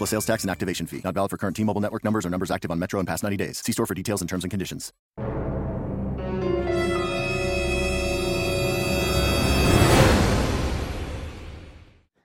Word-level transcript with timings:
Plus 0.00 0.08
sales 0.08 0.24
tax 0.24 0.44
and 0.44 0.50
activation 0.50 0.86
fee. 0.86 1.02
Not 1.04 1.12
valid 1.12 1.30
for 1.30 1.36
current 1.36 1.54
T 1.54 1.62
Mobile 1.62 1.82
network 1.82 2.04
numbers 2.04 2.24
or 2.24 2.30
numbers 2.30 2.50
active 2.50 2.70
on 2.70 2.78
Metro 2.78 2.98
in 3.00 3.04
past 3.04 3.22
90 3.22 3.36
days. 3.36 3.58
See 3.62 3.72
store 3.72 3.84
for 3.84 3.92
details 3.92 4.22
and 4.22 4.30
terms 4.30 4.44
and 4.44 4.50
conditions. 4.50 4.94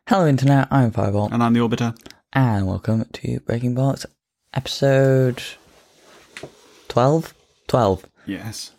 Hello, 0.07 0.27
Internet. 0.27 0.67
I'm 0.71 0.91
Fireball, 0.91 1.29
And 1.33 1.41
I'm 1.43 1.53
the 1.53 1.59
Orbiter. 1.59 1.97
and 2.33 2.67
welcome 2.67 3.05
to 3.11 3.39
Breaking 3.41 3.73
Box 3.73 4.05
episode 4.53 5.41
12. 6.87 7.33
12. 7.67 8.05
Yes. 8.27 8.71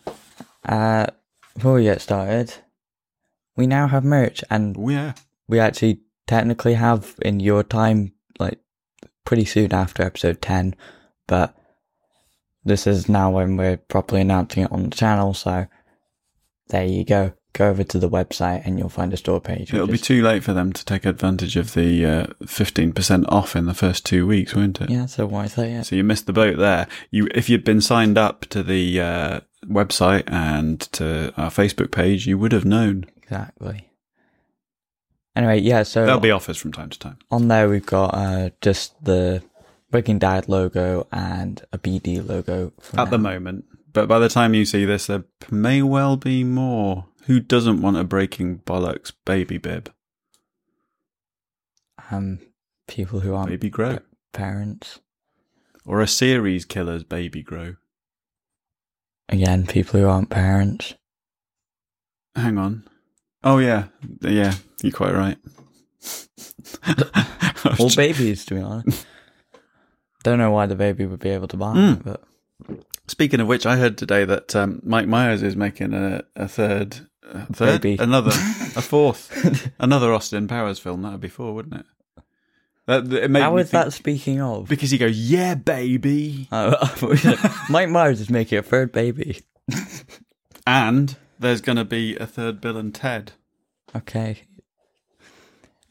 Uh, 0.64 1.06
before 1.54 1.74
we 1.74 1.82
get 1.84 2.00
started, 2.00 2.54
we 3.56 3.66
now 3.66 3.88
have 3.88 4.04
merch, 4.04 4.42
and 4.50 4.76
Oh, 4.78 4.88
yeah. 4.88 5.12
we 5.48 5.58
actually 5.58 6.00
technically 6.26 6.74
have 6.74 7.16
in 7.22 7.40
your 7.40 7.62
time, 7.62 8.12
like, 8.38 8.60
pretty 9.26 9.44
soon 9.44 9.74
after 9.74 10.02
episode 10.02 10.40
10, 10.40 10.74
but 11.26 11.54
this 12.64 12.86
is 12.86 13.08
now 13.08 13.30
when 13.30 13.56
we're 13.56 13.76
properly 13.76 14.22
announcing 14.22 14.62
it 14.64 14.72
on 14.72 14.84
the 14.84 14.96
channel, 14.96 15.34
so 15.34 15.66
there 16.68 16.86
you 16.86 17.04
go. 17.04 17.34
Go 17.52 17.68
over 17.68 17.84
to 17.84 17.98
the 17.98 18.08
website 18.08 18.66
and 18.66 18.78
you'll 18.78 18.88
find 18.88 19.12
a 19.14 19.16
store 19.16 19.40
page. 19.40 19.72
It'll 19.72 19.86
be 19.86 19.96
too 19.96 20.22
late 20.22 20.44
for 20.44 20.52
them 20.52 20.72
to 20.74 20.84
take 20.84 21.06
advantage 21.06 21.56
of 21.56 21.72
the 21.72 22.04
uh, 22.04 22.26
15% 22.42 23.24
off 23.28 23.56
in 23.56 23.64
the 23.66 23.72
first 23.72 24.04
two 24.04 24.26
weeks, 24.26 24.54
won't 24.54 24.80
it? 24.80 24.90
Yeah, 24.90 25.06
so 25.06 25.26
why 25.26 25.46
say 25.46 25.72
it? 25.72 25.84
So 25.84 25.96
you 25.96 26.04
missed 26.04 26.26
the 26.26 26.34
boat 26.34 26.58
there. 26.58 26.86
You, 27.10 27.28
If 27.34 27.48
you'd 27.48 27.64
been 27.64 27.80
signed 27.80 28.18
up 28.18 28.42
to 28.46 28.62
the 28.62 29.00
uh, 29.00 29.40
website 29.64 30.24
and 30.26 30.80
to 30.92 31.32
our 31.38 31.50
Facebook 31.50 31.92
page, 31.92 32.26
you 32.26 32.36
would 32.36 32.52
have 32.52 32.66
known. 32.66 33.06
Exactly. 33.22 33.90
Anyway, 35.36 35.60
yeah, 35.60 35.82
so 35.84 36.04
There'll 36.06 36.18
be 36.20 36.30
offers 36.30 36.56
from 36.56 36.72
time 36.72 36.88
to 36.90 36.98
time. 36.98 37.18
on 37.30 37.48
there 37.48 37.68
we've 37.68 37.84
got 37.86 38.14
uh, 38.14 38.50
just 38.62 38.94
the 39.04 39.42
Breaking 39.90 40.18
Dad 40.18 40.48
logo 40.48 41.06
and 41.12 41.62
a 41.72 41.78
BD 41.78 42.26
logo. 42.26 42.72
For 42.80 42.98
At 42.98 43.10
the 43.10 43.18
moment. 43.18 43.66
But 43.92 44.08
by 44.08 44.18
the 44.18 44.28
time 44.30 44.54
you 44.54 44.64
see 44.64 44.84
this, 44.86 45.06
there 45.06 45.24
may 45.50 45.82
well 45.82 46.16
be 46.16 46.42
more. 46.42 47.06
Who 47.26 47.38
doesn't 47.40 47.82
want 47.82 47.96
a 47.98 48.04
Breaking 48.04 48.58
Bollocks 48.60 49.12
baby 49.24 49.58
bib? 49.58 49.92
um, 52.10 52.38
people 52.86 53.20
who 53.20 53.34
aren't 53.34 53.48
Baby 53.50 53.68
grow. 53.70 53.96
pa- 53.96 54.02
parents. 54.32 55.00
Or 55.84 56.00
a 56.00 56.06
series 56.08 56.64
killer's 56.64 57.04
baby 57.04 57.42
grow? 57.42 57.76
Again, 59.28 59.66
people 59.66 59.98
who 60.00 60.06
aren't 60.06 60.30
parents. 60.30 60.94
Hang 62.34 62.58
on. 62.58 62.84
Oh 63.42 63.58
yeah, 63.58 63.86
yeah, 64.20 64.54
you're 64.82 64.92
quite 64.92 65.14
right. 65.14 65.38
All 67.78 67.90
babies, 67.94 68.44
to 68.46 68.54
be 68.54 68.60
honest. 68.60 69.06
Don't 70.22 70.38
know 70.38 70.50
why 70.50 70.66
the 70.66 70.74
baby 70.76 71.06
would 71.06 71.20
be 71.20 71.30
able 71.30 71.48
to 71.48 71.56
buy 71.56 71.74
Mm. 71.74 71.92
it, 71.98 72.04
but 72.04 72.22
Speaking 73.08 73.38
of 73.40 73.46
which, 73.46 73.66
I 73.66 73.76
heard 73.76 73.96
today 73.96 74.24
that 74.24 74.56
um, 74.56 74.80
Mike 74.82 75.06
Myers 75.06 75.40
is 75.42 75.54
making 75.54 75.94
a, 75.94 76.24
a 76.34 76.48
third, 76.48 77.06
a 77.22 77.46
third, 77.52 77.80
Baby. 77.82 78.02
another, 78.02 78.30
a 78.32 78.82
fourth, 78.82 79.70
another 79.78 80.12
Austin 80.12 80.48
Powers 80.48 80.80
film. 80.80 81.02
That 81.02 81.12
would 81.12 81.20
be 81.20 81.28
four, 81.28 81.54
wouldn't 81.54 81.76
it? 81.82 81.86
That, 82.86 83.12
it 83.12 83.30
made 83.30 83.42
how 83.42 83.54
me 83.54 83.62
is 83.62 83.70
think- 83.70 83.84
that 83.84 83.92
speaking 83.92 84.40
of? 84.40 84.68
Because 84.68 84.90
he 84.90 84.98
goes, 84.98 85.16
yeah, 85.16 85.54
baby, 85.54 86.48
Oh, 86.50 86.74
I 86.82 86.86
thought 86.88 87.10
you 87.10 87.16
said- 87.18 87.38
Mike 87.70 87.90
Myers 87.90 88.20
is 88.20 88.28
making 88.30 88.58
a 88.58 88.62
third 88.62 88.90
baby. 88.90 89.42
and 90.66 91.16
there's 91.38 91.60
going 91.60 91.76
to 91.76 91.84
be 91.84 92.16
a 92.16 92.26
third 92.26 92.60
Bill 92.60 92.76
and 92.76 92.92
Ted. 92.92 93.32
Okay. 93.94 94.42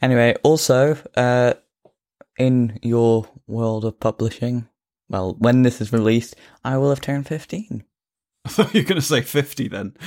Anyway, 0.06 0.36
also, 0.44 0.96
uh, 1.18 1.56
in 2.38 2.78
your 2.84 3.28
world 3.48 3.84
of 3.84 4.00
publishing, 4.00 4.68
well, 5.10 5.34
when 5.40 5.64
this 5.64 5.82
is 5.82 5.92
released, 5.92 6.36
I 6.64 6.78
will 6.78 6.90
have 6.90 7.02
turned 7.02 7.26
15. 7.28 7.84
I 8.46 8.50
thought 8.50 8.76
you 8.76 8.82
were 8.82 8.88
going 8.88 9.02
to 9.02 9.08
say 9.08 9.22
fifty. 9.22 9.68
Then 9.68 9.98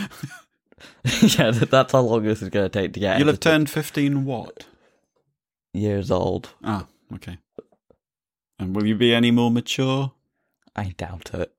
yeah, 1.21 1.51
that's 1.51 1.91
how 1.91 2.03
long 2.03 2.23
this 2.23 2.43
is 2.43 2.49
going 2.49 2.71
to 2.71 2.81
take 2.81 2.93
to 2.93 3.01
get 3.01 3.19
you'll 3.19 3.27
have 3.27 3.41
turned 3.41 3.69
fifteen. 3.69 4.25
What? 4.25 4.67
years 5.73 6.13
old. 6.13 6.51
Ah, 6.63 6.87
okay. 7.15 7.39
And 8.61 8.77
will 8.77 8.87
you 8.87 8.95
be 8.95 9.13
any 9.13 9.33
more 9.33 9.51
mature? 9.51 10.13
I 10.77 10.95
doubt 10.97 11.35
it. 11.35 11.53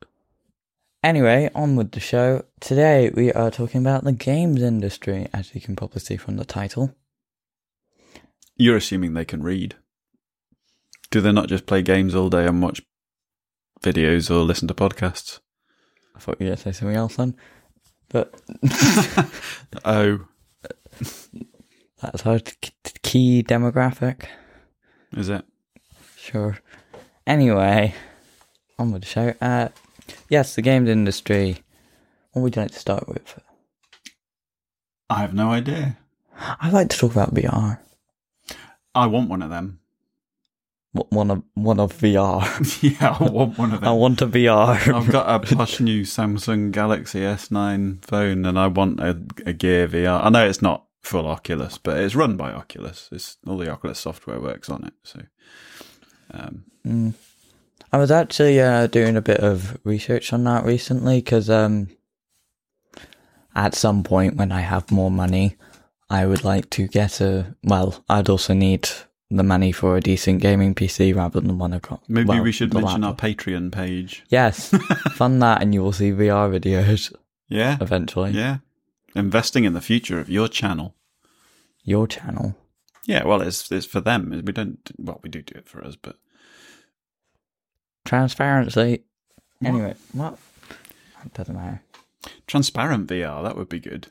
Anyway, 1.03 1.49
on 1.53 1.75
with 1.75 1.91
the 1.91 1.99
show. 1.99 2.45
Today 2.61 3.09
we 3.09 3.33
are 3.33 3.51
talking 3.51 3.81
about 3.81 4.05
the 4.05 4.13
games 4.13 4.61
industry, 4.61 5.27
as 5.33 5.53
you 5.53 5.59
can 5.59 5.75
probably 5.75 5.99
see 5.99 6.15
from 6.15 6.37
the 6.37 6.45
title. 6.45 6.95
You're 8.59 8.77
assuming 8.77 9.13
they 9.13 9.25
can 9.25 9.41
read. 9.41 9.75
Do 11.11 11.21
they 11.21 11.31
not 11.31 11.47
just 11.47 11.65
play 11.65 11.81
games 11.81 12.13
all 12.13 12.29
day 12.29 12.45
and 12.45 12.61
watch 12.61 12.81
videos 13.81 14.29
or 14.29 14.39
listen 14.43 14.67
to 14.67 14.73
podcasts? 14.75 15.39
I 16.15 16.19
thought 16.19 16.35
you 16.39 16.45
were 16.45 16.49
going 16.49 16.57
to 16.57 16.63
say 16.63 16.71
something 16.73 16.97
else 16.97 17.15
then. 17.15 17.35
But 18.09 18.39
Oh, 19.85 20.25
that's 22.01 22.25
our 22.25 22.39
key 23.01 23.43
demographic. 23.43 24.25
is 25.13 25.29
it? 25.29 25.45
Sure. 26.17 26.57
Anyway, 27.25 27.95
on 28.77 28.91
with 28.91 29.03
the 29.03 29.07
show. 29.07 29.33
Uh, 29.39 29.69
yes, 30.29 30.55
the 30.55 30.61
games 30.61 30.89
industry. 30.89 31.63
What 32.33 32.41
would 32.41 32.55
you 32.55 32.61
like 32.63 32.71
to 32.71 32.79
start 32.79 33.07
with? 33.07 33.39
I 35.09 35.21
have 35.21 35.33
no 35.33 35.49
idea. 35.51 35.97
I'd 36.61 36.73
like 36.73 36.89
to 36.89 36.97
talk 36.97 37.11
about 37.13 37.33
VR. 37.33 37.79
I 38.99 39.07
want 39.07 39.29
one 39.29 39.41
of 39.41 39.49
them. 39.49 39.79
One 40.91 41.29
of 41.29 41.43
one 41.53 41.79
of 41.79 41.93
VR. 41.93 42.41
yeah, 42.99 43.15
I 43.19 43.23
want 43.23 43.57
one 43.57 43.73
of 43.73 43.81
them. 43.81 43.89
I 43.89 43.91
want 43.93 44.21
a 44.21 44.27
VR. 44.27 44.93
I've 44.93 45.11
got 45.11 45.29
a 45.29 45.39
posh 45.55 45.79
new 45.79 46.01
Samsung 46.01 46.71
Galaxy 46.71 47.19
S9 47.19 48.03
phone, 48.03 48.45
and 48.45 48.57
I 48.57 48.67
want 48.67 48.99
a, 48.99 49.21
a 49.45 49.53
Gear 49.53 49.87
VR. 49.87 50.23
I 50.23 50.29
know 50.29 50.47
it's 50.47 50.61
not 50.61 50.85
full 51.01 51.27
Oculus, 51.27 51.77
but 51.77 51.97
it's 51.99 52.15
run 52.15 52.37
by 52.37 52.51
Oculus. 52.51 53.07
It's 53.11 53.37
all 53.45 53.57
the 53.57 53.69
Oculus 53.69 53.99
software 53.99 54.39
works 54.39 54.69
on 54.69 54.83
it. 54.85 54.93
So, 55.03 55.21
um, 56.33 56.63
Mm. 56.87 57.13
I 57.91 57.97
was 57.97 58.09
actually 58.11 58.59
uh, 58.61 58.87
doing 58.87 59.17
a 59.17 59.21
bit 59.21 59.39
of 59.41 59.77
research 59.83 60.31
on 60.31 60.43
that 60.45 60.63
recently 60.63 61.17
because 61.19 61.49
um, 61.49 61.89
at 63.55 63.75
some 63.75 64.03
point 64.03 64.37
when 64.37 64.51
I 64.51 64.61
have 64.61 64.91
more 64.91 65.11
money, 65.11 65.57
I 66.09 66.25
would 66.25 66.43
like 66.43 66.69
to 66.71 66.87
get 66.87 67.21
a. 67.21 67.55
Well, 67.63 68.03
I'd 68.09 68.29
also 68.29 68.53
need 68.53 68.89
the 69.29 69.43
money 69.43 69.71
for 69.71 69.95
a 69.95 70.01
decent 70.01 70.41
gaming 70.41 70.73
PC 70.73 71.15
rather 71.15 71.39
than 71.39 71.59
one 71.59 71.71
I've 71.73 71.83
maybe 72.07 72.29
well, 72.29 72.41
we 72.43 72.51
should 72.51 72.73
mention 72.73 73.01
laptop. 73.01 73.23
our 73.23 73.29
Patreon 73.29 73.71
page. 73.71 74.23
Yes, 74.29 74.69
fund 75.13 75.41
that, 75.43 75.61
and 75.61 75.73
you 75.73 75.83
will 75.83 75.91
see 75.93 76.11
VR 76.11 76.49
videos 76.49 77.13
Yeah, 77.47 77.77
eventually. 77.79 78.31
yeah. 78.31 78.57
Investing 79.15 79.65
in 79.65 79.73
the 79.73 79.81
future 79.81 80.19
of 80.19 80.29
your 80.29 80.47
channel. 80.47 80.95
Your 81.83 82.07
channel. 82.07 82.55
Yeah, 83.05 83.23
well, 83.25 83.41
it's 83.41 83.71
it's 83.71 83.85
for 83.85 84.01
them. 84.01 84.29
We 84.45 84.51
don't. 84.51 84.79
Well, 84.97 85.19
we 85.23 85.29
do 85.29 85.41
do 85.43 85.59
it 85.59 85.67
for 85.67 85.83
us, 85.85 85.95
but 85.95 86.15
Transparency. 88.05 89.03
Anyway, 89.63 89.95
what? 90.13 90.37
It 91.25 91.33
doesn't 91.33 91.55
matter. 91.55 91.81
transparent 92.47 93.07
VR 93.07 93.43
that 93.43 93.57
would 93.57 93.69
be 93.69 93.79
good. 93.79 94.07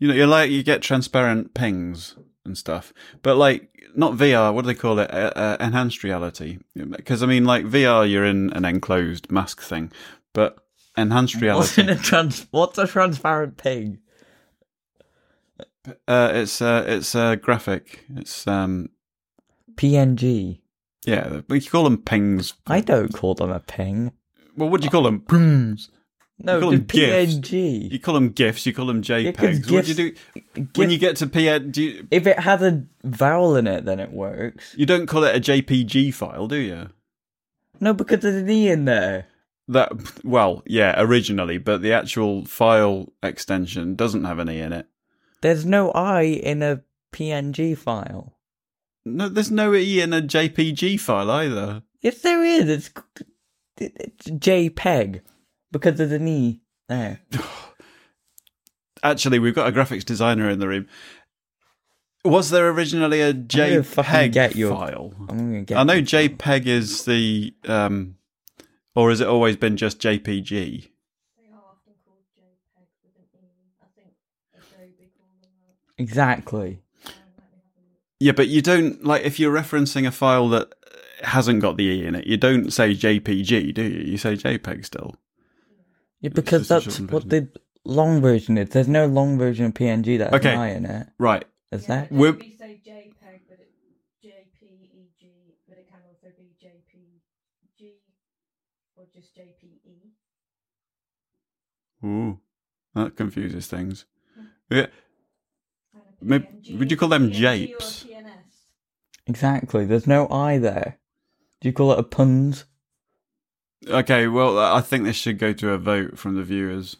You 0.00 0.08
know, 0.08 0.14
you 0.14 0.26
like 0.26 0.50
you 0.50 0.62
get 0.64 0.82
transparent 0.82 1.54
pings 1.54 2.16
and 2.44 2.58
stuff, 2.58 2.92
but 3.22 3.36
like 3.36 3.68
not 3.94 4.14
VR. 4.14 4.52
What 4.52 4.62
do 4.62 4.66
they 4.68 4.74
call 4.74 4.98
it? 4.98 5.10
Uh, 5.12 5.30
uh, 5.36 5.56
enhanced 5.60 6.02
reality. 6.02 6.58
Because 6.74 7.22
I 7.22 7.26
mean, 7.26 7.44
like 7.44 7.64
VR, 7.66 8.10
you're 8.10 8.24
in 8.24 8.50
an 8.54 8.64
enclosed 8.64 9.30
mask 9.30 9.60
thing, 9.60 9.92
but 10.32 10.56
enhanced 10.96 11.34
What's 11.36 11.42
reality. 11.42 11.82
in 11.82 11.88
a 11.90 11.96
trans? 11.96 12.46
What's 12.50 12.78
a 12.78 12.86
transparent 12.88 13.56
ping? 13.58 13.98
uh, 16.08 16.30
it's 16.34 16.60
uh, 16.62 16.84
it's 16.86 17.14
uh, 17.14 17.36
graphic. 17.36 18.04
It's 18.16 18.46
um, 18.46 18.88
PNG. 19.74 20.60
yeah. 21.06 21.40
We 21.48 21.60
call 21.60 21.84
them 21.84 21.98
pings. 21.98 22.54
I 22.66 22.80
don't 22.80 23.12
call 23.12 23.34
them 23.34 23.50
a 23.50 23.60
ping. 23.60 24.12
Well, 24.56 24.68
what 24.68 24.80
do 24.80 24.84
you 24.84 24.90
call 24.90 25.04
them? 25.04 25.20
Pings. 25.20 25.90
No, 26.42 26.54
you 26.54 26.60
call 26.60 26.70
the 26.70 26.76
them 26.78 26.86
GIFs. 26.86 27.34
PNG. 27.34 27.92
You 27.92 27.98
call 28.00 28.14
them 28.14 28.28
gifs. 28.30 28.66
You 28.66 28.72
call 28.72 28.86
them 28.86 29.02
JPEGs. 29.02 29.70
what 29.70 29.84
do 29.84 29.92
you 29.92 29.94
do 29.94 30.12
GIFs- 30.54 30.78
when 30.78 30.90
you 30.90 30.98
get 30.98 31.16
to 31.16 31.26
PN? 31.26 31.70
Do 31.72 31.82
you, 31.82 32.08
If 32.10 32.26
it 32.26 32.38
has 32.38 32.62
a 32.62 32.84
vowel 33.04 33.56
in 33.56 33.66
it, 33.66 33.84
then 33.84 34.00
it 34.00 34.10
works. 34.10 34.74
you 34.76 34.86
don't 34.86 35.06
call 35.06 35.24
it 35.24 35.36
a 35.36 35.40
JPG 35.40 36.14
file, 36.14 36.46
do 36.48 36.56
you? 36.56 36.88
No, 37.78 37.92
because 37.92 38.20
there's 38.20 38.42
an 38.42 38.50
e 38.50 38.68
in 38.68 38.84
there. 38.86 39.26
That 39.68 39.92
well, 40.24 40.62
yeah, 40.66 40.94
originally, 40.98 41.58
but 41.58 41.80
the 41.82 41.92
actual 41.92 42.44
file 42.44 43.12
extension 43.22 43.94
doesn't 43.94 44.24
have 44.24 44.40
any 44.40 44.58
in 44.58 44.72
it. 44.72 44.86
There's 45.42 45.64
no 45.64 45.90
I 45.92 46.22
in 46.22 46.62
a 46.62 46.82
PNG 47.12 47.76
file. 47.78 48.36
No, 49.04 49.28
there's 49.28 49.50
no 49.50 49.74
e 49.74 50.00
in 50.00 50.12
a 50.12 50.20
JPG 50.20 50.98
file 51.00 51.30
either. 51.30 51.82
Yes, 52.00 52.18
there 52.20 52.42
is. 52.44 52.68
It's, 52.68 52.90
it's 53.78 54.26
JPEG 54.26 55.20
because 55.72 55.98
of 56.00 56.10
the 56.10 56.18
knee 56.18 56.60
there. 56.88 57.20
Actually, 59.02 59.38
we've 59.38 59.54
got 59.54 59.68
a 59.68 59.72
graphics 59.72 60.04
designer 60.04 60.48
in 60.50 60.58
the 60.58 60.68
room. 60.68 60.86
Was 62.24 62.50
there 62.50 62.68
originally 62.68 63.22
a 63.22 63.32
JPEG 63.32 64.32
get 64.32 64.54
your- 64.54 64.74
file? 64.74 65.14
I'm 65.28 65.38
gonna 65.38 65.62
get. 65.62 65.78
I 65.78 65.84
know 65.84 65.94
you. 65.94 66.02
JPEG 66.02 66.66
is 66.66 67.04
the, 67.06 67.54
um, 67.66 68.16
or 68.94 69.08
has 69.08 69.20
it 69.22 69.26
always 69.28 69.56
been 69.56 69.76
just 69.76 70.00
JPG? 70.00 70.88
exactly. 75.98 76.80
Yeah, 78.18 78.32
but 78.32 78.48
you 78.48 78.62
don't 78.62 79.04
like 79.04 79.22
if 79.22 79.38
you're 79.38 79.52
referencing 79.52 80.06
a 80.06 80.10
file 80.10 80.48
that 80.50 80.72
hasn't 81.22 81.60
got 81.60 81.76
the 81.76 81.84
e 81.84 82.04
in 82.06 82.14
it. 82.14 82.26
You 82.26 82.36
don't 82.36 82.70
say 82.72 82.94
JPG, 82.94 83.74
do 83.74 83.82
you? 83.82 84.12
You 84.12 84.18
say 84.18 84.34
JPEG 84.34 84.84
still. 84.84 85.14
Yeah, 86.20 86.30
because 86.34 86.68
that's 86.68 86.84
shortened 86.84 87.10
what 87.10 87.28
the 87.30 87.48
long 87.84 88.20
version 88.20 88.58
is. 88.58 88.70
There's 88.70 88.88
no 88.88 89.06
long 89.06 89.38
version 89.38 89.64
of 89.66 89.74
PNG 89.74 90.18
that 90.18 90.32
has 90.32 90.40
Okay. 90.40 90.52
an 90.52 90.58
I 90.58 90.68
in 90.74 90.84
it. 90.86 91.08
Right. 91.18 91.44
Is 91.72 91.86
that? 91.86 92.10
We're, 92.12 92.32
we 92.32 92.50
say 92.58 92.80
JPEG, 92.86 93.40
but 93.48 93.58
it 93.60 93.70
JPEG, 94.22 95.54
but 95.68 95.78
it 95.78 95.88
can 95.88 96.00
also 96.08 96.28
be 96.36 96.52
JPG 96.62 97.92
or 98.96 99.04
just 99.14 99.36
E. 99.38 99.40
JPE. 102.02 102.06
ooh, 102.06 102.38
that 102.94 103.16
confuses 103.16 103.66
things. 103.66 104.04
Hmm. 104.34 104.44
Yeah. 104.70 104.86
And 105.94 106.02
a 106.20 106.24
Mayb- 106.40 106.46
PNG 106.48 106.78
would 106.78 106.90
you 106.90 106.96
call 106.96 107.08
them 107.08 107.30
PNG 107.30 107.34
japes? 107.34 108.04
Exactly. 109.26 109.84
There's 109.86 110.06
no 110.08 110.28
I 110.28 110.58
there. 110.58 110.98
Do 111.60 111.68
you 111.68 111.72
call 111.72 111.92
it 111.92 111.98
a 111.98 112.02
puns? 112.02 112.64
Okay, 113.88 114.26
well, 114.26 114.58
I 114.58 114.80
think 114.80 115.04
this 115.04 115.16
should 115.16 115.38
go 115.38 115.52
to 115.54 115.70
a 115.70 115.78
vote 115.78 116.18
from 116.18 116.34
the 116.36 116.42
viewers. 116.42 116.96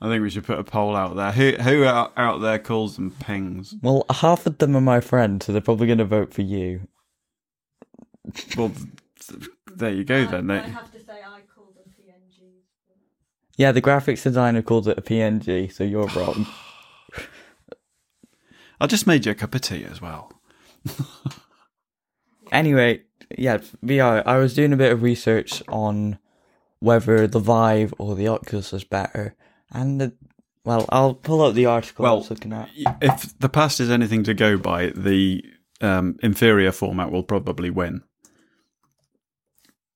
I 0.00 0.08
think 0.08 0.22
we 0.22 0.30
should 0.30 0.44
put 0.44 0.58
a 0.58 0.64
poll 0.64 0.96
out 0.96 1.14
there. 1.16 1.32
Who 1.32 1.52
who 1.62 1.84
out, 1.84 2.12
out 2.16 2.40
there 2.40 2.58
calls 2.58 2.96
them 2.96 3.12
pings? 3.12 3.74
Well, 3.80 4.04
half 4.10 4.44
of 4.46 4.58
them 4.58 4.76
are 4.76 4.80
my 4.80 5.00
friends, 5.00 5.46
so 5.46 5.52
they're 5.52 5.60
probably 5.60 5.86
going 5.86 5.98
to 5.98 6.04
vote 6.04 6.34
for 6.34 6.42
you. 6.42 6.88
Well, 8.56 8.72
there 9.76 9.92
you 9.92 10.04
go 10.04 10.26
then. 10.26 10.50
I, 10.50 10.58
I 10.58 10.62
They, 10.62 10.70
have 10.70 10.92
to 10.92 11.00
say 11.00 11.12
I 11.24 11.40
call 11.54 11.66
them 11.74 11.92
PNGs. 11.98 12.62
Yeah, 13.56 13.70
the 13.72 13.80
graphics 13.82 14.24
designer 14.24 14.62
calls 14.62 14.88
it 14.88 14.98
a 14.98 15.02
PNG, 15.02 15.72
so 15.72 15.84
you're 15.84 16.08
wrong. 16.08 16.46
I 18.80 18.86
just 18.88 19.06
made 19.06 19.24
you 19.24 19.32
a 19.32 19.34
cup 19.36 19.54
of 19.54 19.60
tea 19.60 19.84
as 19.84 20.00
well. 20.02 20.32
Anyway, 22.52 23.02
yeah, 23.36 23.58
VR. 23.84 24.22
I 24.24 24.36
was 24.36 24.54
doing 24.54 24.72
a 24.72 24.76
bit 24.76 24.92
of 24.92 25.02
research 25.02 25.60
on 25.68 26.18
whether 26.84 27.26
the 27.26 27.38
Vive 27.40 27.94
or 27.98 28.14
the 28.14 28.28
Oculus 28.28 28.72
was 28.72 28.84
better, 28.84 29.34
and 29.72 30.00
the, 30.00 30.12
well, 30.64 30.86
I'll 30.90 31.14
pull 31.14 31.42
up 31.42 31.54
the 31.54 31.66
article 31.66 32.04
I 32.04 32.08
Well, 32.10 32.18
was 32.18 32.30
looking 32.30 32.52
at. 32.52 32.68
If 33.00 33.38
the 33.38 33.48
past 33.48 33.80
is 33.80 33.90
anything 33.90 34.22
to 34.24 34.34
go 34.34 34.56
by, 34.58 34.90
the 34.90 35.44
um, 35.80 36.16
inferior 36.22 36.72
format 36.72 37.10
will 37.10 37.22
probably 37.22 37.70
win 37.70 38.02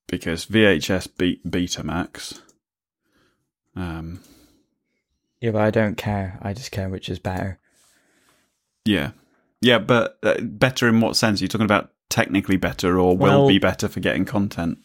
because 0.06 0.46
VHS 0.46 1.17
beat 1.17 1.44
Betamax. 1.49 2.40
Um, 3.76 4.20
Yeah, 5.40 5.52
but 5.52 5.62
I 5.62 5.70
don't 5.70 5.96
care. 5.96 6.38
I 6.43 6.52
just 6.52 6.70
care 6.73 6.88
which 6.88 7.08
is 7.08 7.19
better. 7.19 7.58
yeah, 8.85 9.11
yeah, 9.61 9.79
but 9.79 10.19
uh, 10.23 10.40
better 10.40 10.88
in 10.88 11.00
what 11.00 11.17
sense? 11.17 11.40
You're 11.40 11.49
talking 11.49 11.64
about 11.64 11.90
technically 12.08 12.56
better 12.56 12.99
or 12.99 13.17
will 13.17 13.49
be 13.49 13.58
better 13.58 13.88
for 13.88 14.00
getting 14.00 14.25
content. 14.25 14.79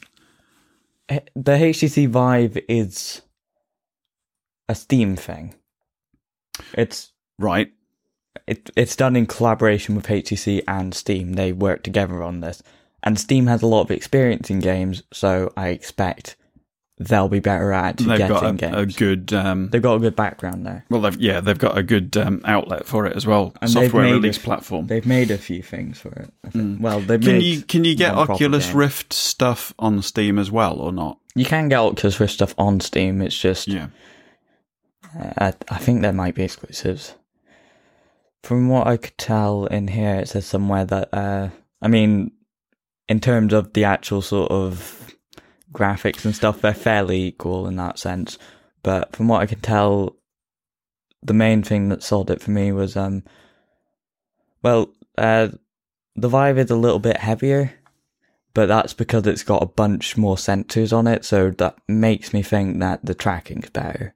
The 1.08 1.22
HTC 1.36 2.08
Vive 2.08 2.58
is 2.68 3.22
a 4.70 4.76
Steam 4.76 5.16
thing. 5.16 5.56
It's 6.74 7.12
Right. 7.40 7.72
it, 8.48 8.70
it's 8.76 8.96
done 8.96 9.16
in 9.16 9.26
collaboration 9.26 9.96
with 9.96 10.08
HTC 10.08 10.64
and 10.68 10.94
Steam. 10.94 11.34
They 11.34 11.52
work 11.52 11.84
together 11.84 12.24
on 12.24 12.42
this, 12.42 12.62
and 13.02 13.20
Steam 13.20 13.48
has 13.48 13.62
a 13.62 13.68
lot 13.68 13.82
of 13.82 13.92
experience 13.92 14.50
in 14.50 14.60
games, 14.60 15.04
so 15.12 15.52
I 15.58 15.70
expect 15.70 16.36
they'll 17.08 17.30
be 17.30 17.40
better 17.40 17.72
at 17.74 17.98
They've 17.98 18.18
got 18.28 18.58
getting 18.58 18.74
a, 18.76 18.80
a 18.80 18.86
games. 18.86 18.96
good. 18.96 19.34
Um, 19.34 19.70
They've 19.70 19.82
got 19.82 19.96
a 19.96 20.00
good 20.00 20.16
background 20.16 20.66
there. 20.66 20.86
well, 20.90 21.02
they've, 21.02 21.20
yeah, 21.20 21.40
they've 21.40 21.58
got 21.58 21.78
a 21.78 21.84
good 21.84 22.16
um, 22.18 22.42
outlet 22.46 22.86
for 22.86 23.06
it 23.06 23.16
as 23.16 23.26
well. 23.28 23.54
And 23.62 23.70
Software 23.70 24.06
release 24.06 24.38
a- 24.38 24.42
platform. 24.42 24.88
They've 24.88 25.06
made 25.06 25.32
a 25.32 25.38
few 25.38 25.62
things 25.64 26.00
for 26.00 26.10
it. 26.10 26.34
I 26.46 26.50
think. 26.50 26.82
Well, 26.82 27.00
they've 27.00 27.20
Can 27.22 27.42
you 27.42 27.62
can 27.62 27.84
you 27.86 27.96
get 27.96 28.14
Oculus. 28.16 28.72
Rift 28.74 29.14
stuff 29.14 29.74
on 29.80 30.02
Steam 30.02 30.38
as 30.40 30.50
well 30.52 30.76
or 30.80 30.92
not? 30.92 31.18
You 31.36 31.46
can 31.46 31.70
get 31.70 31.80
Oculus 31.80 32.20
Rift 32.20 32.34
stuff 32.34 32.54
on 32.58 32.80
Steam. 32.80 33.22
It's 33.22 33.38
just 33.38 33.68
Yeah. 33.68 33.88
uh, 35.20 35.32
I, 35.38 35.54
I 35.70 35.78
think 35.78 36.02
there 36.02 36.14
might 36.14 36.36
be 36.36 36.44
exclusives. 36.44 37.16
From 38.44 38.68
what 38.68 38.88
I 38.88 38.98
could 38.98 39.18
tell 39.18 39.66
in 39.68 39.88
here, 39.88 40.16
it 40.16 40.28
says 40.28 40.46
somewhere 40.46 40.86
that 40.86 41.10
uh, 41.14 41.50
I 41.82 41.88
mean, 41.88 42.32
in 43.08 43.20
terms 43.20 43.54
of 43.54 43.74
the 43.74 43.86
actual 43.86 44.22
sort 44.22 44.52
of 44.52 45.03
graphics 45.74 46.26
and 46.26 46.36
stuff, 46.36 46.62
they're 46.62 46.74
fairly 46.74 47.24
equal 47.24 47.68
in 47.68 47.76
that 47.78 48.00
sense. 48.00 48.38
But 48.84 49.16
from 49.16 49.28
what 49.28 49.42
I 49.42 49.46
can 49.46 49.60
tell, 49.60 50.16
the 51.22 51.34
main 51.34 51.64
thing 51.64 51.90
that 51.90 52.04
sold 52.04 52.30
it 52.30 52.42
for 52.42 52.52
me 52.52 52.72
was 52.72 52.96
um, 52.96 53.24
well, 54.62 54.90
uh, 55.18 55.50
the 56.16 56.30
Vive 56.30 56.58
is 56.58 56.72
a 56.72 56.76
little 56.76 57.00
bit 57.00 57.18
heavier, 57.18 57.74
but 58.54 58.68
that's 58.68 58.94
because 58.94 59.26
it's 59.28 59.44
got 59.44 59.64
a 59.64 59.68
bunch 59.68 60.16
more 60.18 60.36
sensors 60.36 60.96
on 60.96 61.08
it, 61.08 61.26
so 61.26 61.52
that 61.52 61.76
makes 61.88 62.34
me 62.34 62.42
think 62.42 62.80
that 62.80 63.06
the 63.06 63.16
tracking's 63.16 63.70
better. 63.70 64.16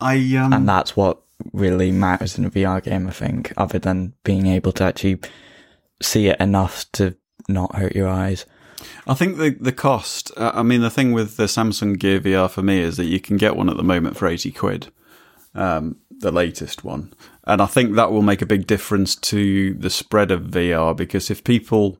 I 0.00 0.16
um 0.36 0.52
and 0.52 0.68
that's 0.68 0.96
what 0.96 1.22
really 1.52 1.90
matters 1.90 2.38
in 2.38 2.44
a 2.44 2.50
VR 2.50 2.82
game, 2.82 3.06
I 3.06 3.10
think, 3.10 3.52
other 3.56 3.78
than 3.78 4.14
being 4.24 4.46
able 4.46 4.72
to 4.72 4.84
actually 4.84 5.20
see 6.00 6.28
it 6.28 6.40
enough 6.40 6.90
to 6.92 7.16
not 7.48 7.76
hurt 7.76 7.94
your 7.94 8.08
eyes. 8.08 8.46
I 9.06 9.14
think 9.14 9.36
the 9.36 9.50
the 9.50 9.72
cost. 9.72 10.30
Uh, 10.36 10.52
I 10.54 10.62
mean, 10.62 10.80
the 10.80 10.90
thing 10.90 11.12
with 11.12 11.36
the 11.36 11.44
Samsung 11.44 11.98
Gear 11.98 12.20
VR 12.20 12.50
for 12.50 12.62
me 12.62 12.80
is 12.80 12.96
that 12.96 13.04
you 13.04 13.20
can 13.20 13.36
get 13.36 13.56
one 13.56 13.68
at 13.68 13.76
the 13.76 13.82
moment 13.82 14.16
for 14.16 14.28
eighty 14.28 14.50
quid, 14.50 14.92
um, 15.54 15.96
the 16.10 16.32
latest 16.32 16.84
one, 16.84 17.12
and 17.46 17.60
I 17.60 17.66
think 17.66 17.94
that 17.94 18.10
will 18.10 18.22
make 18.22 18.42
a 18.42 18.46
big 18.46 18.66
difference 18.66 19.14
to 19.16 19.74
the 19.74 19.90
spread 19.90 20.30
of 20.30 20.42
VR 20.42 20.96
because 20.96 21.30
if 21.30 21.44
people, 21.44 21.98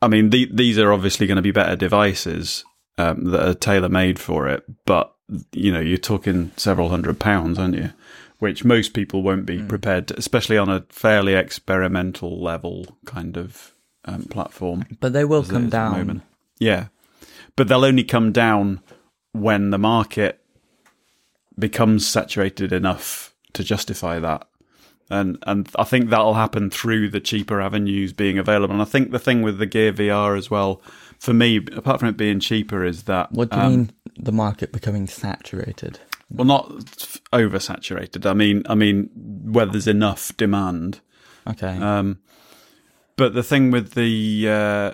I 0.00 0.08
mean, 0.08 0.30
the, 0.30 0.48
these 0.52 0.78
are 0.78 0.92
obviously 0.92 1.26
going 1.26 1.36
to 1.36 1.42
be 1.42 1.50
better 1.50 1.76
devices 1.76 2.64
um, 2.98 3.24
that 3.30 3.48
are 3.48 3.54
tailor 3.54 3.88
made 3.88 4.18
for 4.18 4.48
it, 4.48 4.64
but 4.84 5.14
you 5.52 5.72
know, 5.72 5.80
you're 5.80 5.98
talking 5.98 6.52
several 6.56 6.88
hundred 6.88 7.18
pounds, 7.18 7.58
aren't 7.58 7.74
you? 7.74 7.90
Which 8.38 8.64
most 8.64 8.92
people 8.92 9.22
won't 9.22 9.46
be 9.46 9.62
prepared, 9.62 10.08
to, 10.08 10.18
especially 10.18 10.58
on 10.58 10.68
a 10.68 10.84
fairly 10.90 11.34
experimental 11.34 12.40
level 12.40 12.98
kind 13.06 13.36
of 13.36 13.72
um, 14.06 14.22
platform 14.24 14.84
But 15.00 15.12
they 15.12 15.24
will 15.24 15.44
come 15.44 15.68
down. 15.68 16.22
Yeah, 16.58 16.86
but 17.56 17.68
they'll 17.68 17.84
only 17.84 18.04
come 18.04 18.32
down 18.32 18.80
when 19.32 19.70
the 19.70 19.78
market 19.78 20.40
becomes 21.58 22.06
saturated 22.06 22.72
enough 22.72 23.34
to 23.54 23.64
justify 23.64 24.18
that. 24.18 24.46
And 25.08 25.38
and 25.46 25.68
I 25.78 25.84
think 25.84 26.10
that'll 26.10 26.34
happen 26.34 26.68
through 26.70 27.10
the 27.10 27.20
cheaper 27.20 27.60
avenues 27.60 28.12
being 28.12 28.38
available. 28.38 28.72
And 28.72 28.82
I 28.82 28.86
think 28.86 29.12
the 29.12 29.18
thing 29.20 29.42
with 29.42 29.58
the 29.58 29.66
Gear 29.66 29.92
VR 29.92 30.36
as 30.36 30.50
well, 30.50 30.82
for 31.18 31.32
me, 31.32 31.58
apart 31.58 32.00
from 32.00 32.08
it 32.08 32.16
being 32.16 32.40
cheaper, 32.40 32.84
is 32.84 33.04
that 33.04 33.30
What 33.32 33.50
do 33.50 33.56
you 33.56 33.62
um, 33.62 33.70
mean 33.72 33.90
the 34.18 34.32
market 34.32 34.72
becoming 34.72 35.06
saturated? 35.06 36.00
well, 36.28 36.44
not 36.44 36.70
oversaturated. 37.32 38.26
I 38.26 38.32
mean, 38.32 38.64
I 38.68 38.74
mean 38.74 39.08
where 39.44 39.66
there's 39.66 39.86
enough 39.86 40.36
demand. 40.36 41.00
Okay. 41.46 41.78
Um, 41.78 42.18
but 43.16 43.34
the 43.34 43.42
thing 43.42 43.70
with 43.70 43.94
the 43.94 44.46
uh, 44.48 44.92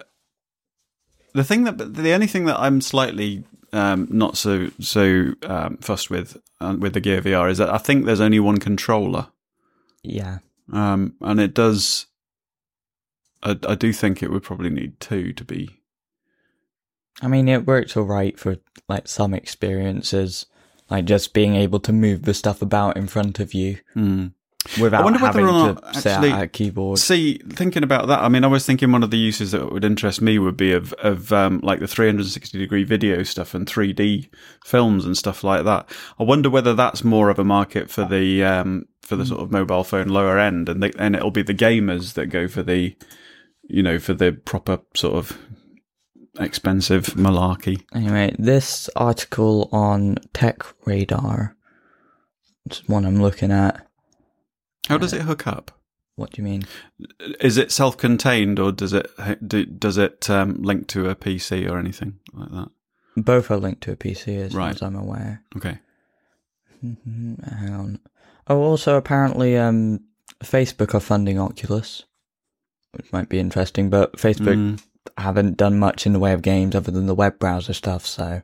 the 1.34 1.44
thing 1.44 1.64
that 1.64 1.94
the 1.94 2.12
only 2.12 2.26
thing 2.26 2.44
that 2.46 2.58
I'm 2.58 2.80
slightly 2.80 3.44
um, 3.72 4.08
not 4.10 4.36
so 4.36 4.70
so 4.80 5.32
um, 5.42 5.78
fussed 5.78 6.10
with 6.10 6.36
uh, 6.60 6.76
with 6.78 6.94
the 6.94 7.00
Gear 7.00 7.22
VR 7.22 7.50
is 7.50 7.58
that 7.58 7.70
I 7.70 7.78
think 7.78 8.04
there's 8.04 8.20
only 8.20 8.40
one 8.40 8.58
controller, 8.58 9.28
yeah. 10.02 10.38
um, 10.72 11.14
and 11.20 11.40
it 11.40 11.54
does. 11.54 12.06
I, 13.42 13.58
I 13.66 13.74
do 13.74 13.92
think 13.92 14.22
it 14.22 14.30
would 14.30 14.42
probably 14.42 14.70
need 14.70 15.00
two 15.00 15.32
to 15.32 15.44
be. 15.44 15.80
I 17.20 17.28
mean, 17.28 17.48
it 17.48 17.66
works 17.66 17.96
alright 17.96 18.38
for 18.38 18.58
like 18.88 19.08
some 19.08 19.34
experiences, 19.34 20.46
like 20.90 21.04
just 21.06 21.34
being 21.34 21.56
able 21.56 21.80
to 21.80 21.92
move 21.92 22.22
the 22.22 22.34
stuff 22.34 22.62
about 22.62 22.96
in 22.96 23.06
front 23.06 23.40
of 23.40 23.54
you. 23.54 23.78
Hmm. 23.94 24.28
Without 24.80 25.04
wonder 25.04 25.18
whether 25.18 25.40
having 25.40 25.46
or 25.46 25.74
not 25.74 25.96
actually- 25.96 26.30
a 26.30 26.46
keyboard. 26.46 26.98
See, 26.98 27.38
thinking 27.38 27.82
about 27.82 28.08
that, 28.08 28.20
I 28.20 28.28
mean, 28.28 28.44
I 28.44 28.48
was 28.48 28.64
thinking 28.64 28.92
one 28.92 29.02
of 29.02 29.10
the 29.10 29.18
uses 29.18 29.52
that 29.52 29.72
would 29.72 29.84
interest 29.84 30.20
me 30.22 30.38
would 30.38 30.56
be 30.56 30.72
of 30.72 30.92
of 30.94 31.32
um, 31.32 31.60
like 31.62 31.80
the 31.80 31.88
360 31.88 32.58
degree 32.58 32.84
video 32.84 33.22
stuff 33.22 33.54
and 33.54 33.66
3D 33.66 34.28
films 34.64 35.04
and 35.04 35.16
stuff 35.16 35.42
like 35.44 35.64
that. 35.64 35.88
I 36.18 36.22
wonder 36.22 36.48
whether 36.50 36.74
that's 36.74 37.04
more 37.04 37.30
of 37.30 37.38
a 37.38 37.44
market 37.44 37.90
for 37.90 38.04
the 38.04 38.44
um, 38.44 38.86
for 39.02 39.16
the 39.16 39.26
sort 39.26 39.40
of 39.40 39.50
mobile 39.50 39.84
phone 39.84 40.08
lower 40.08 40.38
end, 40.38 40.68
and 40.68 40.82
they, 40.82 40.92
and 40.98 41.16
it'll 41.16 41.30
be 41.30 41.42
the 41.42 41.54
gamers 41.54 42.14
that 42.14 42.26
go 42.26 42.46
for 42.48 42.62
the, 42.62 42.96
you 43.64 43.82
know, 43.82 43.98
for 43.98 44.14
the 44.14 44.32
proper 44.32 44.80
sort 44.94 45.14
of 45.14 45.36
expensive 46.38 47.06
malarkey. 47.08 47.84
Anyway, 47.94 48.34
this 48.38 48.88
article 48.96 49.68
on 49.72 50.16
Tech 50.32 50.64
Radar, 50.86 51.56
it's 52.66 52.88
one 52.88 53.04
I'm 53.04 53.20
looking 53.20 53.50
at. 53.50 53.86
How 54.88 54.98
does 54.98 55.12
it 55.12 55.22
hook 55.22 55.46
up? 55.46 55.70
What 56.16 56.32
do 56.32 56.42
you 56.42 56.44
mean? 56.48 56.64
Is 57.40 57.56
it 57.56 57.72
self-contained 57.72 58.58
or 58.58 58.70
does 58.72 58.92
it 58.92 59.10
do, 59.46 59.64
does 59.64 59.96
it 59.96 60.28
um, 60.28 60.60
link 60.62 60.86
to 60.88 61.08
a 61.08 61.14
PC 61.14 61.68
or 61.70 61.78
anything 61.78 62.18
like 62.34 62.50
that? 62.50 62.68
Both 63.16 63.50
are 63.50 63.56
linked 63.58 63.82
to 63.82 63.92
a 63.92 63.96
PC, 63.96 64.36
as 64.38 64.52
far 64.52 64.60
Right. 64.60 64.74
as 64.74 64.82
I'm 64.82 64.96
aware. 64.96 65.42
Okay. 65.56 65.78
Mhm, 66.84 67.58
Hang 67.58 67.72
on. 67.74 67.98
Oh, 68.48 68.58
also 68.60 68.96
apparently, 68.96 69.56
um, 69.56 70.00
Facebook 70.42 70.94
are 70.94 71.00
funding 71.00 71.38
Oculus, 71.38 72.04
which 72.92 73.12
might 73.12 73.28
be 73.28 73.38
interesting. 73.38 73.88
But 73.90 74.16
Facebook 74.16 74.56
Mm. 74.56 74.82
haven't 75.18 75.56
done 75.56 75.78
much 75.78 76.06
in 76.06 76.12
the 76.12 76.18
way 76.18 76.32
of 76.32 76.42
games 76.42 76.74
other 76.74 76.90
than 76.90 77.06
the 77.06 77.14
web 77.14 77.38
browser 77.38 77.72
stuff. 77.72 78.04
So 78.06 78.42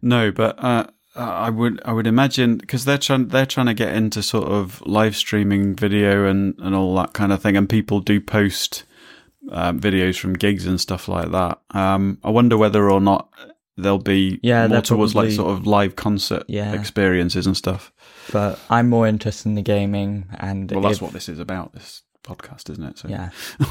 No, 0.00 0.30
but 0.30 0.62
uh, 0.62 0.86
I 1.16 1.50
would 1.50 1.80
I 1.84 1.92
would 1.92 2.06
imagine 2.06 2.56
because 2.58 2.84
they're 2.84 2.98
trying 2.98 3.28
they're 3.28 3.46
trying 3.46 3.66
to 3.66 3.74
get 3.74 3.94
into 3.94 4.22
sort 4.22 4.48
of 4.48 4.82
live 4.86 5.14
streaming 5.16 5.74
video 5.76 6.26
and, 6.26 6.54
and 6.58 6.74
all 6.74 6.94
that 6.96 7.12
kind 7.12 7.32
of 7.32 7.40
thing, 7.42 7.56
and 7.56 7.68
people 7.68 8.00
do 8.00 8.20
post 8.20 8.84
um, 9.50 9.78
videos 9.78 10.18
from 10.18 10.32
gigs 10.34 10.66
and 10.66 10.80
stuff 10.80 11.06
like 11.08 11.30
that. 11.30 11.60
Um, 11.70 12.18
I 12.24 12.30
wonder 12.30 12.56
whether 12.56 12.90
or 12.90 13.00
not 13.00 13.28
there'll 13.76 13.98
be 13.98 14.40
Yeah, 14.42 14.66
more 14.68 14.80
towards 14.82 15.14
like 15.14 15.30
sort 15.32 15.52
of 15.52 15.66
live 15.66 15.96
concert 15.96 16.44
Yeah. 16.48 16.72
experiences 16.72 17.46
and 17.46 17.56
stuff. 17.56 17.92
but 18.32 18.58
I'm 18.70 18.88
more 18.88 19.06
interested 19.06 19.48
in 19.48 19.54
the 19.56 19.62
gaming 19.62 20.26
and 20.38 20.70
Well, 20.70 20.80
that's 20.80 20.96
if- 20.96 21.02
what 21.02 21.12
this 21.12 21.28
is 21.28 21.38
about. 21.40 21.72
This 21.74 22.02
podcast, 22.24 22.70
isn't 22.70 22.84
it? 22.84 22.98
So 22.98 23.08
Yeah. 23.08 23.30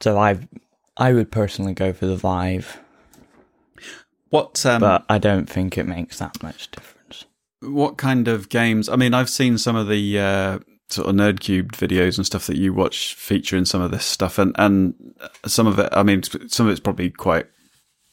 so 0.00 0.18
I 0.18 0.38
I 0.96 1.12
would 1.12 1.30
personally 1.30 1.72
go 1.74 1.92
for 1.92 2.06
the 2.06 2.16
Vive, 2.16 2.78
what 4.30 4.64
um, 4.64 4.80
but 4.80 5.04
I 5.08 5.18
don't 5.18 5.48
think 5.48 5.76
it 5.76 5.86
makes 5.86 6.18
that 6.18 6.42
much 6.42 6.70
difference. 6.70 7.26
what 7.60 7.96
kind 7.96 8.28
of 8.28 8.48
games? 8.48 8.88
I 8.88 8.96
mean, 8.96 9.12
I've 9.12 9.30
seen 9.30 9.58
some 9.58 9.76
of 9.76 9.88
the 9.88 10.18
uh, 10.18 10.58
sort 10.88 11.08
of 11.08 11.14
NerdCubed 11.14 11.72
videos 11.72 12.16
and 12.16 12.26
stuff 12.26 12.46
that 12.46 12.56
you 12.56 12.72
watch 12.72 13.14
featuring 13.14 13.64
some 13.64 13.82
of 13.82 13.90
this 13.90 14.04
stuff, 14.04 14.38
and 14.38 14.54
and 14.58 14.94
some 15.46 15.66
of 15.66 15.78
it. 15.78 15.88
I 15.92 16.02
mean, 16.02 16.22
some 16.22 16.66
of 16.66 16.72
it's 16.72 16.80
probably 16.80 17.10
quite 17.10 17.46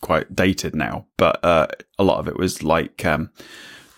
quite 0.01 0.35
dated 0.35 0.75
now, 0.75 1.05
but 1.17 1.43
uh, 1.43 1.67
a 1.97 2.03
lot 2.03 2.19
of 2.19 2.27
it 2.27 2.37
was 2.37 2.63
like 2.63 3.05
um, 3.05 3.31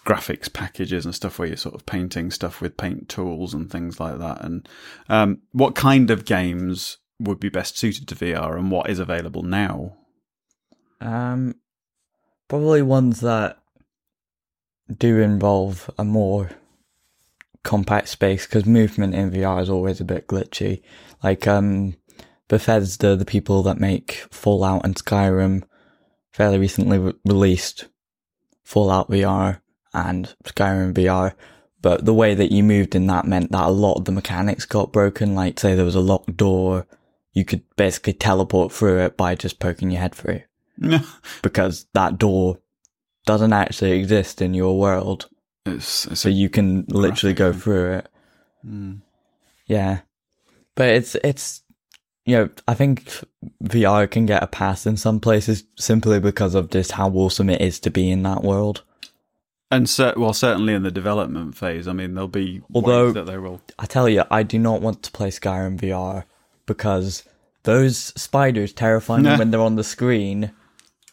graphics 0.06 0.52
packages 0.52 1.06
and 1.06 1.14
stuff 1.14 1.38
where 1.40 1.48
you're 1.48 1.58
sort 1.58 1.76
of 1.76 1.86
painting 1.86 2.32
stuff 2.32 2.62
with 2.62 2.78
paint 2.78 3.10
tools 3.10 3.54
and 3.54 3.72
things 3.72 4.00
like 4.00 4.18
that. 4.20 4.44
And 4.44 4.68
um, 5.08 5.42
what 5.52 5.76
kind 5.76 6.10
of 6.10 6.26
games 6.26 6.98
would 7.20 7.40
be 7.40 7.50
best 7.50 7.78
suited 7.78 8.08
to 8.08 8.16
VR, 8.16 8.58
and 8.58 8.72
what 8.72 8.90
is 8.90 9.00
available 9.00 9.44
now? 9.44 9.96
Um, 11.02 11.56
probably 12.50 12.82
ones 12.82 13.22
that 13.22 13.58
do 14.98 15.20
involve 15.20 15.90
a 15.98 16.04
more 16.04 16.50
compact 17.64 18.10
space 18.10 18.46
because 18.46 18.66
movement 18.66 19.14
in 19.14 19.32
VR 19.32 19.62
is 19.62 19.70
always 19.70 20.02
a 20.02 20.06
bit 20.06 20.28
glitchy. 20.28 20.82
Like 21.24 21.48
um, 21.48 21.96
Bethesda, 22.50 23.16
the 23.16 23.26
people 23.26 23.64
that 23.64 23.80
make 23.80 24.26
Fallout 24.32 24.84
and 24.84 24.96
Skyrim, 24.96 25.64
fairly 26.34 26.58
recently 26.58 26.98
re- 26.98 27.14
released 27.24 27.86
Fallout 28.64 29.10
VR 29.10 29.62
and 29.94 30.34
Skyrim 30.44 30.94
VR. 30.94 31.34
But 31.82 32.04
the 32.04 32.14
way 32.14 32.34
that 32.34 32.52
you 32.52 32.64
moved 32.64 32.96
in 32.96 33.08
that 33.08 33.26
meant 33.26 33.52
that 33.52 33.68
a 33.68 33.72
lot 33.72 33.98
of 33.98 34.06
the 34.06 34.12
mechanics 34.12 34.66
got 34.66 34.92
broken. 34.92 35.36
Like, 35.36 35.60
say 35.60 35.76
there 35.76 35.86
was 35.86 35.96
a 35.96 36.02
locked 36.02 36.36
door, 36.36 36.88
you 37.32 37.46
could 37.46 37.64
basically 37.78 38.14
teleport 38.14 38.74
through 38.74 39.00
it 39.00 39.16
by 39.16 39.36
just 39.36 39.60
poking 39.60 39.92
your 39.92 40.02
head 40.02 40.16
through 40.16 40.42
because 41.42 41.86
that 41.94 42.18
door 42.18 42.60
doesn't 43.26 43.54
actually 43.54 43.92
exist 43.92 44.42
in 44.42 44.54
your 44.54 44.78
world. 44.80 45.30
it's, 45.66 46.06
it's 46.08 46.20
So 46.20 46.30
you 46.30 46.50
can 46.50 46.86
literally 46.88 47.34
go 47.34 47.50
graphic, 47.52 47.64
through 47.64 47.92
it. 47.94 48.10
Mm. 48.66 49.02
Yeah. 49.68 50.00
But 50.76 50.90
it's, 50.90 51.16
it's, 51.16 51.62
you 52.26 52.38
know, 52.38 52.50
I 52.68 52.74
think 52.74 53.12
VR 53.64 54.10
can 54.10 54.26
get 54.26 54.44
a 54.44 54.48
pass 54.48 54.86
in 54.86 54.98
some 54.98 55.20
places 55.20 55.64
simply 55.78 56.20
because 56.20 56.56
of 56.56 56.70
just 56.70 56.94
how 56.94 57.10
awesome 57.12 57.50
it 57.50 57.62
is 57.62 57.80
to 57.82 57.90
be 57.92 58.10
in 58.10 58.24
that 58.24 58.44
world. 58.44 58.84
And 59.72 59.88
cer- 59.88 60.16
well, 60.18 60.34
certainly 60.34 60.74
in 60.74 60.82
the 60.84 60.92
development 60.92 61.56
phase, 61.56 61.88
I 61.88 61.94
mean, 61.94 62.16
there'll 62.16 62.28
be 62.28 62.62
Although- 62.74 63.12
that 63.12 63.26
they 63.26 63.38
will. 63.38 63.62
I 63.78 63.86
tell 63.86 64.10
you, 64.10 64.24
I 64.32 64.44
do 64.44 64.58
not 64.58 64.82
want 64.82 65.04
to 65.04 65.12
play 65.12 65.30
Skyrim 65.30 65.80
VR 65.80 66.24
because 66.66 67.24
those 67.64 67.98
spiders 68.20 68.74
terrify 68.74 69.20
me 69.20 69.30
when 69.38 69.52
they're 69.52 69.62
on 69.62 69.76
the 69.76 69.84
screen. 69.84 70.52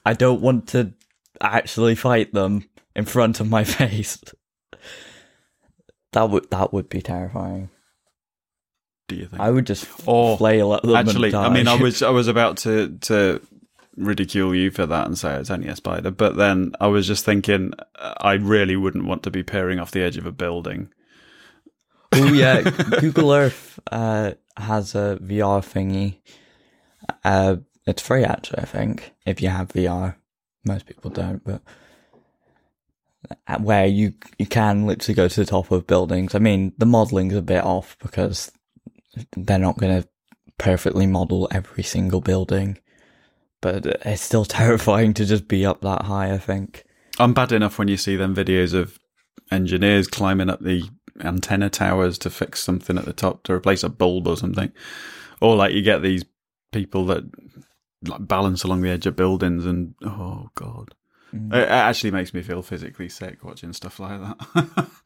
I 0.07 0.13
don't 0.13 0.41
want 0.41 0.69
to 0.69 0.93
actually 1.41 1.97
fight 1.97 2.33
them 2.33 2.69
in 2.95 3.05
front 3.05 3.41
of 3.41 3.51
my 3.51 3.65
face. 3.79 4.19
That 6.13 6.31
would 6.31 6.49
that 6.51 6.73
would 6.73 6.89
be 6.89 7.03
terrifying. 7.03 7.71
Do 9.09 9.17
you 9.17 9.27
think? 9.27 9.43
I 9.43 9.51
would 9.51 9.67
just 9.67 9.87
Or 10.07 10.39
flail 10.39 10.75
at 10.75 10.83
them. 10.83 10.95
Actually, 10.95 11.35
I 11.35 11.49
mean, 11.53 11.67
I 11.67 11.75
was 11.75 12.03
I 12.03 12.11
was 12.11 12.29
about 12.29 12.57
to 12.59 12.97
to 13.03 13.41
ridicule 13.97 14.55
you 14.55 14.71
for 14.71 14.87
that 14.87 15.07
and 15.07 15.19
say 15.19 15.35
it's 15.35 15.51
only 15.51 15.69
a 15.69 15.77
spider, 15.77 16.13
but 16.13 16.37
then 16.37 16.73
I 16.81 16.87
was 16.87 17.07
just 17.07 17.25
thinking 17.25 17.73
uh, 17.99 18.15
I 18.19 18.35
really 18.35 18.77
wouldn't 18.77 19.07
want 19.07 19.25
to 19.25 19.31
be 19.31 19.43
peering 19.43 19.81
off 19.81 19.91
the 19.91 20.03
edge 20.03 20.17
of 20.17 20.27
a 20.27 20.33
building. 20.33 20.89
oh 22.13 22.33
yeah, 22.33 22.61
Google 23.01 23.33
Earth 23.33 23.81
uh, 23.91 24.33
has 24.57 24.95
a 24.95 25.19
VR 25.21 25.61
thingy. 25.61 26.19
Uh, 27.25 27.57
it's 27.87 28.03
free 28.03 28.25
actually, 28.25 28.61
I 28.61 28.67
think, 28.67 29.13
if 29.25 29.41
you 29.41 29.49
have 29.49 29.69
VR. 29.69 30.17
Most 30.65 30.87
people 30.87 31.11
don't, 31.11 31.43
but 31.45 31.63
where 33.61 33.87
you 33.87 34.13
you 34.39 34.47
can 34.47 34.87
literally 34.87 35.15
go 35.15 35.29
to 35.29 35.41
the 35.41 35.47
top 35.47 35.71
of 35.71 35.87
buildings. 35.87 36.35
I 36.35 36.39
mean, 36.39 36.73
the 36.79 36.87
modeling's 36.87 37.35
a 37.35 37.43
bit 37.43 37.65
off 37.65 37.97
because 38.01 38.51
they're 39.37 39.59
not 39.59 39.79
going 39.79 40.03
to 40.03 40.09
perfectly 40.59 41.07
model 41.07 41.49
every 41.51 41.83
single 41.83 42.21
building, 42.21 42.79
but 43.61 43.87
it's 43.87 44.23
still 44.23 44.45
terrifying 44.45 45.15
to 45.15 45.25
just 45.25 45.49
be 45.49 45.65
up 45.65 45.81
that 45.83 46.03
high. 46.03 46.33
I 46.33 46.39
think. 46.39 46.85
I'm 47.19 47.33
bad 47.33 47.53
enough 47.53 47.79
when 47.79 47.89
you 47.89 47.97
see 47.97 48.17
them 48.17 48.35
videos 48.35 48.75
of 48.75 48.99
engineers 49.51 50.07
climbing 50.07 50.51
up 50.51 50.61
the 50.61 50.83
antenna 51.21 51.71
towers 51.71 52.19
to 52.19 52.29
fix 52.29 52.63
something 52.63 52.99
at 52.99 53.07
the 53.07 53.13
top 53.13 53.43
to 53.45 53.53
replace 53.53 53.83
a 53.83 53.89
bulb 53.89 54.27
or 54.27 54.37
something, 54.37 54.73
or 55.41 55.57
like 55.57 55.73
you 55.73 55.83
get 55.83 56.03
these 56.03 56.25
people 56.73 57.07
that 57.07 57.25
like 58.09 58.27
balance 58.27 58.63
along 58.65 58.83
the 58.83 58.91
edge 58.91 59.07
of 59.07 59.17
buildings 59.17 59.65
and 59.67 59.95
oh 60.05 60.51
god, 60.55 60.95
Mm. 61.35 61.53
it, 61.53 61.63
it 61.65 61.69
actually 61.71 62.13
makes 62.13 62.33
me 62.33 62.41
feel 62.41 62.63
physically 62.63 63.09
sick 63.09 63.43
watching 63.43 63.73
stuff 63.73 63.99
like 63.99 64.21
that. 64.21 64.89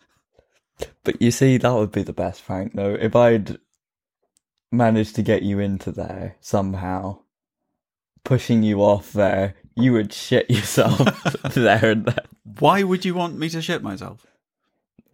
But 1.05 1.21
you 1.21 1.31
see, 1.31 1.57
that 1.59 1.73
would 1.73 1.93
be 1.93 2.03
the 2.03 2.13
best 2.13 2.41
Frank. 2.43 2.73
though. 2.75 2.95
If 2.95 3.15
I'd 3.17 3.59
managed 4.73 5.15
to 5.17 5.23
get 5.23 5.43
you 5.43 5.59
into 5.59 5.93
there 5.93 6.37
somehow, 6.41 7.21
pushing 8.25 8.63
you 8.63 8.81
off 8.83 9.13
there, 9.13 9.55
you 9.75 9.93
would 9.93 10.13
shit 10.13 10.51
yourself 10.51 10.99
there 11.55 11.91
and 11.93 12.05
then. 12.07 12.19
Why 12.59 12.83
would 12.83 13.05
you 13.05 13.15
want 13.15 13.39
me 13.39 13.49
to 13.51 13.61
shit 13.63 13.83
myself? 13.83 14.27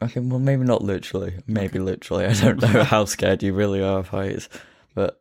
Okay, 0.03 0.21
well, 0.21 0.39
maybe 0.41 0.65
not 0.65 0.83
literally. 0.83 1.39
Maybe 1.47 1.79
literally. 1.79 2.27
I 2.27 2.33
don't 2.35 2.61
know 2.61 2.85
how 2.85 3.05
scared 3.05 3.43
you 3.43 3.53
really 3.53 3.81
are 3.83 4.01
of 4.01 4.09
heights, 4.09 4.49
but 4.95 5.21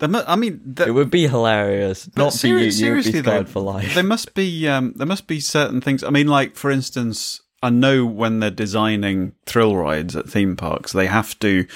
I 0.00 0.36
mean, 0.36 0.74
it 0.86 0.90
would 0.92 1.10
be 1.10 1.26
hilarious. 1.26 2.08
Not 2.16 2.32
for 2.34 2.46
you. 2.46 2.50
seri- 2.50 2.50
You 2.50 2.54
would 2.56 2.64
be 2.64 2.70
seriously, 2.72 3.20
though, 3.22 3.44
for 3.44 3.60
life. 3.60 3.94
There 3.94 4.04
must 4.04 4.34
be 4.34 4.68
um, 4.68 4.92
there 4.96 5.06
must 5.06 5.26
be 5.26 5.40
certain 5.40 5.80
things. 5.80 6.02
I 6.04 6.10
mean, 6.10 6.26
like 6.28 6.54
for 6.56 6.70
instance, 6.70 7.40
I 7.62 7.70
know 7.70 8.04
when 8.04 8.40
they're 8.40 8.50
designing 8.50 9.32
thrill 9.46 9.74
rides 9.76 10.14
at 10.14 10.28
theme 10.28 10.54
parks, 10.56 10.92
they 10.92 11.06
have 11.06 11.38
to 11.40 11.66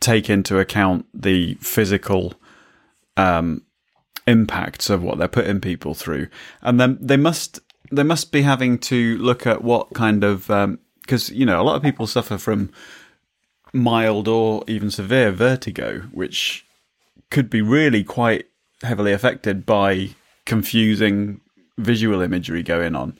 take 0.00 0.28
into 0.28 0.58
account 0.58 1.06
the 1.14 1.54
physical 1.60 2.34
um, 3.16 3.62
impacts 4.26 4.90
of 4.90 5.02
what 5.02 5.16
they're 5.16 5.26
putting 5.28 5.60
people 5.60 5.94
through, 5.94 6.28
and 6.60 6.78
then 6.78 6.98
they 7.00 7.16
must 7.16 7.60
they 7.90 8.02
must 8.02 8.32
be 8.32 8.42
having 8.42 8.76
to 8.78 9.16
look 9.18 9.46
at 9.46 9.64
what 9.64 9.94
kind 9.94 10.24
of 10.24 10.48
because 11.00 11.30
you 11.30 11.46
know 11.46 11.58
a 11.60 11.64
lot 11.64 11.76
of 11.76 11.82
people 11.82 12.06
suffer 12.06 12.36
from 12.36 12.70
mild 13.72 14.28
or 14.28 14.62
even 14.68 14.90
severe 14.90 15.30
vertigo, 15.32 16.00
which 16.12 16.65
could 17.30 17.50
be 17.50 17.62
really 17.62 18.04
quite 18.04 18.46
heavily 18.82 19.12
affected 19.12 19.64
by 19.66 20.10
confusing 20.44 21.40
visual 21.78 22.20
imagery 22.20 22.62
going 22.62 22.94
on. 22.96 23.18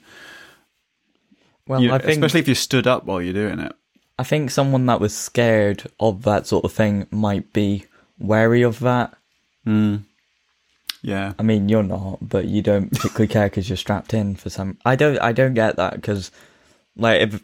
Well, 1.67 1.81
You- 1.81 1.93
I 1.93 1.97
think 1.99 2.17
especially 2.17 2.39
if 2.41 2.47
you 2.47 2.55
stood 2.55 2.87
up 2.87 3.05
while 3.05 3.21
you're 3.21 3.33
doing 3.33 3.59
it. 3.59 3.73
I 4.19 4.23
think 4.23 4.49
someone 4.49 4.85
that 4.87 4.99
was 4.99 5.15
scared 5.15 5.83
of 5.99 6.23
that 6.23 6.47
sort 6.47 6.65
of 6.65 6.71
thing 6.71 7.05
might 7.11 7.53
be 7.53 7.85
wary 8.17 8.63
of 8.63 8.79
that. 8.79 9.13
Hmm. 9.63 9.97
Yeah. 11.03 11.33
I 11.37 11.43
mean, 11.43 11.69
you're 11.69 11.83
not, 11.83 12.17
but 12.27 12.45
you 12.45 12.61
don't 12.63 12.89
particularly 12.91 13.27
care 13.27 13.47
because 13.47 13.69
you're 13.69 13.77
strapped 13.77 14.13
in 14.13 14.35
for 14.35 14.49
some. 14.49 14.77
I 14.85 14.95
don't. 14.95 15.19
I 15.19 15.31
don't 15.33 15.53
get 15.53 15.75
that 15.75 15.93
because, 15.95 16.31
like, 16.95 17.21
if 17.21 17.43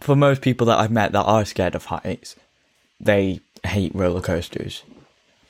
for 0.00 0.14
most 0.14 0.42
people 0.42 0.66
that 0.66 0.78
I've 0.78 0.90
met 0.90 1.12
that 1.12 1.22
are 1.22 1.44
scared 1.46 1.74
of 1.74 1.86
heights, 1.86 2.36
they 3.00 3.40
hate 3.64 3.94
roller 3.94 4.20
coasters. 4.20 4.82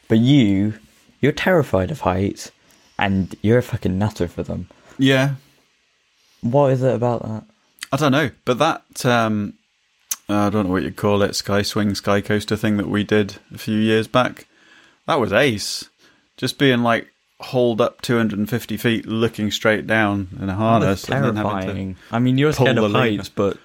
But 0.08 0.18
you, 0.18 0.74
you're 1.20 1.32
terrified 1.32 1.90
of 1.90 2.00
heights, 2.00 2.50
and 2.98 3.34
you're 3.42 3.58
a 3.58 3.62
fucking 3.62 3.98
nutter 3.98 4.28
for 4.28 4.42
them. 4.42 4.68
Yeah. 4.98 5.34
What 6.42 6.72
is 6.72 6.82
it 6.82 6.94
about 6.94 7.22
that? 7.22 7.44
I 7.92 7.96
don't 7.96 8.12
know, 8.12 8.30
but 8.44 8.58
that 8.58 9.06
um, 9.06 9.54
I 10.28 10.50
don't 10.50 10.66
know 10.66 10.72
what 10.72 10.82
you 10.82 10.90
call 10.92 11.22
it, 11.22 11.34
sky 11.36 11.62
swing, 11.62 11.94
sky 11.94 12.20
coaster 12.20 12.56
thing 12.56 12.76
that 12.76 12.88
we 12.88 13.04
did 13.04 13.36
a 13.54 13.58
few 13.58 13.78
years 13.78 14.06
back. 14.08 14.46
That 15.06 15.20
was 15.20 15.32
ace. 15.32 15.88
Just 16.36 16.58
being 16.58 16.82
like 16.82 17.08
holed 17.40 17.80
up 17.80 18.00
250 18.02 18.76
feet, 18.76 19.06
looking 19.06 19.50
straight 19.50 19.86
down 19.86 20.28
in 20.40 20.48
a 20.48 20.54
harness, 20.54 21.04
and 21.08 21.24
then 21.24 21.36
having 21.36 21.52
to- 21.52 21.62
terrifying. 21.64 21.96
I 22.10 22.18
mean, 22.18 22.36
you're 22.38 22.52
scared 22.52 22.78
of 22.78 22.92
heights, 22.92 23.28
but 23.28 23.56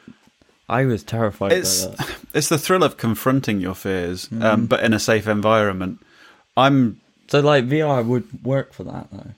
I 0.69 0.86
was 0.86 1.03
terrified. 1.03 1.51
It's 1.53 1.86
by 1.86 1.96
that. 1.96 2.15
it's 2.36 2.50
the 2.50 2.58
thrill 2.60 2.84
of 2.84 2.98
confronting 2.98 3.60
your 3.60 3.75
fears, 3.75 4.27
Mm-hmm. 4.27 4.43
um, 4.43 4.65
but 4.67 4.84
in 4.84 4.93
a 4.93 5.00
safe 5.00 5.27
environment. 5.27 6.00
I'm 6.59 6.99
So, 7.27 7.39
like, 7.41 7.65
VR 7.65 8.05
would 8.05 8.43
work 8.43 8.73
for 8.73 8.83
that, 8.85 9.07
though. 9.11 9.31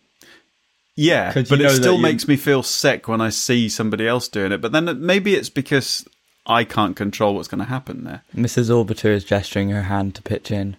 Yeah, 0.95 1.31
but 1.33 1.61
it 1.61 1.69
still 1.71 1.95
you- 1.95 2.01
makes 2.01 2.27
me 2.27 2.35
feel 2.35 2.63
sick 2.63 3.07
when 3.07 3.21
I 3.21 3.29
see 3.29 3.69
somebody 3.69 4.07
else 4.07 4.27
doing 4.27 4.51
it. 4.51 4.61
But 4.61 4.71
then 4.71 5.05
maybe 5.05 5.35
it's 5.35 5.49
because 5.49 6.05
I 6.45 6.63
can't 6.63 6.95
control 6.95 7.35
what's 7.35 7.47
going 7.47 7.59
to 7.59 7.65
happen 7.65 8.03
there. 8.03 8.21
Mrs. 8.35 8.69
Orbiter 8.69 9.09
is 9.13 9.23
gesturing 9.23 9.69
her 9.69 9.83
hand 9.83 10.15
to 10.15 10.21
pitch 10.21 10.51
in. 10.51 10.75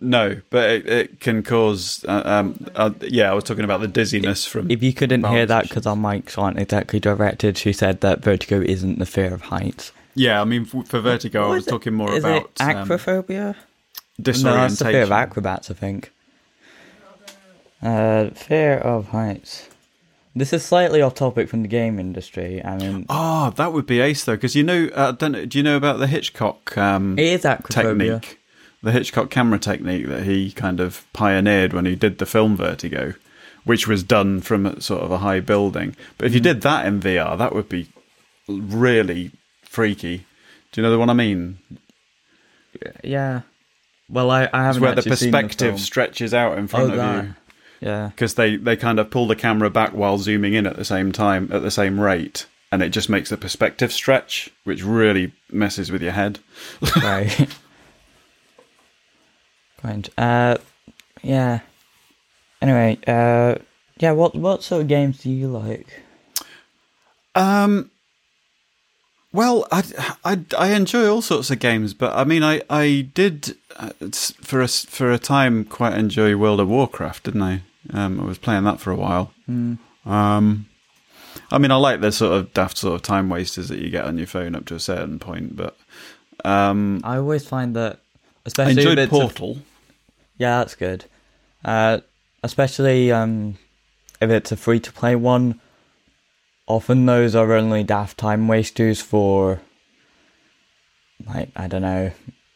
No, 0.00 0.40
but 0.50 0.68
it, 0.68 0.88
it 0.88 1.20
can 1.20 1.44
cause. 1.44 2.04
Uh, 2.08 2.22
um, 2.24 2.66
uh, 2.74 2.90
yeah, 3.02 3.30
I 3.30 3.34
was 3.34 3.44
talking 3.44 3.62
about 3.62 3.80
the 3.80 3.88
dizziness 3.88 4.44
from. 4.44 4.68
If 4.68 4.82
you 4.82 4.92
couldn't 4.92 5.24
hear 5.24 5.46
that 5.46 5.68
because 5.68 5.86
our 5.86 5.94
mics 5.94 6.36
aren't 6.36 6.58
exactly 6.58 6.98
directed, 6.98 7.56
she 7.56 7.72
said 7.72 8.00
that 8.00 8.20
vertigo 8.20 8.60
isn't 8.60 8.98
the 8.98 9.06
fear 9.06 9.32
of 9.32 9.42
heights. 9.42 9.92
Yeah, 10.14 10.40
I 10.40 10.44
mean, 10.44 10.64
for, 10.64 10.84
for 10.84 11.00
vertigo, 11.00 11.46
I 11.46 11.54
was 11.54 11.66
it? 11.66 11.70
talking 11.70 11.94
more 11.94 12.12
is 12.12 12.22
about 12.24 12.42
it 12.44 12.60
um, 12.60 12.88
acrophobia? 12.88 13.54
no, 13.54 14.22
disorientation. 14.22 14.60
that's 14.68 14.78
the 14.78 14.84
fear 14.86 15.02
of 15.02 15.12
acrobats, 15.12 15.70
I 15.70 15.74
think. 15.74 16.12
Uh, 17.82 18.30
fear 18.30 18.74
of 18.78 19.08
heights. 19.08 19.68
This 20.34 20.52
is 20.52 20.64
slightly 20.64 21.02
off 21.02 21.14
topic 21.14 21.48
from 21.48 21.62
the 21.62 21.68
game 21.68 21.98
industry. 21.98 22.64
I 22.64 22.76
mean, 22.78 23.06
Oh, 23.08 23.50
that 23.56 23.72
would 23.72 23.86
be 23.86 24.00
ace 24.00 24.24
though, 24.24 24.36
because 24.36 24.54
you 24.54 24.62
know, 24.62 24.88
uh, 24.94 25.12
don't, 25.12 25.48
do 25.48 25.58
you 25.58 25.62
know 25.64 25.76
about 25.76 25.98
the 25.98 26.06
Hitchcock 26.06 26.76
um, 26.78 27.18
it 27.18 27.24
is 27.26 27.42
acrophobia. 27.42 28.20
technique? 28.20 28.38
The 28.82 28.92
Hitchcock 28.92 29.30
camera 29.30 29.58
technique 29.58 30.06
that 30.08 30.22
he 30.24 30.50
kind 30.52 30.80
of 30.80 31.04
pioneered 31.12 31.72
when 31.72 31.84
he 31.84 31.94
did 31.94 32.18
the 32.18 32.26
film 32.26 32.56
Vertigo, 32.56 33.14
which 33.64 33.86
was 33.86 34.02
done 34.02 34.40
from 34.40 34.64
a, 34.66 34.80
sort 34.80 35.02
of 35.02 35.10
a 35.10 35.18
high 35.18 35.40
building. 35.40 35.94
But 36.18 36.24
Mm. 36.24 36.28
if 36.28 36.34
you 36.34 36.40
did 36.40 36.60
that 36.62 36.86
in 36.86 37.00
VR, 37.00 37.36
that 37.36 37.54
would 37.54 37.68
be 37.68 37.88
really 38.48 39.32
freaky. 39.72 40.26
Do 40.70 40.80
you 40.80 40.82
know 40.82 40.90
the 40.90 40.98
one 40.98 41.10
I 41.10 41.14
mean? 41.14 41.58
Yeah. 43.02 43.42
Well, 44.08 44.30
I, 44.30 44.48
I 44.52 44.64
haven't 44.64 44.82
where 44.82 44.94
the 44.94 45.02
perspective 45.02 45.70
film. 45.70 45.78
stretches 45.78 46.34
out 46.34 46.58
in 46.58 46.68
front 46.68 46.90
Oh, 46.90 46.92
of 46.92 46.96
that. 46.98 47.24
you. 47.24 47.34
Yeah. 47.80 48.10
because 48.14 48.34
they, 48.34 48.56
they 48.56 48.76
kind 48.76 49.00
of 49.00 49.10
pull 49.10 49.26
the 49.26 49.34
camera 49.34 49.68
back 49.70 49.92
while 49.92 50.18
zooming 50.18 50.54
in 50.54 50.66
at 50.68 50.76
the 50.76 50.84
same 50.84 51.10
time 51.10 51.50
at 51.52 51.62
the 51.62 51.70
same 51.70 51.98
rate 51.98 52.46
and 52.70 52.80
it 52.82 52.90
just 52.90 53.08
makes 53.08 53.28
the 53.30 53.36
perspective 53.36 53.92
stretch 53.92 54.50
which 54.62 54.84
really 54.84 55.32
messes 55.50 55.90
with 55.90 56.00
your 56.00 56.12
head 56.12 56.38
right. 57.02 57.56
Quite. 59.78 60.08
Uh, 60.16 60.58
yeah. 61.22 61.60
Anyway, 62.60 62.98
uh, 63.06 63.56
yeah. 63.98 64.12
What 64.12 64.34
what 64.36 64.62
sort 64.62 64.82
of 64.82 64.88
games 64.88 65.18
do 65.18 65.30
you 65.30 65.48
like? 65.48 66.02
um 67.34 67.90
well 69.32 69.66
I, 69.72 69.82
I, 70.24 70.40
I 70.58 70.74
enjoy 70.74 71.08
all 71.08 71.22
sorts 71.22 71.50
of 71.50 71.58
games 71.58 71.94
but 71.94 72.14
i 72.14 72.24
mean 72.24 72.42
i 72.42 72.60
i 72.68 73.08
did 73.14 73.56
uh, 73.76 73.90
for 74.40 74.60
a 74.60 74.68
for 74.68 75.10
a 75.10 75.18
time 75.18 75.64
quite 75.64 75.94
enjoy 75.94 76.36
world 76.36 76.60
of 76.60 76.68
warcraft 76.68 77.24
didn't 77.24 77.42
i 77.42 77.62
um 77.92 78.20
i 78.20 78.24
was 78.24 78.38
playing 78.38 78.64
that 78.64 78.80
for 78.80 78.90
a 78.90 78.96
while 78.96 79.32
um 80.06 80.66
I 81.50 81.58
mean, 81.58 81.70
I 81.70 81.76
like 81.76 82.00
the 82.00 82.12
sort 82.12 82.32
of 82.32 82.52
daft 82.54 82.78
sort 82.78 82.94
of 82.94 83.02
time 83.02 83.28
wasters 83.28 83.68
that 83.68 83.78
you 83.78 83.90
get 83.90 84.04
on 84.04 84.16
your 84.18 84.26
phone 84.26 84.54
up 84.54 84.64
to 84.66 84.74
a 84.74 84.80
certain 84.80 85.18
point, 85.18 85.54
but 85.56 85.76
um, 86.44 87.00
I 87.04 87.16
always 87.18 87.46
find 87.46 87.76
that, 87.76 88.00
especially 88.46 88.82
if 88.82 88.88
enjoyed 88.88 89.08
Portal. 89.08 89.58
yeah, 90.38 90.58
that's 90.58 90.74
good. 90.74 91.04
Uh, 91.64 92.00
especially 92.42 93.12
um, 93.12 93.58
if 94.20 94.30
it's 94.30 94.52
a 94.52 94.56
free 94.56 94.80
to 94.80 94.92
play 94.92 95.14
one. 95.14 95.60
Often 96.72 97.04
those 97.04 97.34
are 97.34 97.52
only 97.52 97.84
daft 97.84 98.16
time 98.16 98.48
wasters 98.48 99.00
for, 99.00 99.60
like 101.26 101.50
I 101.54 101.66
don't 101.66 101.82
know, 101.82 102.12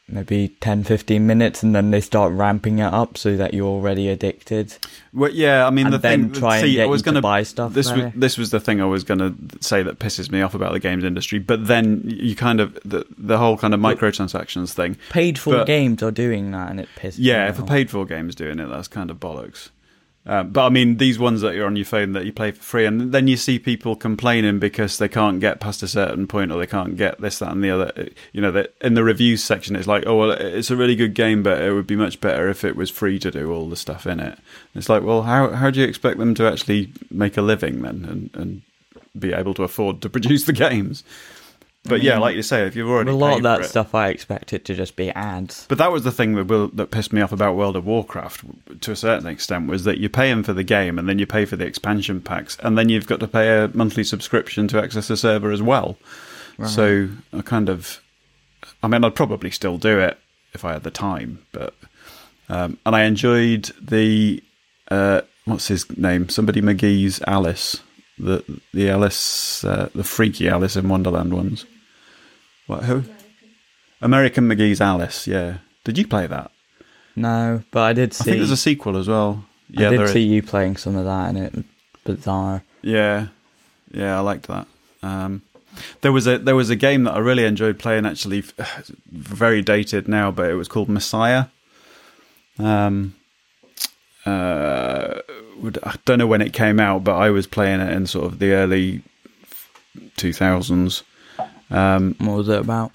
maybe 0.09 0.49
10, 0.61 0.85
15 0.85 1.27
minutes, 1.27 1.63
and 1.63 1.75
then 1.75 1.91
they 1.91 2.01
start 2.01 2.33
ramping 2.33 2.79
it 2.79 2.93
up 2.95 3.19
so 3.19 3.37
that 3.37 3.53
you're 3.53 3.67
already 3.67 4.09
addicted. 4.09 4.75
Well, 5.13 5.31
yeah, 5.33 5.67
I 5.67 5.71
mean, 5.71 5.87
And 5.87 5.95
the 5.95 5.99
then 5.99 6.31
thing. 6.31 6.41
try 6.41 6.57
and 6.59 6.73
get 6.73 6.85
I 6.85 6.87
was 6.87 7.03
to 7.03 7.07
gonna 7.07 7.21
buy 7.21 7.43
stuff 7.43 7.75
This 7.75 7.93
was 7.93 8.13
this 8.15 8.39
was 8.39 8.51
the 8.51 8.61
thing 8.61 8.81
I 8.81 8.87
was 8.87 9.05
going 9.05 9.19
to 9.21 9.35
say 9.61 9.83
that 9.83 9.99
pisses 9.99 10.31
me 10.31 10.41
off 10.41 10.55
about 10.55 10.73
the 10.73 10.81
games 10.81 11.05
industry. 11.05 11.39
But 11.39 11.67
then 11.67 12.03
you 12.07 12.35
kind 12.37 12.61
of 12.61 12.79
the 12.85 13.05
the 13.19 13.37
whole 13.37 13.57
kind 13.59 13.75
of 13.75 13.81
microtransactions 13.81 14.73
thing. 14.73 14.97
Paid 15.11 15.39
for 15.39 15.51
But- 15.59 15.67
games 15.67 16.03
are 16.03 16.11
doing 16.11 16.53
that, 16.53 16.71
and 16.71 16.81
it 16.81 16.89
pisses. 16.97 17.17
Yeah, 17.19 17.49
if 17.49 17.59
a 17.59 17.63
paid 17.65 17.91
for 17.91 18.07
game's 18.07 18.35
doing 18.35 18.59
it, 18.61 18.67
that's 18.69 18.89
kind 18.89 19.11
of 19.11 19.19
bollocks. 19.21 19.69
Um, 20.27 20.51
but 20.51 20.67
I 20.67 20.69
mean, 20.71 20.97
these 20.97 21.19
ones 21.21 21.41
that 21.43 21.55
you're 21.55 21.67
on 21.67 21.77
your 21.77 21.85
phone 21.85 22.13
that 22.13 22.27
you 22.27 22.33
play 22.33 22.51
for 22.51 22.63
free, 22.63 22.85
and 22.85 23.13
then 23.13 23.29
you 23.29 23.37
see 23.37 23.61
people 23.61 23.95
complaining 23.95 24.59
because 24.59 24.99
they 24.99 25.09
can't 25.09 25.39
get 25.39 25.61
past 25.61 25.85
a 25.85 25.89
certain 25.89 26.27
point, 26.27 26.51
or 26.51 26.59
they 26.59 26.67
can't 26.67 26.97
get 26.97 27.21
this, 27.21 27.39
that, 27.39 27.53
and 27.53 27.63
the 27.63 27.71
other. 27.71 28.09
You 28.33 28.41
know, 28.41 28.51
that 28.51 28.75
in 28.81 28.95
the 28.95 29.05
reviews 29.05 29.45
section, 29.45 29.77
it's 29.77 29.87
like, 29.87 30.05
oh 30.07 30.17
well, 30.17 30.31
it's 30.33 30.71
a 30.71 30.77
really 30.77 30.97
good 30.97 31.15
game, 31.15 31.45
but 31.45 31.63
it 31.63 31.73
would 31.73 31.87
be 31.87 31.97
much 31.97 32.21
better 32.21 32.49
if 32.49 32.65
it 32.65 32.75
was 32.75 32.91
free 32.91 33.21
to 33.21 33.31
do 33.31 33.53
all 33.53 33.69
the 33.69 33.77
stuff 33.77 34.07
in 34.07 34.19
it. 34.19 34.37
It's 34.75 34.89
like, 34.89 35.05
well, 35.05 35.23
how 35.23 35.51
how 35.51 35.71
do 35.71 35.81
you 35.81 35.87
expect 35.87 36.19
them 36.19 36.35
to 36.35 36.51
actually 36.51 36.93
make 37.11 37.37
a 37.37 37.43
living 37.43 37.83
then, 37.83 38.05
and 38.05 38.31
and 38.35 38.63
be 39.17 39.33
able 39.33 39.55
to 39.55 39.63
afford 39.63 40.03
to 40.03 40.09
produce 40.11 40.45
the 40.45 40.53
games? 40.53 41.05
But 41.89 42.03
yeah, 42.03 42.19
like 42.19 42.37
you 42.37 42.43
say, 42.43 42.67
if 42.67 42.77
you've 42.77 42.89
already 42.89 43.11
a 43.11 43.15
lot 43.15 43.37
of 43.39 43.43
that 43.45 43.61
it- 43.63 43.65
stuff 43.69 43.95
I 43.95 44.09
expect 44.09 44.53
it 44.53 44.65
to 44.67 44.75
just 44.75 44.97
be 44.97 45.11
ads. 45.11 45.67
but 45.69 45.79
that 45.79 45.91
was 45.93 46.05
the 46.05 46.13
thing 46.13 46.35
that 46.35 46.45
will, 46.45 46.69
that 46.69 46.91
pissed 46.91 47.13
me 47.13 47.21
off 47.21 47.33
about 47.33 47.57
World 47.57 47.77
of 47.77 47.87
Warcraft 47.87 48.45
to 48.81 48.93
a 48.93 48.97
certain 48.97 49.27
extent 49.27 49.69
was 49.69 49.85
that 49.85 49.99
you're 49.99 50.11
paying 50.11 50.43
for 50.43 50.53
the 50.53 50.65
game 50.65 50.99
and 50.99 51.09
then 51.09 51.19
you 51.19 51.27
pay 51.27 51.45
for 51.45 51.57
the 51.57 51.65
expansion 51.67 52.21
packs 52.21 52.57
and 52.63 52.77
then 52.77 52.89
you've 52.89 53.07
got 53.07 53.21
to 53.21 53.29
pay 53.29 53.63
a 53.65 53.69
monthly 53.75 54.05
subscription 54.05 54.69
to 54.69 54.83
access 54.83 55.09
the 55.09 55.17
server 55.17 55.51
as 55.51 55.63
well. 55.63 55.97
So 56.67 57.09
I 57.35 57.43
kind 57.43 57.69
of, 57.69 58.01
I 58.83 58.89
mean, 58.89 59.05
I'd 59.05 59.15
probably 59.15 59.51
still 59.51 59.77
do 59.77 59.99
it 60.01 60.19
if 60.55 60.65
I 60.65 60.73
had 60.73 60.85
the 60.85 60.91
time, 60.91 61.45
but 61.53 61.75
um, 62.49 62.79
and 62.87 62.97
I 62.97 63.03
enjoyed 63.03 63.71
the 63.81 64.43
uh, 64.91 65.21
what's 65.45 65.69
his 65.69 65.85
name? 65.99 66.29
Somebody 66.29 66.63
McGee's 66.63 67.21
Alice, 67.27 67.81
the 68.19 68.43
the 68.73 68.89
Alice, 68.89 69.65
uh, 69.65 69.91
the 69.95 70.05
freaky 70.05 70.49
Alice 70.49 70.77
in 70.77 70.89
Wonderland 70.89 71.35
ones. 71.35 71.67
What 72.67 72.85
who? 72.85 73.05
American 74.01 74.49
McGee's 74.49 74.81
Alice, 74.81 75.27
yeah. 75.27 75.59
Did 75.85 75.99
you 75.99 76.07
play 76.07 76.27
that? 76.27 76.51
No, 77.15 77.63
but 77.71 77.81
I 77.81 77.93
did 77.93 78.13
see. 78.13 78.23
I 78.23 78.25
think 78.25 78.37
there's 78.39 78.51
a 78.51 78.57
sequel 78.57 78.97
as 78.97 79.09
well. 79.09 79.45
Yeah, 79.71 79.89
I 79.89 79.97
did 79.97 80.09
see 80.11 80.25
is. 80.27 80.31
you 80.31 80.43
playing 80.43 80.77
some 80.77 80.97
of 80.97 81.05
that, 81.05 81.29
and 81.29 81.39
it 81.39 81.65
bizarre. 82.05 82.63
Yeah, 82.83 83.29
yeah, 83.91 84.19
I 84.19 84.21
liked 84.21 84.49
that. 84.49 84.67
Um, 85.03 85.43
there 86.01 86.13
was 86.13 86.27
a 86.27 86.39
there 86.39 86.57
was 86.57 86.71
a 86.71 86.77
game 86.77 87.05
that 87.05 87.15
I 87.15 87.19
really 87.19 87.45
enjoyed 87.45 87.79
playing. 87.79 88.07
Actually, 88.07 88.43
very 89.11 89.63
dated 89.63 90.09
now, 90.09 90.31
but 90.31 90.51
it 90.51 90.55
was 90.55 90.69
called 90.69 90.89
Messiah. 90.89 91.47
Um, 92.59 93.15
uh, 94.25 95.21
I 95.83 95.95
don't 96.05 96.19
know 96.19 96.27
when 96.27 96.43
it 96.43 96.53
came 96.53 96.81
out, 96.81 97.05
but 97.05 97.17
I 97.17 97.31
was 97.31 97.47
playing 97.47 97.81
it 97.81 97.93
in 97.93 98.07
sort 98.07 98.27
of 98.27 98.39
the 98.39 98.53
early 98.53 99.03
two 100.17 100.33
thousands. 100.33 101.03
Um, 101.71 102.15
What 102.19 102.37
was 102.37 102.49
it 102.49 102.61
about? 102.61 102.93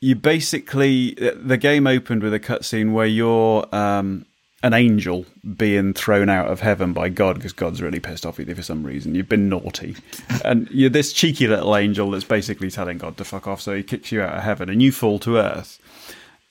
you 0.00 0.14
basically 0.14 1.14
the 1.34 1.56
game 1.56 1.86
opened 1.86 2.22
with 2.22 2.34
a 2.34 2.38
cutscene 2.38 2.92
where 2.92 3.06
you're 3.06 3.66
um, 3.74 4.26
an 4.62 4.74
angel 4.74 5.24
being 5.56 5.94
thrown 5.94 6.28
out 6.28 6.48
of 6.48 6.60
heaven 6.60 6.92
by 6.92 7.08
God 7.08 7.36
because 7.36 7.54
God's 7.54 7.80
really 7.80 8.00
pissed 8.00 8.26
off 8.26 8.36
with 8.36 8.48
you 8.48 8.54
for 8.54 8.62
some 8.62 8.84
reason. 8.84 9.14
You've 9.14 9.30
been 9.30 9.48
naughty, 9.48 9.96
and 10.44 10.68
you're 10.70 10.90
this 10.90 11.10
cheeky 11.14 11.46
little 11.46 11.74
angel 11.74 12.10
that's 12.10 12.24
basically 12.24 12.70
telling 12.70 12.98
God 12.98 13.16
to 13.16 13.24
fuck 13.24 13.46
off. 13.46 13.62
So 13.62 13.74
he 13.74 13.82
kicks 13.82 14.12
you 14.12 14.20
out 14.20 14.36
of 14.36 14.42
heaven, 14.42 14.68
and 14.68 14.82
you 14.82 14.92
fall 14.92 15.18
to 15.20 15.38
earth, 15.38 15.78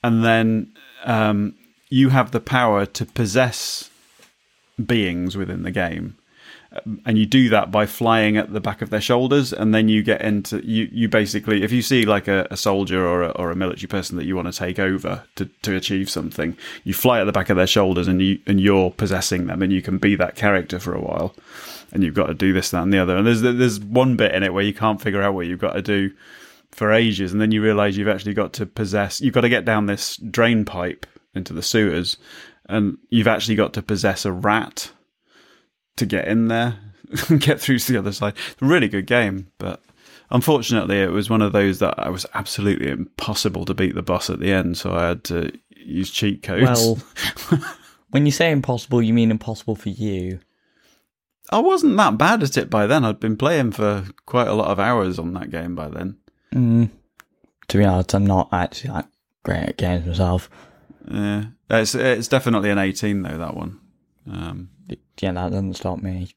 and 0.02 0.24
then 0.24 0.72
um, 1.04 1.54
you 1.90 2.08
have 2.08 2.32
the 2.32 2.40
power 2.40 2.86
to 2.86 3.06
possess 3.06 3.88
beings 4.84 5.36
within 5.36 5.62
the 5.62 5.70
game. 5.70 6.16
Um, 6.74 7.00
And 7.06 7.16
you 7.18 7.26
do 7.26 7.48
that 7.50 7.70
by 7.70 7.86
flying 7.86 8.36
at 8.36 8.52
the 8.52 8.60
back 8.60 8.82
of 8.82 8.90
their 8.90 9.00
shoulders, 9.00 9.52
and 9.52 9.72
then 9.74 9.88
you 9.88 10.02
get 10.02 10.22
into 10.22 10.64
you. 10.66 10.88
You 10.92 11.08
basically, 11.08 11.62
if 11.62 11.72
you 11.72 11.82
see 11.82 12.04
like 12.04 12.28
a, 12.28 12.46
a 12.50 12.56
soldier 12.56 13.06
or 13.06 13.22
a, 13.22 13.28
or 13.30 13.50
a 13.50 13.56
military 13.56 13.88
person 13.88 14.16
that 14.16 14.24
you 14.24 14.34
want 14.34 14.52
to 14.52 14.58
take 14.58 14.78
over 14.78 15.22
to, 15.36 15.44
to 15.62 15.76
achieve 15.76 16.10
something, 16.10 16.56
you 16.82 16.94
fly 16.94 17.20
at 17.20 17.24
the 17.24 17.32
back 17.32 17.50
of 17.50 17.56
their 17.56 17.66
shoulders, 17.66 18.08
and 18.08 18.20
you 18.20 18.38
and 18.46 18.60
you're 18.60 18.90
possessing 18.90 19.46
them, 19.46 19.62
and 19.62 19.72
you 19.72 19.82
can 19.82 19.98
be 19.98 20.16
that 20.16 20.34
character 20.34 20.80
for 20.80 20.94
a 20.94 21.00
while. 21.00 21.34
And 21.92 22.02
you've 22.02 22.14
got 22.14 22.26
to 22.26 22.34
do 22.34 22.52
this, 22.52 22.70
that, 22.70 22.82
and 22.82 22.92
the 22.92 22.98
other. 22.98 23.16
And 23.16 23.26
there's 23.26 23.42
there's 23.42 23.78
one 23.78 24.16
bit 24.16 24.34
in 24.34 24.42
it 24.42 24.52
where 24.52 24.64
you 24.64 24.74
can't 24.74 25.00
figure 25.00 25.22
out 25.22 25.34
what 25.34 25.46
you've 25.46 25.60
got 25.60 25.74
to 25.74 25.82
do 25.82 26.10
for 26.72 26.90
ages, 26.90 27.32
and 27.32 27.40
then 27.40 27.52
you 27.52 27.62
realise 27.62 27.96
you've 27.96 28.08
actually 28.08 28.34
got 28.34 28.52
to 28.54 28.66
possess. 28.66 29.20
You've 29.20 29.34
got 29.34 29.42
to 29.42 29.48
get 29.48 29.64
down 29.64 29.86
this 29.86 30.16
drain 30.16 30.64
pipe 30.64 31.06
into 31.34 31.52
the 31.52 31.62
sewers, 31.62 32.16
and 32.68 32.98
you've 33.10 33.28
actually 33.28 33.54
got 33.54 33.74
to 33.74 33.82
possess 33.82 34.24
a 34.24 34.32
rat 34.32 34.90
to 35.96 36.06
get 36.06 36.28
in 36.28 36.48
there 36.48 36.78
and 37.28 37.40
get 37.40 37.60
through 37.60 37.78
to 37.78 37.92
the 37.92 37.98
other 37.98 38.12
side. 38.12 38.34
Really 38.60 38.88
good 38.88 39.06
game, 39.06 39.48
but 39.58 39.82
unfortunately, 40.30 41.00
it 41.00 41.10
was 41.10 41.30
one 41.30 41.42
of 41.42 41.52
those 41.52 41.78
that 41.78 41.94
I 41.98 42.08
was 42.10 42.26
absolutely 42.34 42.90
impossible 42.90 43.64
to 43.64 43.74
beat 43.74 43.94
the 43.94 44.02
boss 44.02 44.30
at 44.30 44.40
the 44.40 44.52
end, 44.52 44.76
so 44.76 44.92
I 44.92 45.08
had 45.08 45.24
to 45.24 45.52
use 45.76 46.10
cheat 46.10 46.42
codes. 46.42 46.98
Well, 47.50 47.62
when 48.10 48.26
you 48.26 48.32
say 48.32 48.50
impossible, 48.50 49.02
you 49.02 49.12
mean 49.12 49.30
impossible 49.30 49.76
for 49.76 49.90
you. 49.90 50.40
I 51.50 51.58
wasn't 51.58 51.96
that 51.98 52.18
bad 52.18 52.42
at 52.42 52.56
it 52.56 52.70
by 52.70 52.86
then. 52.86 53.04
I'd 53.04 53.20
been 53.20 53.36
playing 53.36 53.72
for 53.72 54.06
quite 54.26 54.48
a 54.48 54.54
lot 54.54 54.68
of 54.68 54.80
hours 54.80 55.18
on 55.18 55.34
that 55.34 55.50
game 55.50 55.74
by 55.74 55.88
then. 55.88 56.16
Mm. 56.54 56.90
To 57.68 57.78
be 57.78 57.84
honest, 57.84 58.14
I'm 58.14 58.26
not 58.26 58.48
actually 58.52 58.92
that 58.92 59.08
great 59.42 59.68
at 59.68 59.76
games 59.76 60.06
myself. 60.06 60.48
Yeah, 61.10 61.44
it's 61.68 61.94
it's 61.94 62.28
definitely 62.28 62.70
an 62.70 62.78
eighteen 62.78 63.22
though 63.22 63.38
that 63.38 63.56
one. 63.56 63.80
Um, 64.30 64.70
Yeah, 65.24 65.32
that 65.32 65.52
doesn't 65.52 65.72
stop 65.72 66.02
me. 66.02 66.34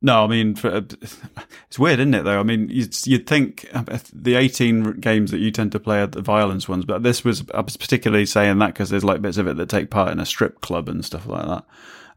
No, 0.00 0.24
I 0.24 0.26
mean, 0.26 0.54
for, 0.54 0.74
it's 0.74 1.78
weird, 1.78 2.00
isn't 2.00 2.14
it? 2.14 2.22
Though, 2.22 2.40
I 2.40 2.42
mean, 2.42 2.70
you'd, 2.70 2.96
you'd 3.06 3.26
think 3.26 3.68
the 4.14 4.36
eighteen 4.36 5.00
games 5.00 5.30
that 5.32 5.40
you 5.40 5.50
tend 5.50 5.72
to 5.72 5.78
play 5.78 6.00
are 6.00 6.06
the 6.06 6.22
violence 6.22 6.66
ones, 6.66 6.86
but 6.86 7.02
this 7.02 7.24
was 7.26 7.44
I 7.52 7.60
was 7.60 7.76
particularly 7.76 8.24
saying 8.24 8.58
that 8.60 8.68
because 8.68 8.88
there's 8.88 9.04
like 9.04 9.20
bits 9.20 9.36
of 9.36 9.46
it 9.48 9.58
that 9.58 9.68
take 9.68 9.90
part 9.90 10.12
in 10.12 10.18
a 10.18 10.24
strip 10.24 10.62
club 10.62 10.88
and 10.88 11.04
stuff 11.04 11.26
like 11.26 11.44
that, 11.44 11.66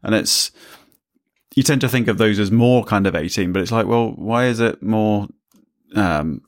and 0.02 0.14
it's 0.14 0.52
you 1.54 1.62
tend 1.62 1.82
to 1.82 1.88
think 1.90 2.08
of 2.08 2.16
those 2.16 2.38
as 2.38 2.50
more 2.50 2.82
kind 2.82 3.06
of 3.06 3.14
eighteen, 3.14 3.52
but 3.52 3.60
it's 3.60 3.72
like, 3.72 3.86
well, 3.86 4.12
why 4.12 4.46
is 4.46 4.60
it 4.60 4.82
more 4.82 5.28
um, 5.94 6.40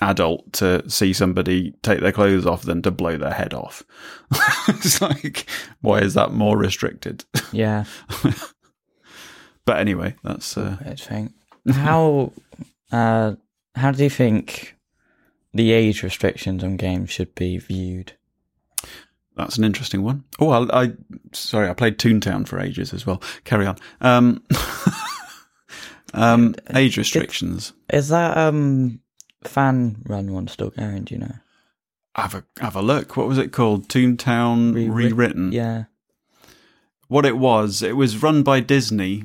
adult 0.00 0.52
to 0.54 0.90
see 0.90 1.12
somebody 1.12 1.70
take 1.84 2.00
their 2.00 2.10
clothes 2.10 2.46
off 2.46 2.62
than 2.62 2.82
to 2.82 2.90
blow 2.90 3.16
their 3.16 3.34
head 3.34 3.54
off? 3.54 3.84
it's 4.66 5.00
like, 5.00 5.46
why 5.82 6.00
is 6.00 6.14
that 6.14 6.32
more 6.32 6.58
restricted? 6.58 7.24
Yeah, 7.52 7.84
but 9.64 9.78
anyway, 9.78 10.14
that's 10.22 10.56
uh, 10.56 10.76
weird 10.84 11.00
thing. 11.00 11.32
How 11.70 12.32
uh, 12.92 13.34
how 13.74 13.92
do 13.92 14.02
you 14.02 14.10
think 14.10 14.76
the 15.54 15.72
age 15.72 16.02
restrictions 16.02 16.64
on 16.64 16.76
games 16.76 17.10
should 17.10 17.34
be 17.34 17.58
viewed? 17.58 18.12
That's 19.36 19.56
an 19.56 19.64
interesting 19.64 20.02
one. 20.02 20.24
Oh, 20.38 20.50
I, 20.50 20.82
I 20.82 20.92
sorry, 21.32 21.68
I 21.68 21.74
played 21.74 21.98
Toontown 21.98 22.46
for 22.46 22.60
ages 22.60 22.92
as 22.92 23.06
well. 23.06 23.22
Carry 23.44 23.66
on. 23.66 23.76
Um, 24.00 24.42
um, 26.14 26.54
age 26.74 26.98
restrictions. 26.98 27.72
Is 27.90 28.08
that 28.08 28.36
um 28.36 29.00
fan 29.44 30.02
run 30.06 30.32
one 30.32 30.48
still 30.48 30.70
going? 30.70 31.04
Do 31.04 31.14
you 31.14 31.20
know? 31.20 31.34
Have 32.14 32.34
a 32.34 32.44
have 32.60 32.76
a 32.76 32.82
look. 32.82 33.16
What 33.16 33.28
was 33.28 33.38
it 33.38 33.52
called? 33.52 33.88
Toontown 33.88 34.74
Rewrit- 34.74 34.94
rewritten. 34.94 35.52
Yeah. 35.52 35.84
What 37.08 37.26
it 37.26 37.36
was, 37.36 37.82
it 37.82 37.96
was 37.96 38.22
run 38.22 38.42
by 38.42 38.60
Disney 38.60 39.24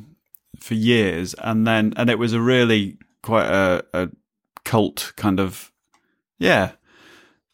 for 0.68 0.76
years, 0.76 1.34
and 1.36 1.66
then 1.66 1.94
and 1.98 2.10
it 2.10 2.20
was 2.20 2.34
a 2.34 2.42
really 2.42 2.98
quite 3.24 3.48
a, 3.48 3.84
a 3.94 4.10
cult 4.64 5.14
kind 5.16 5.40
of 5.40 5.72
yeah 6.38 6.72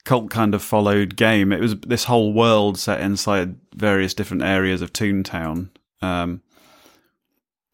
cult 0.04 0.30
kind 0.30 0.54
of 0.54 0.62
followed 0.62 1.15
game. 1.15 1.52
It 1.52 1.62
was 1.62 1.76
this 1.80 2.06
whole 2.06 2.34
world 2.34 2.78
set 2.78 2.99
inside 2.99 3.56
various 3.76 4.13
different 4.13 4.43
areas 4.43 4.82
of 4.82 4.91
Toontown. 4.91 5.69
Um, 6.02 6.41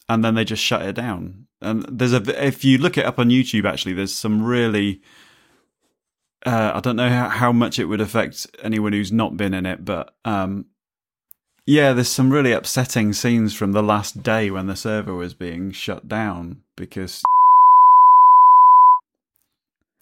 and 0.08 0.23
then 0.23 0.36
they 0.36 0.45
just 0.45 0.63
shut 0.63 0.84
it 0.84 0.93
down. 0.93 1.47
And 1.62 1.86
there's 1.89 2.13
a 2.13 2.45
if 2.45 2.63
you 2.63 2.78
look 2.78 2.97
it 2.97 3.06
up 3.06 3.19
on 3.19 3.30
YouTube, 3.30 3.65
actually, 3.65 3.93
there's 3.93 4.13
some 4.13 4.43
really. 4.43 5.02
Uh, 6.45 6.71
I 6.73 6.80
don't 6.80 6.95
know 6.95 7.10
how, 7.10 7.28
how 7.28 7.52
much 7.52 7.80
it 7.80 7.86
would 7.86 7.99
affect 7.99 8.47
anyone 8.63 8.93
who's 8.93 9.12
not 9.12 9.36
been 9.36 9.54
in 9.54 9.65
it, 9.65 9.84
but 9.84 10.15
um, 10.23 10.67
yeah, 11.69 11.93
there's 11.93 12.10
some 12.10 12.32
really 12.32 12.51
upsetting 12.51 13.13
scenes 13.13 13.53
from 13.53 13.73
the 13.73 13.84
last 13.84 14.23
day 14.23 14.49
when 14.49 14.65
the 14.65 14.75
server 14.75 15.13
was 15.13 15.36
being 15.36 15.71
shut 15.71 16.08
down 16.08 16.63
because. 16.75 17.23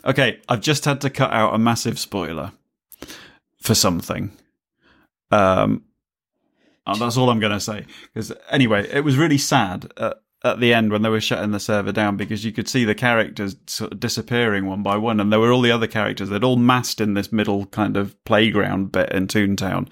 Okay, 0.06 0.40
I've 0.48 0.62
just 0.62 0.86
had 0.86 1.02
to 1.02 1.10
cut 1.10 1.34
out 1.34 1.54
a 1.54 1.58
massive 1.58 2.00
spoiler 2.00 2.54
for 3.62 3.76
something. 3.76 4.32
Um, 5.30 5.84
and 6.86 7.02
that's 7.02 7.18
all 7.18 7.30
I'm 7.30 7.42
going 7.42 7.52
to 7.52 7.60
say. 7.60 7.86
Because 8.14 8.32
anyway, 8.50 8.88
it 8.90 9.02
was 9.02 9.18
really 9.18 9.38
sad 9.38 9.92
at, 9.98 10.22
at 10.48 10.60
the 10.60 10.74
end 10.74 10.92
when 10.92 11.02
they 11.02 11.10
were 11.10 11.22
shutting 11.22 11.52
the 11.52 11.60
server 11.60 11.92
down 11.92 12.18
because 12.18 12.44
you 12.44 12.52
could 12.52 12.68
see 12.68 12.86
the 12.86 12.96
characters 12.96 13.56
sort 13.68 13.92
of 13.92 14.00
disappearing 14.00 14.66
one 14.66 14.84
by 14.84 14.98
one, 14.98 15.20
and 15.20 15.32
there 15.32 15.40
were 15.40 15.52
all 15.52 15.62
the 15.62 15.72
other 15.72 15.88
characters. 15.88 16.30
They'd 16.30 16.44
all 16.44 16.56
massed 16.56 17.02
in 17.02 17.14
this 17.14 17.32
middle 17.32 17.66
kind 17.68 17.98
of 17.98 18.22
playground 18.26 18.92
bit 18.92 19.12
in 19.12 19.28
Toontown 19.28 19.90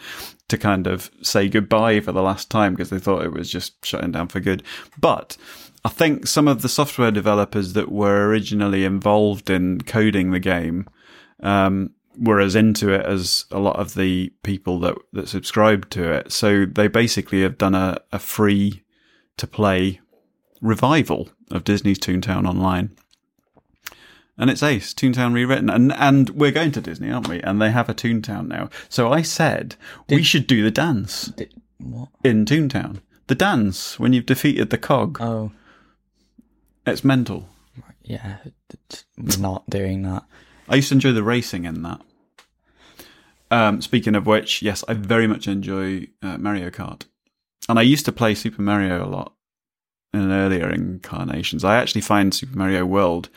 to 0.47 0.57
kind 0.57 0.87
of 0.87 1.09
say 1.21 1.49
goodbye 1.49 1.99
for 1.99 2.11
the 2.11 2.21
last 2.21 2.49
time 2.49 2.73
because 2.73 2.89
they 2.89 2.99
thought 2.99 3.25
it 3.25 3.33
was 3.33 3.49
just 3.49 3.85
shutting 3.85 4.11
down 4.11 4.27
for 4.27 4.39
good. 4.39 4.63
But 4.99 5.37
I 5.83 5.89
think 5.89 6.27
some 6.27 6.47
of 6.47 6.61
the 6.61 6.69
software 6.69 7.11
developers 7.11 7.73
that 7.73 7.91
were 7.91 8.27
originally 8.27 8.85
involved 8.85 9.49
in 9.49 9.81
coding 9.81 10.31
the 10.31 10.39
game 10.39 10.87
um, 11.41 11.91
were 12.17 12.39
as 12.39 12.55
into 12.55 12.89
it 12.89 13.05
as 13.05 13.45
a 13.51 13.59
lot 13.59 13.75
of 13.77 13.93
the 13.93 14.33
people 14.43 14.79
that 14.79 14.95
that 15.13 15.29
subscribed 15.29 15.91
to 15.91 16.11
it. 16.11 16.31
So 16.31 16.65
they 16.65 16.87
basically 16.87 17.41
have 17.41 17.57
done 17.57 17.75
a, 17.75 17.99
a 18.11 18.19
free 18.19 18.83
to 19.37 19.47
play 19.47 19.99
revival 20.61 21.29
of 21.51 21.63
Disney's 21.63 21.99
Toontown 21.99 22.47
Online. 22.47 22.95
And 24.37 24.49
it's 24.49 24.63
ace, 24.63 24.93
Toontown 24.93 25.33
rewritten. 25.33 25.69
And 25.69 25.93
and 25.93 26.29
we're 26.31 26.51
going 26.51 26.71
to 26.73 26.81
Disney, 26.81 27.09
aren't 27.09 27.29
we? 27.29 27.41
And 27.41 27.61
they 27.61 27.71
have 27.71 27.87
a 27.87 27.93
Toontown 27.93 28.47
now. 28.47 28.69
So 28.89 29.11
I 29.11 29.21
said 29.21 29.75
we 30.09 30.23
should 30.23 30.45
do 30.47 30.61
the 30.63 30.71
dance 30.71 31.27
Did, 31.27 31.53
what? 31.77 32.09
in 32.23 32.43
Toontown. 32.45 33.01
The 33.27 33.35
dance 33.35 33.97
when 33.99 34.11
you've 34.13 34.25
defeated 34.25 34.69
the 34.71 34.77
cog. 34.77 35.19
Oh, 35.21 35.51
It's 36.85 37.03
mental. 37.03 37.47
yeah. 38.03 38.37
We're 39.17 39.37
not 39.39 39.69
doing 39.69 40.03
that. 40.03 40.23
I 40.67 40.75
used 40.75 40.89
to 40.89 40.95
enjoy 40.95 41.13
the 41.13 41.23
racing 41.23 41.63
in 41.65 41.81
that. 41.83 42.01
Um, 43.51 43.81
speaking 43.81 44.15
of 44.15 44.25
which, 44.25 44.61
yes, 44.61 44.83
I 44.87 44.93
very 44.95 45.27
much 45.27 45.47
enjoy 45.47 46.07
uh, 46.21 46.37
Mario 46.39 46.69
Kart, 46.71 47.03
and 47.69 47.77
I 47.79 47.83
used 47.83 48.03
to 48.05 48.11
play 48.11 48.33
Super 48.35 48.61
Mario 48.63 49.05
a 49.05 49.07
lot 49.07 49.33
in 50.15 50.31
earlier 50.31 50.69
incarnations. 50.69 51.63
I 51.63 51.77
actually 51.77 52.01
find 52.01 52.33
Super 52.33 52.57
Mario 52.57 52.85
World 52.85 53.29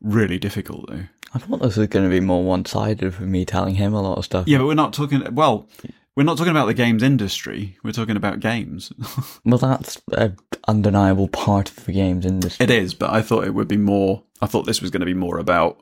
really 0.00 0.38
difficult 0.38 0.88
though. 0.90 1.04
I 1.34 1.38
thought 1.38 1.62
this 1.62 1.76
was 1.76 1.88
going 1.88 2.04
to 2.04 2.10
be 2.10 2.20
more 2.20 2.42
one-sided 2.44 3.14
for 3.14 3.22
me 3.22 3.44
telling 3.46 3.74
him 3.76 3.94
a 3.94 4.02
lot 4.02 4.18
of 4.18 4.24
stuff. 4.26 4.46
Yeah, 4.46 4.58
but 4.58 4.66
we're 4.66 4.74
not 4.74 4.92
talking. 4.92 5.34
Well, 5.34 5.66
we're 6.14 6.24
not 6.24 6.36
talking 6.36 6.50
about 6.50 6.66
the 6.66 6.74
games 6.74 7.02
industry. 7.02 7.78
We're 7.82 7.92
talking 7.92 8.16
about 8.16 8.40
games. 8.40 8.92
Well, 9.44 9.58
that's 9.58 10.00
an 10.12 10.36
undeniable 10.68 11.28
part 11.28 11.70
of 11.70 11.84
the 11.86 11.92
games 11.92 12.26
industry. 12.26 12.62
it 12.64 12.70
is, 12.70 12.92
but 12.94 13.10
I 13.10 13.22
thought 13.22 13.44
it 13.44 13.54
would 13.54 13.66
be 13.68 13.76
more. 13.78 14.22
I 14.42 14.46
thought 14.46 14.66
this 14.66 14.82
was 14.82 14.90
going 14.90 15.00
to 15.00 15.06
be 15.06 15.14
more 15.14 15.38
about 15.38 15.80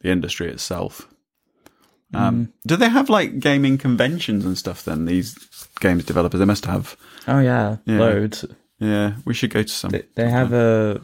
the 0.00 0.10
industry 0.10 0.48
itself. 0.48 1.06
Um, 2.14 2.52
Do 2.66 2.76
they 2.76 2.88
have 2.88 3.10
like 3.10 3.38
gaming 3.38 3.76
conventions 3.76 4.44
and 4.46 4.56
stuff? 4.56 4.82
Then 4.84 5.04
these 5.04 5.34
games 5.80 6.04
developers, 6.04 6.38
they 6.40 6.46
must 6.46 6.64
have. 6.64 6.96
Oh 7.26 7.38
yeah, 7.40 7.76
Yeah. 7.84 7.98
loads. 7.98 8.46
Yeah, 8.78 9.14
we 9.24 9.34
should 9.34 9.50
go 9.50 9.62
to 9.62 9.68
some. 9.68 9.90
They, 9.90 10.04
they 10.14 10.30
have 10.30 10.52
a. 10.52 11.00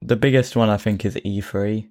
The 0.00 0.16
biggest 0.16 0.56
one 0.56 0.68
I 0.68 0.76
think 0.78 1.04
is 1.04 1.14
E3. 1.16 1.88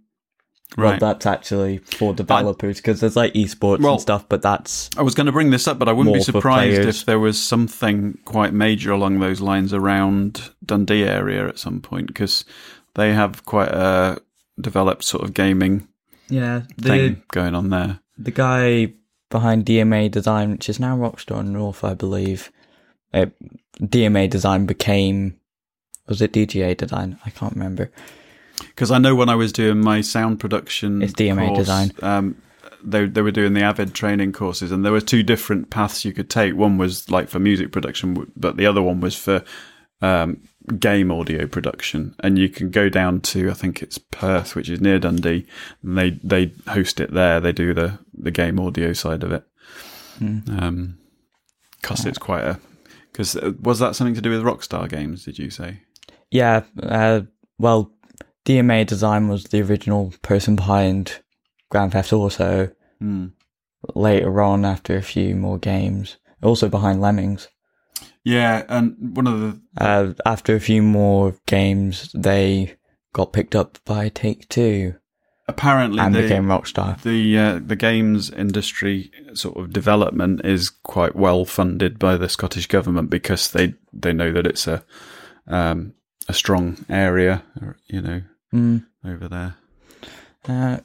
Well, 0.77 0.91
Right. 0.91 0.99
that's 1.01 1.25
actually 1.25 1.79
for 1.79 2.13
developers 2.13 2.77
because 2.77 3.01
there's 3.01 3.17
like 3.17 3.33
esports 3.33 3.81
Well- 3.81 3.93
and 3.93 4.01
stuff, 4.01 4.27
but 4.29 4.41
that's 4.41 4.89
I 4.97 5.01
was 5.01 5.13
going 5.15 5.25
to 5.25 5.31
bring 5.33 5.49
this 5.49 5.67
up, 5.67 5.77
but 5.77 5.89
I 5.89 5.91
wouldn't 5.91 6.15
be 6.15 6.21
surprised 6.21 6.81
if 6.87 7.03
there 7.05 7.19
was 7.19 7.41
something 7.41 8.17
quite 8.23 8.53
major 8.53 8.91
along 8.91 9.19
those 9.19 9.41
lines 9.41 9.73
around 9.73 10.49
Dundee 10.65 11.03
area 11.03 11.45
at 11.47 11.59
some 11.59 11.81
point 11.81 12.07
because 12.07 12.45
they 12.95 13.11
have 13.13 13.45
quite 13.45 13.67
a 13.69 14.21
developed 14.59 15.03
sort 15.03 15.23
of 15.23 15.33
gaming 15.33 15.87
yeah. 16.29 16.61
The 16.77 16.87
thing 16.89 17.23
going 17.33 17.53
on 17.55 17.69
there. 17.69 17.99
the 18.17 18.31
guy 18.31 18.93
behind 19.29 19.65
DMA 19.65 20.09
Design, 20.09 20.51
which 20.51 20.69
is 20.69 20.79
now 20.79 20.95
Rockstar 20.95 21.45
North, 21.45 21.83
I 21.83 21.93
believe. 21.93 22.49
It, 23.13 23.33
DMA 23.79 24.29
Design 24.29 24.65
became 24.65 25.37
was 26.07 26.21
it 26.21 26.33
DGA 26.33 26.75
Design? 26.75 27.17
I 27.25 27.29
can't 27.29 27.53
remember. 27.53 27.91
Because 28.59 28.91
I 28.91 28.97
know 28.97 29.15
when 29.15 29.29
I 29.29 29.35
was 29.35 29.51
doing 29.51 29.79
my 29.79 30.01
sound 30.01 30.39
production, 30.39 31.01
It's 31.01 31.13
DMA 31.13 31.47
course, 31.47 31.59
design. 31.59 31.91
Um, 32.01 32.35
they 32.83 33.05
they 33.05 33.21
were 33.21 33.31
doing 33.31 33.53
the 33.53 33.61
Avid 33.61 33.93
training 33.93 34.33
courses, 34.33 34.71
and 34.71 34.83
there 34.83 34.91
were 34.91 35.01
two 35.01 35.23
different 35.23 35.69
paths 35.69 36.05
you 36.05 36.13
could 36.13 36.29
take. 36.29 36.55
One 36.55 36.77
was 36.77 37.09
like 37.09 37.29
for 37.29 37.39
music 37.39 37.71
production, 37.71 38.31
but 38.35 38.57
the 38.57 38.65
other 38.65 38.81
one 38.81 38.99
was 38.99 39.15
for 39.15 39.43
um, 40.01 40.41
game 40.79 41.11
audio 41.11 41.47
production, 41.47 42.15
and 42.19 42.37
you 42.37 42.49
can 42.49 42.69
go 42.69 42.89
down 42.89 43.21
to 43.21 43.49
I 43.49 43.53
think 43.53 43.81
it's 43.81 43.97
Perth, 43.97 44.55
which 44.55 44.69
is 44.69 44.81
near 44.81 44.99
Dundee. 44.99 45.47
And 45.81 45.97
they 45.97 46.11
they 46.23 46.53
host 46.67 46.99
it 46.99 47.13
there. 47.13 47.39
They 47.39 47.51
do 47.51 47.73
the 47.73 47.99
the 48.13 48.31
game 48.31 48.59
audio 48.59 48.93
side 48.93 49.23
of 49.23 49.31
it. 49.31 49.43
Um, 50.21 50.99
cost 51.81 52.05
it's 52.05 52.19
quite 52.19 52.43
a 52.43 52.59
because 53.21 53.55
was 53.59 53.79
that 53.79 53.95
something 53.95 54.15
to 54.15 54.21
do 54.21 54.31
with 54.31 54.43
Rockstar 54.43 54.89
Games? 54.89 55.25
Did 55.25 55.37
you 55.37 55.49
say? 55.49 55.81
Yeah, 56.31 56.63
uh, 56.81 57.21
well, 57.59 57.91
DMA 58.45 58.85
Design 58.87 59.27
was 59.27 59.45
the 59.45 59.61
original 59.61 60.13
person 60.21 60.55
behind 60.55 61.21
Grand 61.69 61.91
Theft 61.91 62.13
Auto. 62.13 62.71
Hmm. 62.99 63.27
Later 63.95 64.41
on, 64.41 64.63
after 64.63 64.95
a 64.95 65.01
few 65.01 65.35
more 65.35 65.57
games, 65.57 66.17
also 66.41 66.69
behind 66.69 67.01
Lemmings. 67.01 67.47
Yeah, 68.23 68.63
and 68.69 69.15
one 69.15 69.27
of 69.27 69.39
the 69.39 69.61
Uh, 69.77 70.13
after 70.25 70.55
a 70.55 70.59
few 70.59 70.81
more 70.81 71.35
games, 71.47 72.11
they 72.13 72.77
got 73.13 73.33
picked 73.33 73.55
up 73.55 73.79
by 73.85 74.09
Take 74.09 74.47
Two 74.49 74.95
apparently 75.51 75.99
and 75.99 76.13
the, 76.15 76.21
became 76.23 76.45
Rockstar. 76.45 77.01
the 77.03 77.37
uh, 77.37 77.59
the 77.65 77.75
games 77.75 78.29
industry 78.31 79.11
sort 79.33 79.57
of 79.57 79.71
development 79.73 80.41
is 80.45 80.69
quite 80.69 81.15
well 81.15 81.45
funded 81.45 81.99
by 81.99 82.17
the 82.17 82.27
Scottish 82.29 82.67
government 82.67 83.09
because 83.09 83.51
they 83.51 83.73
they 83.93 84.13
know 84.13 84.31
that 84.31 84.47
it's 84.47 84.67
a 84.67 84.83
um, 85.47 85.93
a 86.27 86.33
strong 86.33 86.77
area, 86.89 87.43
you 87.87 88.01
know, 88.01 88.21
Mm. 88.53 88.85
over 89.05 89.27
there. 89.29 89.55
Uh, 90.47 90.79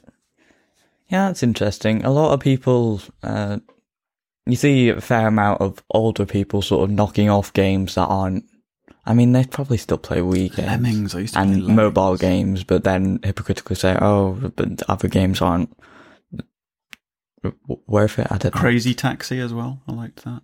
yeah, 1.09 1.27
that's 1.27 1.43
interesting. 1.43 2.03
A 2.05 2.11
lot 2.11 2.33
of 2.33 2.39
people, 2.39 3.01
uh, 3.23 3.59
you 4.45 4.55
see 4.55 4.89
a 4.89 5.01
fair 5.01 5.27
amount 5.27 5.61
of 5.61 5.83
older 5.91 6.25
people 6.25 6.61
sort 6.61 6.83
of 6.89 6.95
knocking 6.95 7.29
off 7.29 7.51
games 7.53 7.95
that 7.95 8.05
aren't. 8.07 8.45
I 9.07 9.13
mean, 9.13 9.31
they 9.31 9.45
probably 9.45 9.77
still 9.77 9.97
play 9.97 10.19
Wii 10.19 10.55
games 10.55 10.67
Lemmings, 10.67 11.15
I 11.15 11.19
used 11.19 11.33
to 11.33 11.39
and 11.39 11.49
play 11.51 11.61
Lemmings. 11.61 11.75
mobile 11.75 12.17
games, 12.17 12.63
but 12.63 12.83
then 12.83 13.19
hypocritically 13.23 13.75
say, 13.77 13.97
"Oh, 14.01 14.33
but 14.55 14.83
other 14.89 15.07
games 15.07 15.41
aren't 15.41 15.75
worth 17.87 18.19
it." 18.19 18.27
I 18.29 18.37
don't 18.37 18.53
know. 18.53 18.61
Crazy 18.61 18.93
Taxi 18.93 19.39
as 19.39 19.53
well. 19.53 19.81
I 19.87 19.93
liked 19.93 20.23
that. 20.25 20.41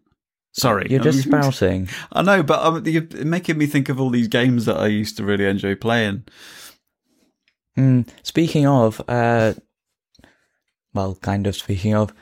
Sorry, 0.53 0.87
You're 0.89 1.01
just 1.01 1.23
spouting. 1.27 1.89
I 2.11 2.21
know, 2.21 2.43
but 2.43 2.59
um, 2.63 2.85
you're 2.85 3.07
making 3.25 3.57
me 3.57 3.65
think 3.65 3.89
of 3.89 3.99
all 3.99 4.09
these 4.11 4.27
games 4.27 4.65
that 4.65 4.77
I 4.77 4.87
used 4.87 5.17
to 5.17 5.23
really 5.23 5.45
enjoy 5.45 5.75
playing. 5.75 6.23
Mm, 7.77 8.07
speaking 8.21 8.67
of, 8.67 9.01
uh, 9.07 9.53
well, 10.93 11.15
kind 11.15 11.47
of 11.47 11.55
speaking 11.55 11.95
of, 11.95 12.13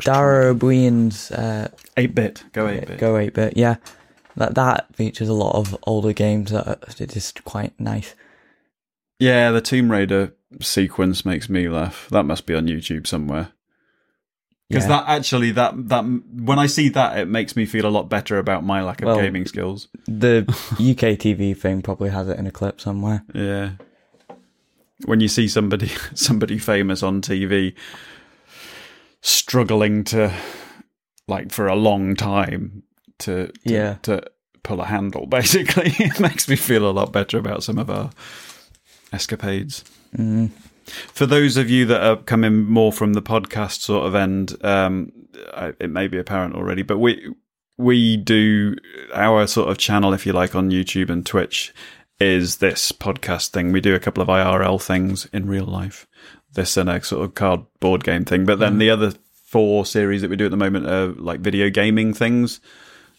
Dara 0.00 0.50
Ó 0.50 0.54
Briain's 0.54 1.30
uh, 1.30 1.68
eight 1.96 2.14
bit. 2.14 2.44
Go 2.52 2.68
eight 2.68 2.86
bit. 2.86 2.98
Go 2.98 3.16
8 3.16 3.32
bit, 3.32 3.56
yeah. 3.56 3.76
That 4.40 4.54
that 4.54 4.96
features 4.96 5.28
a 5.28 5.34
lot 5.34 5.54
of 5.54 5.76
older 5.86 6.14
games 6.14 6.50
that 6.50 6.66
are 6.66 7.06
just 7.06 7.44
quite 7.44 7.78
nice. 7.78 8.14
Yeah, 9.18 9.50
the 9.50 9.60
Tomb 9.60 9.90
Raider 9.92 10.34
sequence 10.62 11.26
makes 11.26 11.50
me 11.50 11.68
laugh. 11.68 12.08
That 12.10 12.24
must 12.24 12.46
be 12.46 12.54
on 12.54 12.66
YouTube 12.66 13.06
somewhere. 13.06 13.52
Because 14.70 14.84
Yeah. 14.84 14.88
that 14.88 15.04
actually 15.08 15.50
that 15.50 15.88
that 15.90 16.04
when 16.32 16.58
I 16.58 16.66
see 16.68 16.88
that, 16.88 17.18
it 17.18 17.28
makes 17.28 17.54
me 17.54 17.66
feel 17.66 17.84
a 17.84 17.92
lot 17.92 18.08
better 18.08 18.38
about 18.38 18.64
my 18.64 18.82
lack 18.82 19.02
of 19.02 19.08
Well- 19.08 19.20
gaming 19.20 19.44
skills. 19.44 19.88
The 20.06 20.44
UK 20.80 21.16
TV 21.18 21.52
thing 21.54 21.82
probably 21.82 22.08
has 22.08 22.26
it 22.28 22.38
in 22.38 22.46
a 22.46 22.50
clip 22.50 22.80
somewhere. 22.80 23.22
Yeah. 23.34 23.72
When 25.04 25.20
you 25.20 25.28
see 25.28 25.48
somebody 25.48 25.88
somebody 26.14 26.56
famous 26.56 27.02
on 27.02 27.20
TV 27.20 27.74
struggling 29.20 30.02
to 30.04 30.32
like 31.28 31.52
for 31.52 31.66
a 31.66 31.76
long 31.76 32.16
time 32.16 32.84
to, 33.20 33.46
to 33.48 33.52
Yeah. 33.64 33.94
to 34.02 34.22
pull 34.62 34.80
a 34.80 34.86
handle 34.86 35.24
basically 35.40 35.92
it 35.98 36.20
makes 36.20 36.46
me 36.48 36.54
feel 36.56 36.88
a 36.88 36.92
lot 36.92 37.12
better 37.12 37.38
about 37.38 37.62
some 37.62 37.78
of 37.78 37.88
our 37.90 38.10
escapades. 39.12 39.84
Mm. 40.16 40.50
For 40.86 41.26
those 41.26 41.56
of 41.56 41.70
you 41.70 41.86
that 41.86 42.02
are 42.02 42.16
coming 42.16 42.64
more 42.64 42.92
from 42.92 43.12
the 43.12 43.22
podcast 43.22 43.80
sort 43.80 44.06
of 44.06 44.14
end, 44.14 44.56
um, 44.64 45.12
I- 45.54 45.74
it 45.78 45.90
may 45.90 46.08
be 46.08 46.18
apparent 46.18 46.54
already, 46.54 46.82
but 46.82 46.98
we 46.98 47.32
we 47.78 48.16
do 48.18 48.76
our 49.14 49.46
sort 49.46 49.70
of 49.70 49.78
channel, 49.78 50.12
if 50.12 50.26
you 50.26 50.34
like, 50.34 50.54
on 50.54 50.70
YouTube 50.70 51.08
and 51.08 51.24
Twitch 51.24 51.72
is 52.20 52.56
this 52.56 52.92
podcast 52.92 53.48
thing. 53.48 53.72
We 53.72 53.80
do 53.80 53.94
a 53.94 53.98
couple 54.00 54.22
of 54.22 54.28
IRL 54.28 54.78
things 54.82 55.26
in 55.32 55.46
real 55.48 55.64
life, 55.64 56.06
this 56.52 56.76
and 56.76 56.90
a 56.90 57.02
sort 57.02 57.24
of 57.24 57.34
cardboard 57.34 58.04
game 58.04 58.26
thing. 58.26 58.44
But 58.44 58.58
then 58.58 58.76
the 58.76 58.90
other 58.90 59.14
four 59.46 59.86
series 59.86 60.20
that 60.20 60.28
we 60.28 60.36
do 60.36 60.44
at 60.44 60.50
the 60.50 60.56
moment 60.58 60.86
are 60.88 61.06
like 61.14 61.40
video 61.40 61.70
gaming 61.70 62.12
things. 62.12 62.60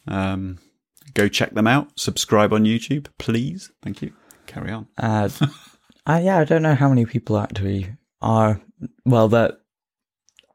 Um, 0.07 0.59
go 1.13 1.27
check 1.27 1.53
them 1.53 1.67
out. 1.67 1.99
Subscribe 1.99 2.53
on 2.53 2.63
YouTube, 2.63 3.07
please. 3.17 3.71
Thank 3.81 4.01
you. 4.01 4.13
Carry 4.47 4.71
on. 4.71 4.87
Uh, 4.97 5.29
I, 6.05 6.21
yeah, 6.21 6.39
I 6.39 6.43
don't 6.43 6.61
know 6.63 6.75
how 6.75 6.89
many 6.89 7.05
people 7.05 7.37
actually 7.37 7.93
are, 8.21 8.59
well, 9.05 9.27
that 9.29 9.59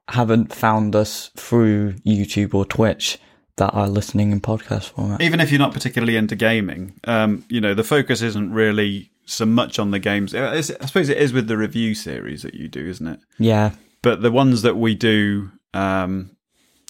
haven't 0.08 0.54
found 0.54 0.94
us 0.94 1.30
through 1.36 1.92
YouTube 2.06 2.54
or 2.54 2.64
Twitch 2.64 3.18
that 3.56 3.70
are 3.70 3.88
listening 3.88 4.32
in 4.32 4.40
podcast 4.40 4.90
format. 4.90 5.20
even 5.22 5.40
if 5.40 5.50
you're 5.50 5.58
not 5.58 5.72
particularly 5.72 6.16
into 6.16 6.36
gaming, 6.36 6.92
um, 7.04 7.44
you 7.48 7.60
know, 7.60 7.74
the 7.74 7.82
focus 7.84 8.20
isn't 8.22 8.52
really 8.52 9.10
so 9.24 9.46
much 9.46 9.78
on 9.78 9.90
the 9.90 9.98
games. 9.98 10.34
Uh, 10.34 10.50
I 10.54 10.60
suppose 10.60 11.08
it 11.08 11.16
is 11.18 11.32
with 11.32 11.48
the 11.48 11.56
review 11.56 11.94
series 11.94 12.42
that 12.42 12.54
you 12.54 12.68
do, 12.68 12.86
isn't 12.86 13.06
it? 13.06 13.20
Yeah, 13.38 13.72
But 14.02 14.20
the 14.22 14.30
ones 14.30 14.62
that 14.62 14.76
we 14.76 14.94
do, 14.94 15.50
um, 15.74 16.35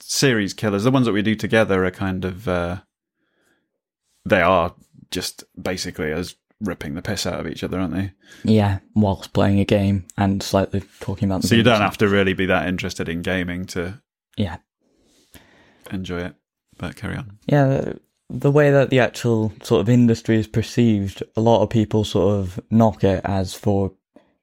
series 0.01 0.55
killers, 0.55 0.85
the 0.85 0.91
ones 0.91 1.07
that 1.07 1.13
we 1.13 1.23
do 1.23 1.35
together 1.35 1.85
are 1.85 1.91
kind 1.91 2.25
of, 2.25 2.47
uh, 2.49 2.77
they 4.25 4.41
are 4.43 4.75
just 5.11 5.45
basically 5.61 6.11
as 6.13 6.35
ripping 6.61 6.95
the 6.95 7.03
piss 7.03 7.27
out 7.27 7.39
of 7.39 7.47
each 7.47 7.63
other, 7.63 7.79
aren't 7.79 7.95
they? 7.95 8.13
yeah, 8.45 8.79
whilst 8.95 9.33
playing 9.33 9.61
a 9.61 9.65
game 9.65 10.05
and 10.17 10.43
slightly 10.43 10.83
talking 11.01 11.29
about 11.29 11.43
the 11.43 11.49
So 11.49 11.55
you 11.55 11.63
don't 11.63 11.81
have 11.83 11.99
to 11.99 12.09
really 12.09 12.33
be 12.33 12.47
that 12.47 12.67
interested 12.69 13.09
in 13.09 13.23
gaming 13.23 13.67
to 13.67 14.01
Yeah. 14.37 14.57
enjoy 15.91 16.19
it. 16.21 16.35
But 16.79 16.97
carry 16.97 17.17
on. 17.17 17.39
Yeah, 17.47 17.93
the- 18.29 18.51
way 18.51 18.71
that 18.71 18.91
the 18.91 19.01
actual 19.01 19.53
sort 19.63 19.81
of 19.81 19.89
industry 19.89 20.37
is 20.39 20.47
perceived, 20.47 21.23
a 21.37 21.41
lot 21.41 21.63
of 21.63 21.71
people 21.71 22.05
sort 22.05 22.39
of 22.39 22.61
knock 22.71 23.03
it 23.05 23.21
as 23.25 23.55
for 23.55 23.93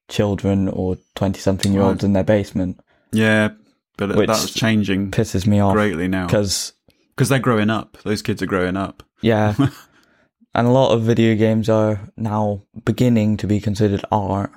children 0.07 0.67
or 0.67 0.97
20 1.15 1.39
something 1.39 1.73
year 1.73 1.81
olds 1.83 1.97
Right. 1.97 2.03
in 2.03 2.13
their 2.13 2.23
basement. 2.23 2.79
Yeah, 3.11 3.49
but 3.97 4.15
Which 4.15 4.27
that's 4.27 4.51
changing 4.53 5.11
Pisses 5.11 5.45
me 5.47 5.59
off. 5.59 5.73
greatly 5.73 6.07
now 6.07 6.25
Because, 6.25 6.73
because 7.15 7.29
they're 7.29 7.39
growing 7.39 7.69
up. 7.69 7.97
Those 8.03 8.21
kids 8.21 8.41
are 8.41 8.45
growing 8.47 8.75
up. 8.77 9.03
yeah. 9.21 9.55
and 10.55 10.67
a 10.67 10.71
lot 10.71 10.91
of 10.93 11.03
video 11.03 11.35
games 11.35 11.69
are 11.69 11.99
now 12.17 12.63
beginning 12.85 13.37
to 13.37 13.47
be 13.47 13.59
considered 13.59 14.03
art, 14.11 14.51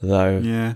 though. 0.00 0.38
Yeah. 0.38 0.74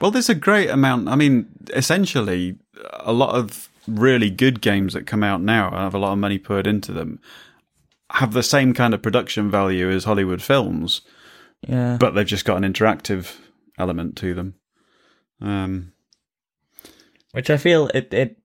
Well, 0.00 0.10
there's 0.10 0.28
a 0.28 0.34
great 0.34 0.68
amount. 0.70 1.08
I 1.08 1.16
mean, 1.16 1.46
essentially, 1.70 2.58
a 3.00 3.12
lot 3.12 3.34
of 3.34 3.68
really 3.86 4.30
good 4.30 4.60
games 4.60 4.92
that 4.94 5.06
come 5.06 5.22
out 5.22 5.40
now 5.42 5.68
and 5.68 5.76
have 5.76 5.94
a 5.94 5.98
lot 5.98 6.12
of 6.12 6.18
money 6.18 6.38
poured 6.38 6.66
into 6.66 6.92
them 6.92 7.20
have 8.10 8.32
the 8.32 8.42
same 8.42 8.72
kind 8.74 8.94
of 8.94 9.02
production 9.02 9.50
value 9.50 9.90
as 9.90 10.04
Hollywood 10.04 10.40
films, 10.42 11.00
Yeah. 11.66 11.96
but 11.98 12.10
they've 12.14 12.26
just 12.26 12.44
got 12.44 12.62
an 12.62 12.70
interactive 12.70 13.36
element 13.78 14.14
to 14.18 14.34
them. 14.34 14.54
Um, 15.40 15.92
Which 17.34 17.50
I 17.50 17.56
feel 17.56 17.88
it, 17.88 18.14
it 18.14 18.38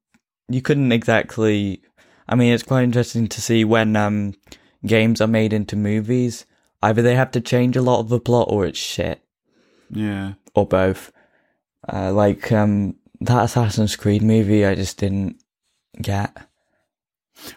you 0.50 0.62
couldn't 0.64 0.92
exactly 0.92 1.84
I 2.28 2.34
mean 2.34 2.52
it's 2.54 2.64
quite 2.64 2.84
interesting 2.84 3.28
to 3.28 3.40
see 3.42 3.64
when 3.64 3.96
um 3.96 4.34
games 4.86 5.22
are 5.22 5.28
made 5.28 5.54
into 5.54 5.76
movies. 5.76 6.46
Either 6.82 7.02
they 7.04 7.14
have 7.16 7.30
to 7.32 7.42
change 7.42 7.76
a 7.78 7.84
lot 7.84 8.00
of 8.00 8.10
the 8.10 8.20
plot 8.20 8.48
or 8.50 8.66
it's 8.66 8.80
shit. 8.80 9.22
yeah. 9.92 10.34
Or 10.56 10.66
both. 10.66 11.12
Uh, 11.88 12.12
like 12.12 12.52
um 12.52 12.96
that 13.22 13.46
Assassin's 13.46 13.96
Creed 13.96 14.24
movie 14.24 14.66
I 14.66 14.74
just 14.74 14.98
didn't 14.98 15.36
get. 16.02 16.36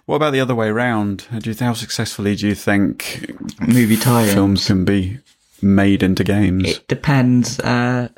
What 0.04 0.16
about 0.16 0.32
the 0.32 0.40
other 0.40 0.54
way 0.54 0.68
around? 0.68 1.26
Do 1.38 1.50
you, 1.50 1.56
how 1.58 1.72
successfully 1.72 2.36
do 2.36 2.46
you 2.46 2.54
think 2.54 3.34
Movie 3.58 3.96
tie-ins. 3.96 4.34
films 4.34 4.66
can 4.66 4.84
be 4.84 5.18
made 5.62 6.02
into 6.02 6.24
games? 6.24 6.68
It 6.68 6.88
depends. 6.88 7.58
Uh 7.58 8.08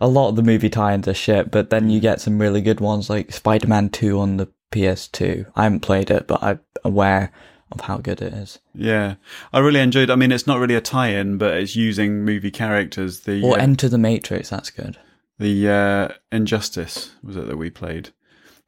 a 0.00 0.08
lot 0.08 0.28
of 0.28 0.36
the 0.36 0.42
movie 0.42 0.70
tie-ins 0.70 1.08
are 1.08 1.14
shit, 1.14 1.50
but 1.50 1.70
then 1.70 1.90
you 1.90 2.00
get 2.00 2.20
some 2.20 2.38
really 2.38 2.60
good 2.60 2.80
ones 2.80 3.10
like 3.10 3.32
Spider-Man 3.32 3.90
2 3.90 4.18
on 4.18 4.36
the 4.38 4.48
PS2. 4.72 5.50
I 5.54 5.64
haven't 5.64 5.80
played 5.80 6.10
it, 6.10 6.26
but 6.26 6.42
I'm 6.42 6.60
aware 6.84 7.32
of 7.72 7.82
how 7.82 7.98
good 7.98 8.20
it 8.20 8.32
is. 8.32 8.58
yeah, 8.74 9.14
I 9.52 9.60
really 9.60 9.80
enjoyed. 9.80 10.10
I 10.10 10.16
mean, 10.16 10.32
it's 10.32 10.46
not 10.46 10.58
really 10.58 10.74
a 10.74 10.80
tie-in, 10.80 11.38
but 11.38 11.56
it's 11.56 11.76
using 11.76 12.24
movie 12.24 12.50
characters. 12.50 13.20
The 13.20 13.42
Or 13.42 13.56
uh, 13.56 13.62
Enter 13.62 13.88
the 13.88 13.98
Matrix, 13.98 14.50
that's 14.50 14.70
good. 14.70 14.98
The 15.38 15.68
uh, 15.68 16.08
Injustice 16.32 17.12
was 17.22 17.36
it 17.36 17.46
that 17.46 17.56
we 17.56 17.70
played? 17.70 18.10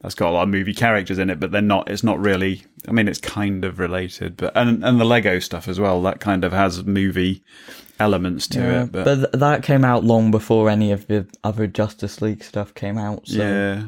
That's 0.02 0.16
got 0.16 0.30
a 0.30 0.32
lot 0.32 0.42
of 0.42 0.48
movie 0.48 0.74
characters 0.74 1.18
in 1.18 1.30
it, 1.30 1.38
but 1.38 1.52
they're 1.52 1.62
not. 1.62 1.88
It's 1.88 2.02
not 2.02 2.18
really. 2.18 2.64
I 2.88 2.92
mean, 2.92 3.06
it's 3.06 3.20
kind 3.20 3.64
of 3.64 3.78
related, 3.78 4.36
but 4.36 4.52
and 4.56 4.84
and 4.84 5.00
the 5.00 5.04
Lego 5.04 5.38
stuff 5.38 5.68
as 5.68 5.78
well. 5.78 6.02
That 6.02 6.18
kind 6.18 6.44
of 6.44 6.52
has 6.52 6.84
movie 6.84 7.44
elements 8.00 8.48
to 8.48 8.58
Yeah, 8.58 8.82
it. 8.82 8.92
But, 8.92 9.04
but, 9.04 9.14
th- 9.14 9.28
that 9.34 9.62
came 9.62 9.84
out 9.84 10.02
long 10.02 10.32
before 10.32 10.68
any 10.68 10.90
of 10.90 11.06
the 11.06 11.26
other 11.44 11.68
Justice 11.68 12.20
League 12.20 12.42
stuff 12.42 12.74
came 12.74 12.98
out. 12.98 13.28
So 13.28 13.38
yeah, 13.38 13.84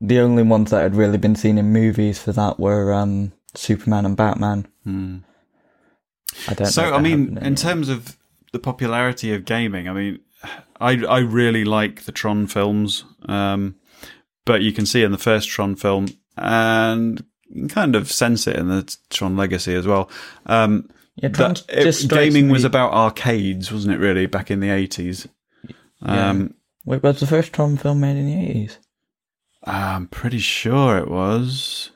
the 0.00 0.20
only 0.20 0.44
ones 0.44 0.70
that 0.70 0.82
had 0.82 0.94
really 0.94 1.18
been 1.18 1.34
seen 1.34 1.58
in 1.58 1.72
movies 1.72 2.22
for 2.22 2.30
that 2.32 2.60
were 2.60 2.94
um, 2.94 3.32
Superman 3.54 4.06
and 4.06 4.16
Batman. 4.16 4.68
Hmm. 4.84 5.16
I 6.48 6.54
don't. 6.54 6.66
So 6.68 6.94
I 6.94 7.00
mean, 7.00 7.38
in 7.38 7.56
terms 7.56 7.88
of 7.88 8.16
the 8.52 8.60
popularity 8.60 9.34
of 9.34 9.44
gaming, 9.44 9.88
I 9.88 9.92
mean, 9.92 10.20
I 10.80 11.04
I 11.04 11.18
really 11.18 11.64
like 11.64 12.04
the 12.04 12.12
Tron 12.12 12.46
films, 12.46 13.04
um, 13.28 13.74
but 14.50 14.62
you 14.62 14.72
can 14.72 14.84
see 14.84 15.04
in 15.04 15.12
the 15.12 15.18
first 15.18 15.48
Tron 15.48 15.76
film, 15.76 16.08
and 16.36 17.22
kind 17.68 17.94
of 17.94 18.10
sense 18.10 18.48
it 18.48 18.56
in 18.56 18.66
the 18.68 18.96
Tron 19.10 19.36
Legacy 19.36 19.74
as 19.74 19.86
well. 19.86 20.10
Um, 20.46 20.88
Yeah, 21.14 21.28
Tron 21.28 21.54
that 21.54 21.64
it- 21.68 22.08
gaming 22.08 22.48
was 22.48 22.64
about 22.64 22.92
arcades, 22.92 23.70
wasn't 23.70 23.94
it? 23.94 23.98
Really, 23.98 24.26
back 24.26 24.50
in 24.50 24.58
the 24.58 24.70
eighties. 24.70 25.28
Um, 26.02 26.54
Wait, 26.84 27.02
was 27.02 27.20
the 27.20 27.26
first 27.28 27.52
Tron 27.52 27.76
film 27.76 28.00
made 28.00 28.16
in 28.16 28.26
the 28.26 28.44
eighties? 28.50 28.78
I'm 29.64 30.08
pretty 30.08 30.38
sure 30.38 30.98
it 30.98 31.08
was. 31.08 31.90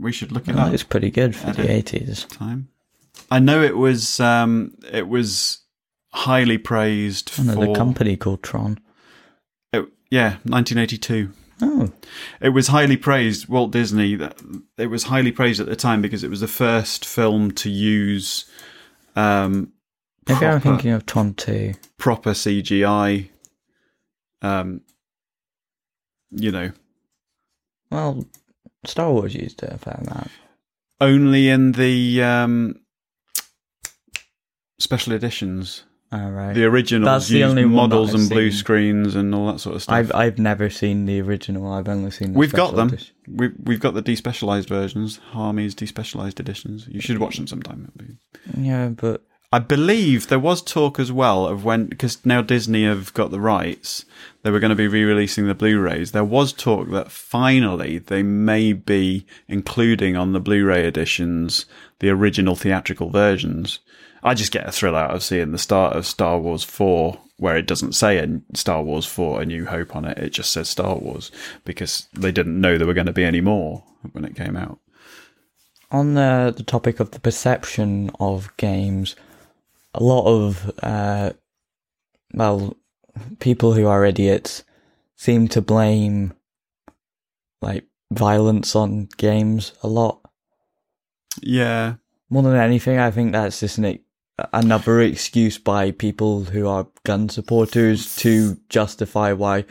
We 0.00 0.10
should 0.12 0.32
look 0.32 0.48
it 0.48 0.56
That 0.56 0.68
up. 0.68 0.74
is 0.74 0.82
pretty 0.82 1.10
good 1.10 1.36
for 1.36 1.52
the 1.52 1.70
eighties. 1.70 2.24
time. 2.24 2.68
I 3.30 3.38
know 3.38 3.62
it 3.62 3.76
was. 3.76 4.18
Um, 4.18 4.74
it 4.90 5.06
was 5.08 5.58
highly 6.12 6.58
praised 6.58 7.30
And 7.38 7.52
for 7.52 7.64
there's 7.66 7.76
company 7.76 8.16
called 8.16 8.42
Tron. 8.42 8.78
it- 9.72 9.88
yeah, 10.10 10.36
1982. 10.44 11.30
Oh, 11.64 11.92
It 12.40 12.48
was 12.50 12.66
highly 12.68 12.96
praised. 12.96 13.46
Walt 13.48 13.70
Disney. 13.70 14.18
It 14.76 14.86
was 14.88 15.04
highly 15.04 15.30
praised 15.30 15.60
at 15.60 15.66
the 15.66 15.76
time 15.76 16.02
because 16.02 16.24
it 16.24 16.30
was 16.30 16.40
the 16.40 16.48
first 16.48 17.04
film 17.06 17.52
to 17.52 17.70
use 17.70 18.46
um, 19.14 19.72
maybe 20.26 20.44
I'm 20.46 20.60
thinking 20.60 20.90
of 20.90 21.06
Tron 21.06 21.34
Two. 21.34 21.74
proper 21.98 22.30
CGI. 22.32 23.28
Um, 24.42 24.80
you 26.32 26.50
know, 26.50 26.72
Well, 27.90 28.24
Star 28.84 29.12
Wars 29.12 29.34
used 29.34 29.62
it 29.62 29.78
fair 29.80 30.00
amount. 30.02 30.30
only 31.00 31.48
in 31.48 31.72
the 31.72 32.22
um, 32.24 32.80
special 34.80 35.12
editions. 35.12 35.84
All 36.12 36.30
right. 36.30 36.52
The 36.52 36.64
originals 36.64 37.06
That's 37.06 37.28
the 37.28 37.44
only 37.44 37.64
models 37.64 38.12
and 38.12 38.28
blue 38.28 38.52
screens 38.52 39.14
and 39.14 39.34
all 39.34 39.46
that 39.50 39.60
sort 39.60 39.76
of 39.76 39.82
stuff. 39.82 39.94
I've 39.94 40.14
I've 40.14 40.38
never 40.38 40.68
seen 40.68 41.06
the 41.06 41.20
original. 41.22 41.72
I've 41.72 41.88
only 41.88 42.10
seen. 42.10 42.34
The 42.34 42.38
We've 42.38 42.52
got 42.52 42.76
them. 42.76 42.88
edition. 42.88 43.14
We've 43.26 43.54
we've 43.62 43.80
got 43.80 43.94
the 43.94 44.02
despecialized 44.02 44.68
versions, 44.68 45.20
Harmy's 45.30 45.74
despecialized 45.74 46.38
editions. 46.38 46.86
You 46.86 47.00
should 47.00 47.18
watch 47.18 47.36
them 47.36 47.46
sometime. 47.46 47.90
Yeah, 48.58 48.88
but 48.88 49.22
I 49.54 49.58
believe 49.58 50.28
there 50.28 50.38
was 50.38 50.62
talk 50.62 50.98
as 50.98 51.12
well 51.12 51.46
of 51.46 51.64
when 51.64 51.86
because 51.86 52.24
now 52.26 52.42
Disney 52.42 52.84
have 52.84 53.14
got 53.14 53.30
the 53.30 53.40
rights, 53.40 54.04
they 54.42 54.50
were 54.50 54.60
going 54.60 54.70
to 54.70 54.76
be 54.76 54.88
re-releasing 54.88 55.46
the 55.46 55.54
Blu-rays. 55.54 56.12
There 56.12 56.24
was 56.24 56.52
talk 56.52 56.90
that 56.90 57.10
finally 57.10 57.98
they 57.98 58.22
may 58.22 58.72
be 58.72 59.26
including 59.48 60.16
on 60.16 60.32
the 60.32 60.40
Blu-ray 60.40 60.86
editions 60.86 61.66
the 62.00 62.08
original 62.10 62.56
theatrical 62.56 63.10
versions. 63.10 63.78
I 64.22 64.34
just 64.34 64.52
get 64.52 64.68
a 64.68 64.72
thrill 64.72 64.96
out 64.96 65.14
of 65.14 65.22
seeing 65.22 65.52
the 65.52 65.58
start 65.58 65.96
of 65.96 66.06
Star 66.06 66.38
Wars 66.38 66.62
4 66.64 67.18
where 67.38 67.56
it 67.56 67.66
doesn't 67.66 67.94
say 67.94 68.24
Star 68.54 68.82
Wars 68.82 69.04
4 69.04 69.42
A 69.42 69.46
New 69.46 69.66
Hope 69.66 69.96
on 69.96 70.04
it. 70.04 70.16
It 70.16 70.30
just 70.30 70.52
says 70.52 70.68
Star 70.68 70.94
Wars 70.96 71.32
because 71.64 72.06
they 72.12 72.30
didn't 72.30 72.60
know 72.60 72.78
there 72.78 72.86
were 72.86 72.94
going 72.94 73.06
to 73.06 73.12
be 73.12 73.24
any 73.24 73.40
more 73.40 73.82
when 74.12 74.24
it 74.24 74.36
came 74.36 74.56
out. 74.56 74.78
on 75.90 76.14
the 76.14 76.52
the 76.56 76.62
topic 76.62 77.00
of 77.00 77.10
the 77.10 77.20
perception 77.20 78.10
of 78.18 78.56
games, 78.56 79.14
a 79.94 80.02
lot 80.02 80.24
of 80.26 80.70
uh, 80.82 81.32
well, 82.32 82.76
people 83.40 83.74
who 83.74 83.86
are 83.86 84.04
idiots 84.04 84.64
seem 85.16 85.48
to 85.48 85.60
blame 85.60 86.32
like 87.60 87.84
violence 88.12 88.74
on 88.74 89.08
games 89.16 89.72
a 89.82 89.88
lot. 89.88 90.20
Yeah. 91.40 91.94
More 92.30 92.42
than 92.42 92.56
anything, 92.56 92.98
I 92.98 93.10
think 93.10 93.32
that's 93.32 93.60
just 93.60 93.78
an, 93.78 93.98
another 94.52 95.00
excuse 95.00 95.58
by 95.58 95.90
people 95.90 96.44
who 96.44 96.66
are 96.68 96.86
gun 97.04 97.28
supporters 97.28 98.14
to 98.16 98.56
justify 98.68 99.32
why. 99.32 99.64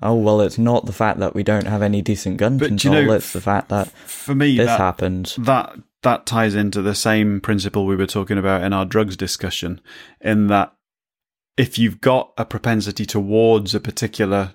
Oh 0.00 0.14
well, 0.14 0.40
it's 0.40 0.58
not 0.58 0.86
the 0.86 0.92
fact 0.92 1.18
that 1.18 1.34
we 1.34 1.42
don't 1.42 1.66
have 1.66 1.82
any 1.82 2.02
decent 2.02 2.36
gun 2.36 2.56
But 2.58 2.68
do 2.68 2.74
you 2.74 2.78
control. 2.78 3.04
know, 3.06 3.12
it's 3.14 3.32
the 3.32 3.40
fact 3.40 3.68
that 3.70 3.88
For 3.90 4.34
me, 4.34 4.56
this 4.56 4.66
that, 4.66 4.78
happens. 4.78 5.34
that 5.36 5.74
that 6.02 6.24
ties 6.26 6.54
into 6.54 6.80
the 6.82 6.94
same 6.94 7.40
principle 7.40 7.84
we 7.84 7.96
were 7.96 8.06
talking 8.06 8.38
about 8.38 8.62
in 8.62 8.72
our 8.72 8.84
drugs 8.84 9.16
discussion 9.16 9.80
in 10.20 10.46
that 10.46 10.72
if 11.56 11.76
you've 11.76 12.00
got 12.00 12.32
a 12.38 12.44
propensity 12.44 13.04
towards 13.04 13.74
a 13.74 13.80
particular 13.80 14.52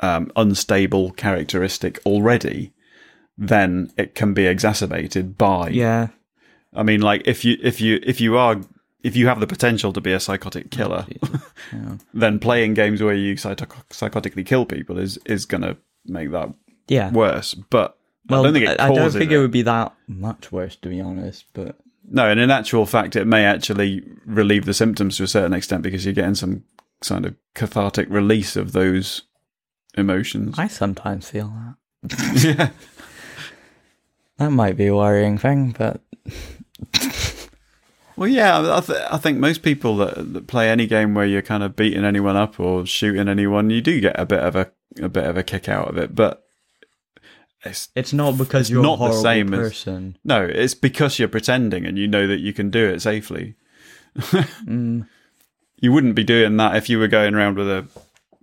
um, 0.00 0.32
unstable 0.34 1.12
characteristic 1.12 2.00
already 2.04 2.72
then 3.36 3.92
it 3.96 4.16
can 4.16 4.34
be 4.34 4.46
exacerbated 4.46 5.38
by 5.38 5.68
Yeah, 5.68 6.08
i 6.74 6.82
mean 6.82 7.00
like 7.02 7.22
if 7.26 7.44
you 7.44 7.56
if 7.62 7.80
you 7.80 8.00
if 8.02 8.20
you 8.20 8.36
are 8.36 8.60
if 9.02 9.16
you 9.16 9.28
have 9.28 9.40
the 9.40 9.46
potential 9.46 9.92
to 9.92 10.00
be 10.00 10.12
a 10.12 10.20
psychotic 10.20 10.70
killer 10.70 11.06
yeah. 11.72 11.96
then 12.14 12.38
playing 12.38 12.74
games 12.74 13.02
where 13.02 13.14
you 13.14 13.36
psycho- 13.36 13.66
psychotically 13.90 14.44
kill 14.44 14.64
people 14.66 14.98
is 14.98 15.18
is 15.26 15.46
going 15.46 15.62
to 15.62 15.76
make 16.06 16.30
that 16.30 16.52
yeah. 16.88 17.10
worse 17.12 17.54
but 17.54 17.96
Well, 18.28 18.40
I 18.40 18.44
don't 18.44 18.52
think 18.54 18.66
it 18.66 18.80
I 18.80 18.88
don't 18.92 19.10
think 19.10 19.30
it. 19.30 19.34
it 19.34 19.38
would 19.38 19.50
be 19.50 19.62
that 19.62 19.94
much 20.06 20.50
worse, 20.52 20.76
to 20.76 20.88
be 20.88 21.00
honest. 21.00 21.46
But 21.54 21.76
No, 22.10 22.28
and 22.28 22.40
in 22.40 22.50
actual 22.50 22.86
fact, 22.86 23.16
it 23.16 23.26
may 23.26 23.44
actually 23.44 24.02
relieve 24.26 24.64
the 24.64 24.74
symptoms 24.74 25.16
to 25.16 25.22
a 25.24 25.28
certain 25.28 25.52
extent 25.52 25.82
because 25.82 26.04
you're 26.04 26.14
getting 26.14 26.34
some 26.34 26.64
kind 27.00 27.24
of 27.24 27.34
cathartic 27.54 28.08
release 28.10 28.56
of 28.56 28.72
those 28.72 29.22
emotions. 29.96 30.58
I 30.58 30.68
sometimes 30.68 31.30
feel 31.30 31.52
that 32.02 32.44
yeah. 32.58 32.70
that 34.38 34.50
might 34.50 34.76
be 34.76 34.86
a 34.86 34.94
worrying 34.96 35.38
thing. 35.38 35.74
But 35.76 36.00
Well, 38.18 38.28
yeah, 38.28 38.76
I, 38.76 38.80
th- 38.80 38.98
I 39.10 39.16
think 39.16 39.38
most 39.38 39.62
people 39.62 39.96
that, 39.98 40.32
that 40.34 40.46
play 40.48 40.68
any 40.70 40.86
game 40.86 41.14
where 41.14 41.24
you're 41.26 41.40
kind 41.42 41.62
of 41.62 41.76
beating 41.76 42.04
anyone 42.04 42.36
up 42.36 42.58
or 42.58 42.84
shooting 42.84 43.28
anyone, 43.28 43.70
you 43.70 43.80
do 43.80 44.00
get 44.00 44.18
a 44.18 44.26
bit 44.26 44.40
of 44.40 44.56
a 44.56 44.70
a 45.00 45.08
bit 45.08 45.24
of 45.24 45.36
a 45.36 45.42
kick 45.44 45.68
out 45.68 45.88
of 45.88 45.96
it. 45.98 46.14
But 46.16 46.44
it's 47.64 47.88
it's 47.94 48.12
not 48.12 48.36
because 48.36 48.62
It's 48.62 48.70
you're 48.70 48.82
not 48.82 49.00
a 49.00 49.08
the 49.08 49.20
same 49.20 49.54
as- 49.54 49.60
person. 49.60 50.18
no, 50.24 50.44
it's 50.44 50.74
because 50.74 51.18
you're 51.18 51.28
pretending 51.28 51.86
and 51.86 51.96
you 51.96 52.08
know 52.08 52.26
that 52.26 52.40
you 52.40 52.52
can 52.52 52.70
do 52.70 52.88
it 52.88 53.00
safely. 53.00 53.54
Mm. 54.66 55.06
You 55.80 55.92
wouldn't 55.92 56.16
be 56.16 56.24
doing 56.24 56.56
that 56.56 56.74
if 56.74 56.88
you 56.88 56.98
were 56.98 57.06
going 57.06 57.34
around 57.36 57.56
with 57.56 57.68
a 57.68 57.86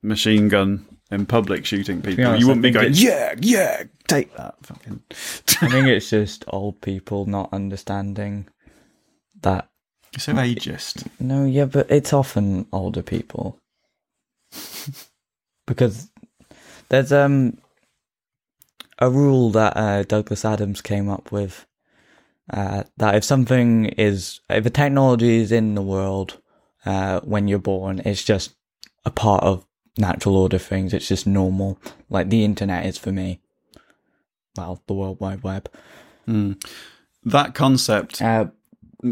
machine 0.02 0.48
gun 0.48 0.86
in 1.12 1.26
public 1.26 1.66
shooting 1.66 2.02
people. 2.02 2.26
honest, 2.26 2.40
you 2.40 2.48
wouldn't 2.48 2.64
be 2.64 2.72
going, 2.72 2.94
yeah, 2.94 3.36
yeah, 3.42 3.84
take 4.08 4.34
that. 4.38 4.56
Fucking. 4.64 5.02
I 5.62 5.68
think 5.70 5.88
it's 5.88 6.10
just 6.10 6.46
old 6.48 6.80
people 6.80 7.26
not 7.26 7.50
understanding 7.52 8.48
that. 9.42 9.70
So 10.18 10.34
ageist. 10.34 11.08
No, 11.20 11.46
yeah, 11.46 11.66
but 11.66 11.90
it's 11.92 12.14
often 12.14 12.68
older 12.72 13.02
people 13.02 13.60
because 15.68 16.10
there's 16.90 17.12
um 17.12 17.58
a 19.00 19.10
rule 19.10 19.50
that 19.52 19.76
uh, 19.76 20.04
Douglas 20.04 20.46
Adams 20.46 20.82
came 20.82 21.10
up 21.10 21.32
with 21.32 21.66
uh, 22.50 22.84
that 22.98 23.16
if 23.16 23.24
something 23.24 23.86
is 23.86 24.40
if 24.50 24.66
a 24.66 24.70
technology 24.70 25.38
is 25.38 25.52
in 25.52 25.76
the 25.76 25.82
world 25.82 26.40
uh, 26.86 27.20
when 27.22 27.48
you're 27.48 27.60
born, 27.60 28.00
it's 28.06 28.24
just 28.24 28.56
a 29.04 29.12
part 29.12 29.44
of 29.44 29.66
natural 29.98 30.38
order 30.38 30.58
things. 30.60 30.94
It's 30.94 31.08
just 31.08 31.26
normal, 31.28 31.80
like 32.10 32.30
the 32.30 32.46
internet 32.46 32.86
is 32.86 32.98
for 32.98 33.12
me. 33.12 33.42
Well, 34.56 34.82
the 34.88 34.94
World 34.94 35.20
Wide 35.20 35.44
Web. 35.44 35.70
That 37.26 37.56
concept, 37.56 38.22
Uh, 38.22 38.48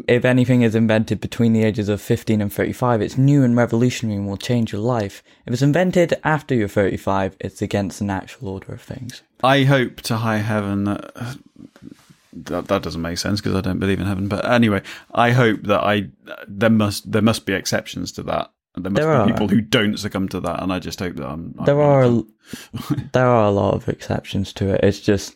if 0.07 0.25
anything 0.25 0.61
is 0.61 0.75
invented 0.75 1.19
between 1.19 1.53
the 1.53 1.63
ages 1.63 1.89
of 1.89 2.01
15 2.01 2.41
and 2.41 2.51
35, 2.51 3.01
it's 3.01 3.17
new 3.17 3.43
and 3.43 3.55
revolutionary 3.55 4.17
and 4.17 4.27
will 4.27 4.37
change 4.37 4.71
your 4.71 4.81
life. 4.81 5.23
If 5.45 5.53
it's 5.53 5.61
invented 5.61 6.15
after 6.23 6.55
you're 6.55 6.67
35, 6.67 7.35
it's 7.39 7.61
against 7.61 7.99
the 7.99 8.05
natural 8.05 8.49
order 8.49 8.73
of 8.73 8.81
things. 8.81 9.21
I 9.43 9.63
hope 9.63 10.01
to 10.01 10.17
high 10.17 10.37
heaven 10.37 10.85
that. 10.85 11.37
That, 12.35 12.67
that 12.69 12.81
doesn't 12.81 12.99
make 13.01 13.19
sense 13.19 13.41
because 13.41 13.55
I 13.55 13.61
don't 13.61 13.77
believe 13.77 13.99
in 13.99 14.07
heaven. 14.07 14.27
But 14.27 14.49
anyway, 14.49 14.81
I 15.13 15.29
hope 15.31 15.61
that 15.63 15.83
I 15.83 16.07
there 16.47 16.71
must 16.71 17.11
there 17.11 17.21
must 17.21 17.45
be 17.45 17.53
exceptions 17.53 18.11
to 18.13 18.23
that. 18.23 18.51
There 18.75 18.89
must 18.89 19.03
There 19.03 19.11
be 19.13 19.19
are. 19.21 19.27
people 19.27 19.47
who 19.49 19.61
don't 19.61 19.97
succumb 19.99 20.27
to 20.29 20.39
that, 20.39 20.63
and 20.63 20.73
I 20.73 20.79
just 20.79 20.97
hope 20.99 21.15
that 21.17 21.27
I'm. 21.27 21.53
I'm 21.59 21.65
There 21.65 21.79
are 21.79 22.09
there 23.13 23.27
are 23.27 23.45
a 23.45 23.51
lot 23.51 23.75
of 23.75 23.87
exceptions 23.87 24.51
to 24.53 24.69
it. 24.73 24.79
It's 24.83 24.99
just 24.99 25.35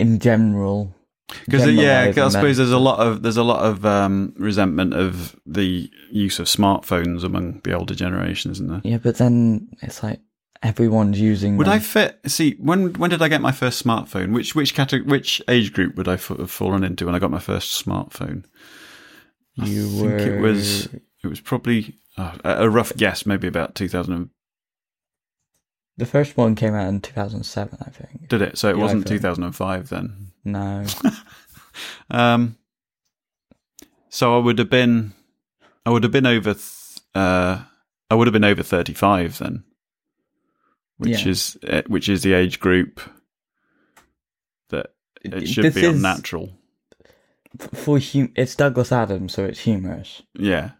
in 0.00 0.18
general 0.18 0.92
because 1.44 1.66
yeah, 1.72 2.12
'cause 2.12 2.34
I 2.34 2.38
suppose 2.38 2.56
there's 2.56 2.70
a 2.72 2.78
lot 2.78 3.00
of 3.00 3.22
there's 3.22 3.36
a 3.36 3.42
lot 3.42 3.64
of 3.64 3.84
um, 3.84 4.32
resentment 4.36 4.94
of 4.94 5.36
the 5.46 5.90
use 6.10 6.38
of 6.38 6.46
smartphones 6.46 7.24
among 7.24 7.60
the 7.64 7.72
older 7.72 7.94
generation, 7.94 8.50
isn't 8.52 8.68
there? 8.68 8.80
Yeah, 8.84 8.98
but 8.98 9.16
then 9.18 9.68
it's 9.82 10.02
like 10.02 10.20
everyone's 10.62 11.20
using 11.20 11.56
Would 11.56 11.66
them. 11.66 11.74
I 11.74 11.78
fit? 11.80 12.18
See, 12.26 12.54
when 12.58 12.92
when 12.94 13.10
did 13.10 13.22
I 13.22 13.28
get 13.28 13.40
my 13.40 13.52
first 13.52 13.84
smartphone? 13.84 14.32
Which 14.32 14.54
which 14.54 14.74
category, 14.74 15.08
which 15.10 15.42
age 15.48 15.72
group 15.72 15.96
would 15.96 16.08
I 16.08 16.14
f- 16.14 16.28
have 16.28 16.50
fallen 16.50 16.84
into 16.84 17.06
when 17.06 17.14
I 17.14 17.18
got 17.18 17.30
my 17.30 17.40
first 17.40 17.84
smartphone? 17.84 18.44
I 19.58 19.66
You 19.66 19.88
think 19.88 20.20
it 20.20 20.40
was 20.40 20.86
it 20.86 21.26
was 21.26 21.40
probably 21.40 21.98
uh, 22.16 22.36
a 22.44 22.64
a 22.66 22.70
rough 22.70 22.94
guess, 22.96 23.26
maybe 23.26 23.48
about 23.48 23.74
2000. 23.74 24.30
The 25.98 26.06
first 26.06 26.36
one 26.36 26.54
came 26.54 26.74
out 26.74 26.88
in 26.88 27.00
2007, 27.00 27.78
I 27.80 27.90
think. 27.90 28.28
Did 28.28 28.42
it? 28.42 28.58
So 28.58 28.68
it 28.68 28.74
The 28.74 28.78
wasn't 28.80 29.06
iPhone. 29.06 29.08
2005 29.08 29.88
then. 29.88 30.30
No. 30.46 30.84
Um, 32.08 32.56
So 34.08 34.34
I 34.34 34.38
would 34.42 34.58
have 34.58 34.70
been, 34.70 35.12
I 35.84 35.90
would 35.90 36.04
have 36.04 36.12
been 36.12 36.24
over, 36.24 36.54
th- 36.54 36.98
uh, 37.14 37.62
I 38.10 38.14
would 38.14 38.26
have 38.26 38.32
been 38.32 38.44
over 38.44 38.62
thirty-five 38.62 39.36
then, 39.38 39.64
which 40.96 41.24
Yeah. 41.24 41.28
is 41.32 41.58
uh, 41.68 41.82
which 41.86 42.08
is 42.08 42.22
the 42.22 42.32
age 42.32 42.60
group 42.60 43.00
that 44.70 44.94
it 45.22 45.46
should 45.48 45.64
This 45.66 45.74
be 45.74 45.84
unnatural. 45.86 46.56
For 47.74 47.98
hum- 47.98 48.32
it's 48.36 48.54
Douglas 48.54 48.90
Adams, 48.92 49.34
so 49.34 49.44
it's 49.44 49.60
humorous. 49.60 50.22
Yeah, 50.38 50.70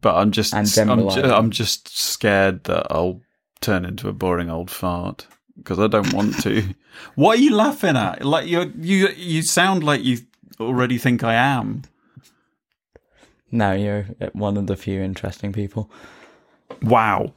but 0.00 0.14
I'm 0.16 0.30
just, 0.30 0.54
I'm, 0.54 0.64
ju- 0.64 1.20
I'm 1.22 1.50
just 1.50 1.94
scared 1.98 2.64
that 2.64 2.86
I'll 2.90 3.20
turn 3.60 3.84
into 3.84 4.08
a 4.08 4.12
boring 4.14 4.48
old 4.50 4.70
fart 4.70 5.26
because 5.58 5.78
I 5.78 5.86
don't 5.88 6.14
want 6.14 6.40
to. 6.44 6.62
what 7.14 7.38
are 7.38 7.42
you 7.42 7.54
laughing 7.54 7.96
at? 7.96 8.24
Like 8.24 8.46
you, 8.46 8.72
you, 8.78 9.08
you 9.08 9.42
sound 9.42 9.84
like 9.84 10.04
you 10.04 10.18
already 10.60 10.98
think 10.98 11.22
I 11.22 11.34
am. 11.34 11.82
No, 13.50 13.72
you're 13.72 14.06
one 14.32 14.56
of 14.56 14.66
the 14.66 14.76
few 14.76 15.00
interesting 15.00 15.52
people. 15.52 15.90
Wow. 16.82 17.32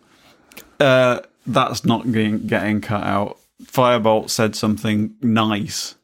Uh, 0.80 1.20
that's 1.46 1.86
not 1.86 2.12
getting, 2.12 2.48
getting 2.48 2.82
cut 2.82 3.04
out. 3.04 3.38
Firebolt 3.64 4.30
said 4.30 4.56
something 4.56 5.16
nice. 5.22 5.96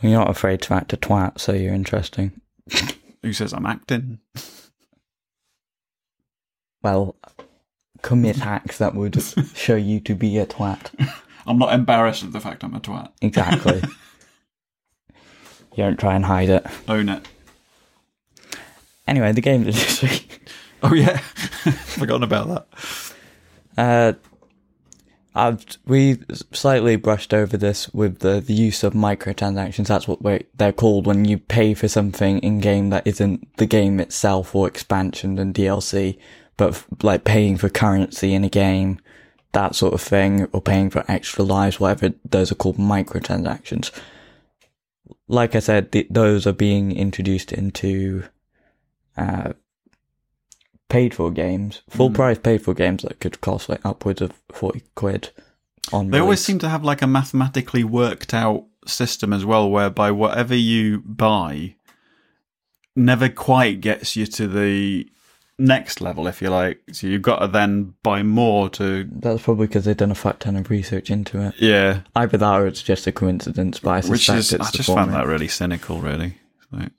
You're 0.00 0.18
not 0.18 0.30
afraid 0.30 0.62
to 0.62 0.74
act 0.74 0.92
a 0.92 0.96
twat, 0.96 1.38
so 1.38 1.52
you're 1.52 1.74
interesting. 1.74 2.40
Who 3.22 3.32
says 3.32 3.52
I'm 3.52 3.66
acting? 3.66 4.18
Well, 6.82 7.14
commit 8.02 8.44
acts 8.44 8.78
that 8.78 8.94
would 8.94 9.22
show 9.54 9.76
you 9.76 10.00
to 10.00 10.14
be 10.14 10.38
a 10.38 10.46
twat. 10.46 10.90
I'm 11.46 11.58
not 11.58 11.72
embarrassed 11.74 12.22
of 12.22 12.32
the 12.32 12.40
fact 12.40 12.64
I'm 12.64 12.74
a 12.74 12.80
twat. 12.80 13.10
Exactly. 13.20 13.82
you 15.74 15.84
don't 15.84 15.98
try 15.98 16.14
and 16.14 16.24
hide 16.24 16.48
it. 16.48 16.66
Own 16.88 17.08
it. 17.08 17.26
Anyway, 19.06 19.32
the 19.32 19.40
game 19.40 19.66
industry. 19.66 20.20
Oh 20.84 20.94
yeah, 20.94 21.16
forgotten 21.18 22.24
about 22.24 22.48
that. 22.48 23.12
Uh, 23.78 24.12
I've 25.34 25.64
we 25.86 26.18
slightly 26.52 26.96
brushed 26.96 27.32
over 27.32 27.56
this 27.56 27.88
with 27.90 28.18
the, 28.18 28.40
the 28.40 28.52
use 28.52 28.82
of 28.82 28.92
microtransactions. 28.92 29.86
That's 29.86 30.08
what 30.08 30.18
they're 30.54 30.72
called 30.72 31.06
when 31.06 31.24
you 31.24 31.38
pay 31.38 31.74
for 31.74 31.86
something 31.86 32.40
in 32.40 32.58
game 32.60 32.90
that 32.90 33.06
isn't 33.06 33.56
the 33.58 33.66
game 33.66 34.00
itself 34.00 34.54
or 34.54 34.66
expansion 34.66 35.38
and 35.38 35.54
DLC, 35.54 36.18
but 36.56 36.70
f- 36.70 36.86
like 37.02 37.22
paying 37.24 37.56
for 37.56 37.68
currency 37.68 38.34
in 38.34 38.42
a 38.42 38.50
game, 38.50 38.98
that 39.52 39.74
sort 39.74 39.94
of 39.94 40.00
thing, 40.00 40.48
or 40.52 40.60
paying 40.60 40.90
for 40.90 41.04
extra 41.08 41.44
lives, 41.44 41.78
whatever. 41.78 42.14
Those 42.28 42.50
are 42.52 42.56
called 42.56 42.78
microtransactions. 42.78 43.90
Like 45.28 45.54
I 45.54 45.60
said, 45.60 45.92
th- 45.92 46.08
those 46.10 46.46
are 46.46 46.52
being 46.52 46.92
introduced 46.92 47.52
into 47.52 48.24
uh, 49.16 49.52
paid 50.88 51.14
for 51.14 51.30
games, 51.30 51.82
full 51.88 52.10
Mm. 52.10 52.14
price 52.14 52.38
paid 52.38 52.62
for 52.62 52.74
games 52.74 53.02
that 53.02 53.20
could 53.20 53.40
cost 53.40 53.68
like 53.68 53.84
upwards 53.84 54.20
of 54.20 54.32
40 54.52 54.82
quid 54.94 55.30
on 55.92 56.10
They 56.10 56.18
always 56.18 56.42
seem 56.44 56.58
to 56.60 56.68
have 56.68 56.84
like 56.84 57.02
a 57.02 57.06
mathematically 57.06 57.84
worked 57.84 58.32
out 58.34 58.64
system 58.86 59.32
as 59.32 59.44
well, 59.44 59.70
whereby 59.70 60.10
whatever 60.10 60.54
you 60.54 61.00
buy 61.00 61.76
never 62.96 63.28
quite 63.28 63.80
gets 63.80 64.16
you 64.16 64.26
to 64.26 64.46
the 64.46 65.08
next 65.58 66.00
level, 66.00 66.26
if 66.26 66.40
you 66.42 66.48
like. 66.50 66.80
So 66.92 67.06
you've 67.06 67.22
got 67.22 67.38
to 67.40 67.48
then 67.48 67.94
buy 68.02 68.22
more 68.22 68.68
to. 68.70 69.08
That's 69.10 69.42
probably 69.42 69.66
because 69.66 69.84
they've 69.84 69.96
done 69.96 70.10
a 70.10 70.14
fuck 70.16 70.38
ton 70.40 70.56
of 70.56 70.70
research 70.70 71.10
into 71.10 71.40
it. 71.40 71.54
Yeah, 71.58 72.00
Either 72.16 72.36
that 72.38 72.60
or 72.60 72.66
it's 72.66 72.82
just 72.82 73.06
a 73.06 73.12
coincidence, 73.12 73.78
but 73.78 73.90
I 73.90 74.08
which 74.08 74.26
suspect 74.26 74.38
is 74.38 74.52
it's 74.54 74.66
I 74.68 74.70
the 74.70 74.76
just 74.78 74.88
found 74.88 75.12
that 75.14 75.26
really 75.26 75.48
cynical, 75.48 75.98
really. 76.00 76.38
Like, 76.70 76.92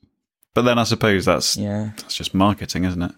but 0.54 0.64
then 0.64 0.78
I 0.78 0.84
suppose 0.84 1.26
that's 1.26 1.58
Yeah. 1.58 1.92
that's 1.98 2.16
just 2.16 2.34
marketing, 2.34 2.84
isn't 2.86 3.02
it? 3.02 3.12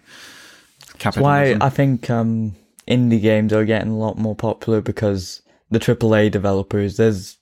That's 0.98 1.16
why 1.18 1.56
I 1.60 1.68
think 1.68 2.08
um, 2.08 2.56
indie 2.88 3.20
games 3.20 3.52
are 3.52 3.64
getting 3.66 3.90
a 3.92 3.98
lot 3.98 4.16
more 4.16 4.34
popular 4.34 4.80
because 4.80 5.42
the 5.70 5.78
AAA 5.78 6.30
developers, 6.30 6.96
there's 6.96 7.36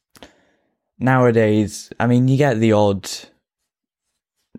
nowadays, 0.98 1.92
I 2.00 2.06
mean, 2.06 2.26
you 2.28 2.36
get 2.36 2.58
the 2.58 2.72
odd 2.72 3.08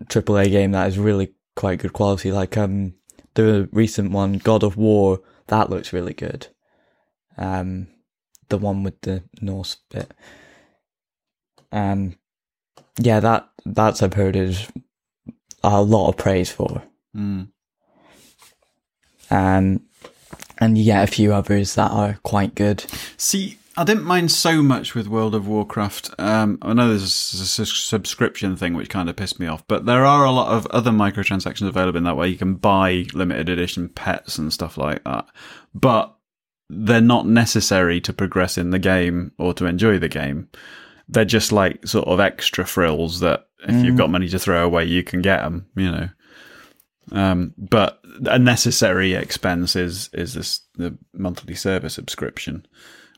AAA 0.05 0.49
game 0.51 0.71
that 0.71 0.87
is 0.87 0.97
really 0.97 1.33
quite 1.55 1.79
good 1.79 1.93
quality, 1.93 2.31
like 2.31 2.57
um, 2.57 2.93
the 3.35 3.69
recent 3.71 4.11
one, 4.11 4.39
God 4.39 4.63
of 4.63 4.75
War, 4.77 5.21
that 5.47 5.69
looks 5.69 5.93
really 5.93 6.13
good. 6.13 6.47
Um, 7.37 7.87
the 8.49 8.57
one 8.57 8.83
with 8.83 8.99
the 9.01 9.23
Norse 9.41 9.77
bit. 9.89 10.11
Um, 11.71 12.17
yeah, 12.97 13.19
that 13.19 13.49
that's 13.65 14.01
I've 14.01 14.13
heard 14.13 14.35
is 14.35 14.67
a 15.63 15.81
lot 15.81 16.09
of 16.09 16.17
praise 16.17 16.51
for. 16.51 16.83
Mm. 17.15 17.49
Um, 19.29 19.81
and 20.59 20.77
you 20.77 20.85
get 20.85 21.03
a 21.03 21.11
few 21.11 21.33
others 21.33 21.75
that 21.75 21.91
are 21.91 22.19
quite 22.23 22.55
good. 22.55 22.85
See, 23.17 23.57
I 23.77 23.83
didn't 23.83 24.05
mind 24.05 24.31
so 24.31 24.63
much 24.63 24.95
with 24.95 25.07
World 25.07 25.35
of 25.35 25.47
Warcraft. 25.47 26.11
Um, 26.17 26.57
I 26.61 26.73
know 26.73 26.89
there's 26.89 27.03
a 27.59 27.65
subscription 27.65 28.55
thing 28.55 28.73
which 28.73 28.89
kind 28.89 29.09
of 29.09 29.17
pissed 29.17 29.39
me 29.39 29.47
off, 29.47 29.67
but 29.67 29.85
there 29.85 30.05
are 30.05 30.23
a 30.23 30.31
lot 30.31 30.53
of 30.53 30.65
other 30.67 30.91
microtransactions 30.91 31.67
available 31.67 31.97
in 31.97 32.05
that 32.05 32.15
way. 32.15 32.29
You 32.29 32.37
can 32.37 32.55
buy 32.55 33.05
limited 33.13 33.49
edition 33.49 33.89
pets 33.89 34.37
and 34.37 34.53
stuff 34.53 34.77
like 34.77 35.03
that, 35.03 35.27
but 35.73 36.15
they're 36.69 37.01
not 37.01 37.27
necessary 37.27 37.99
to 38.01 38.13
progress 38.13 38.57
in 38.57 38.69
the 38.69 38.79
game 38.79 39.33
or 39.37 39.53
to 39.53 39.65
enjoy 39.65 39.99
the 39.99 40.09
game. 40.09 40.49
They're 41.09 41.25
just 41.25 41.51
like 41.51 41.85
sort 41.85 42.07
of 42.07 42.19
extra 42.19 42.65
frills 42.65 43.19
that 43.19 43.47
if 43.67 43.83
you've 43.83 43.97
got 43.97 44.09
money 44.09 44.27
to 44.29 44.39
throw 44.39 44.63
away, 44.65 44.85
you 44.85 45.03
can 45.03 45.21
get 45.21 45.41
them. 45.41 45.67
You 45.75 45.91
know. 45.91 46.09
Um, 47.11 47.53
but 47.57 47.99
a 48.25 48.39
necessary 48.39 49.13
expense 49.13 49.75
is 49.75 50.09
is 50.13 50.33
this 50.33 50.61
the 50.75 50.97
monthly 51.13 51.55
server 51.55 51.89
subscription, 51.89 52.65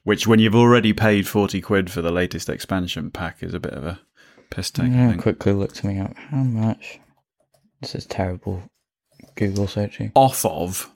which 0.08 0.26
when 0.26 0.40
you've 0.40 0.56
already 0.56 0.94
paid 0.94 1.28
forty 1.28 1.60
quid 1.60 1.92
for 1.92 2.02
the 2.02 2.12
latest 2.12 2.48
expansion 2.48 3.12
pack 3.12 3.44
is 3.44 3.54
a 3.54 3.60
bit 3.60 3.74
of 3.74 3.84
a 3.84 4.00
piss 4.50 4.72
take. 4.72 4.86
I 4.86 4.90
Yeah, 4.90 5.10
think. 5.10 5.22
quickly 5.22 5.52
look 5.52 5.74
to 5.74 5.88
me 5.88 6.00
up. 6.00 6.16
How 6.16 6.38
much? 6.38 7.00
This 7.82 7.94
is 7.94 8.06
terrible. 8.06 8.64
Google 9.36 9.68
searching. 9.68 10.14
Off 10.16 10.46
of 10.46 10.90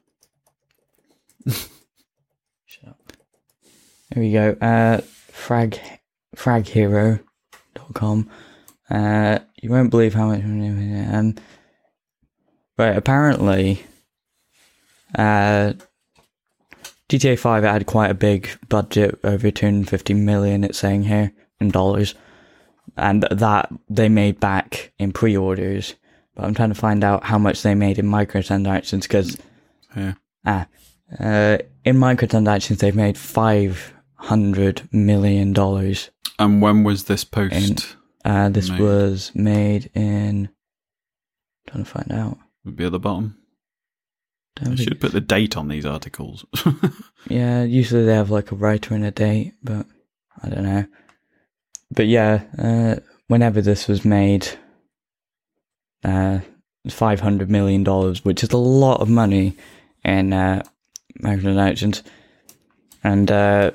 Shut 2.66 2.88
up. 2.88 3.14
Here 4.14 4.24
we 4.24 4.32
go. 4.32 4.56
Uh, 4.62 5.02
frag, 5.02 5.78
fraghero.com. 6.38 8.30
Uh, 8.90 9.40
you 9.62 9.70
won't 9.70 9.90
believe 9.90 10.14
how 10.14 10.28
much. 10.28 10.42
Um, 10.44 11.36
right, 12.78 12.96
apparently, 12.96 13.84
uh, 15.18 15.74
GTA 17.12 17.38
5 17.38 17.64
had 17.64 17.86
quite 17.88 18.10
a 18.10 18.14
big 18.14 18.50
budget, 18.70 19.20
over 19.26 19.52
250 19.52 20.14
million, 20.14 20.64
it's 20.64 20.78
saying 20.78 21.04
here, 21.04 21.34
in 21.60 21.70
dollars. 21.70 22.16
And 22.96 23.24
that 23.30 23.70
they 23.90 24.08
made 24.08 24.40
back 24.40 24.94
in 24.98 25.12
pre 25.12 25.36
orders. 25.36 25.96
But 26.36 26.46
I'm 26.46 26.54
trying 26.54 26.70
to 26.70 26.76
find 26.76 27.04
out 27.04 27.26
how 27.26 27.38
much 27.38 27.64
they 27.64 27.76
made 27.76 28.00
in 28.00 28.06
microtransactions 28.06 29.02
because 29.02 29.38
yeah. 29.94 30.14
Ah, 30.46 30.68
uh, 31.20 31.58
in 31.84 31.98
microtransactions, 31.98 32.78
they've 32.78 32.96
made 32.96 33.18
five 33.18 33.94
hundred 34.16 34.88
million 34.94 35.52
dollars. 35.52 36.12
And 36.40 36.62
when 36.62 36.86
was 36.86 37.04
this 37.04 37.26
post? 37.26 37.98
Uh, 38.24 38.48
this 38.48 38.70
Made. 38.70 38.80
was 38.80 39.32
made 39.36 39.90
in. 39.94 40.48
Trying 41.68 41.84
to 41.84 41.90
find 41.90 42.12
out. 42.14 42.38
Would 42.64 42.78
be 42.78 42.86
at 42.86 42.94
the 42.94 43.00
bottom. 43.00 43.41
I 44.60 44.76
should 44.76 45.00
put 45.00 45.12
the 45.14 45.22
date 45.22 45.56
on 45.58 45.68
these 45.68 45.86
articles. 45.86 46.46
Yeah, 47.30 47.64
usually 47.64 48.04
they 48.06 48.16
have 48.16 48.32
like 48.32 48.52
a 48.52 48.56
writer 48.56 48.96
and 48.96 49.06
a 49.06 49.12
date, 49.12 49.54
but 49.64 49.86
I 50.44 50.50
don't 50.50 50.64
know. 50.64 50.86
But 51.92 52.08
yeah, 52.08 52.42
uh, 52.58 52.96
whenever 53.28 53.62
this 53.62 53.88
was 53.88 54.04
made, 54.04 54.48
uh, 56.04 56.40
five 56.90 57.20
hundred 57.20 57.50
million 57.50 57.84
dollars, 57.84 58.26
which 58.26 58.44
is 58.44 58.50
a 58.52 58.58
lot 58.58 59.02
of 59.02 59.08
money 59.10 59.56
in 60.04 60.34
uh, 60.34 60.64
microtransactions, 61.22 62.02
and 63.04 63.30
uh, 63.32 63.72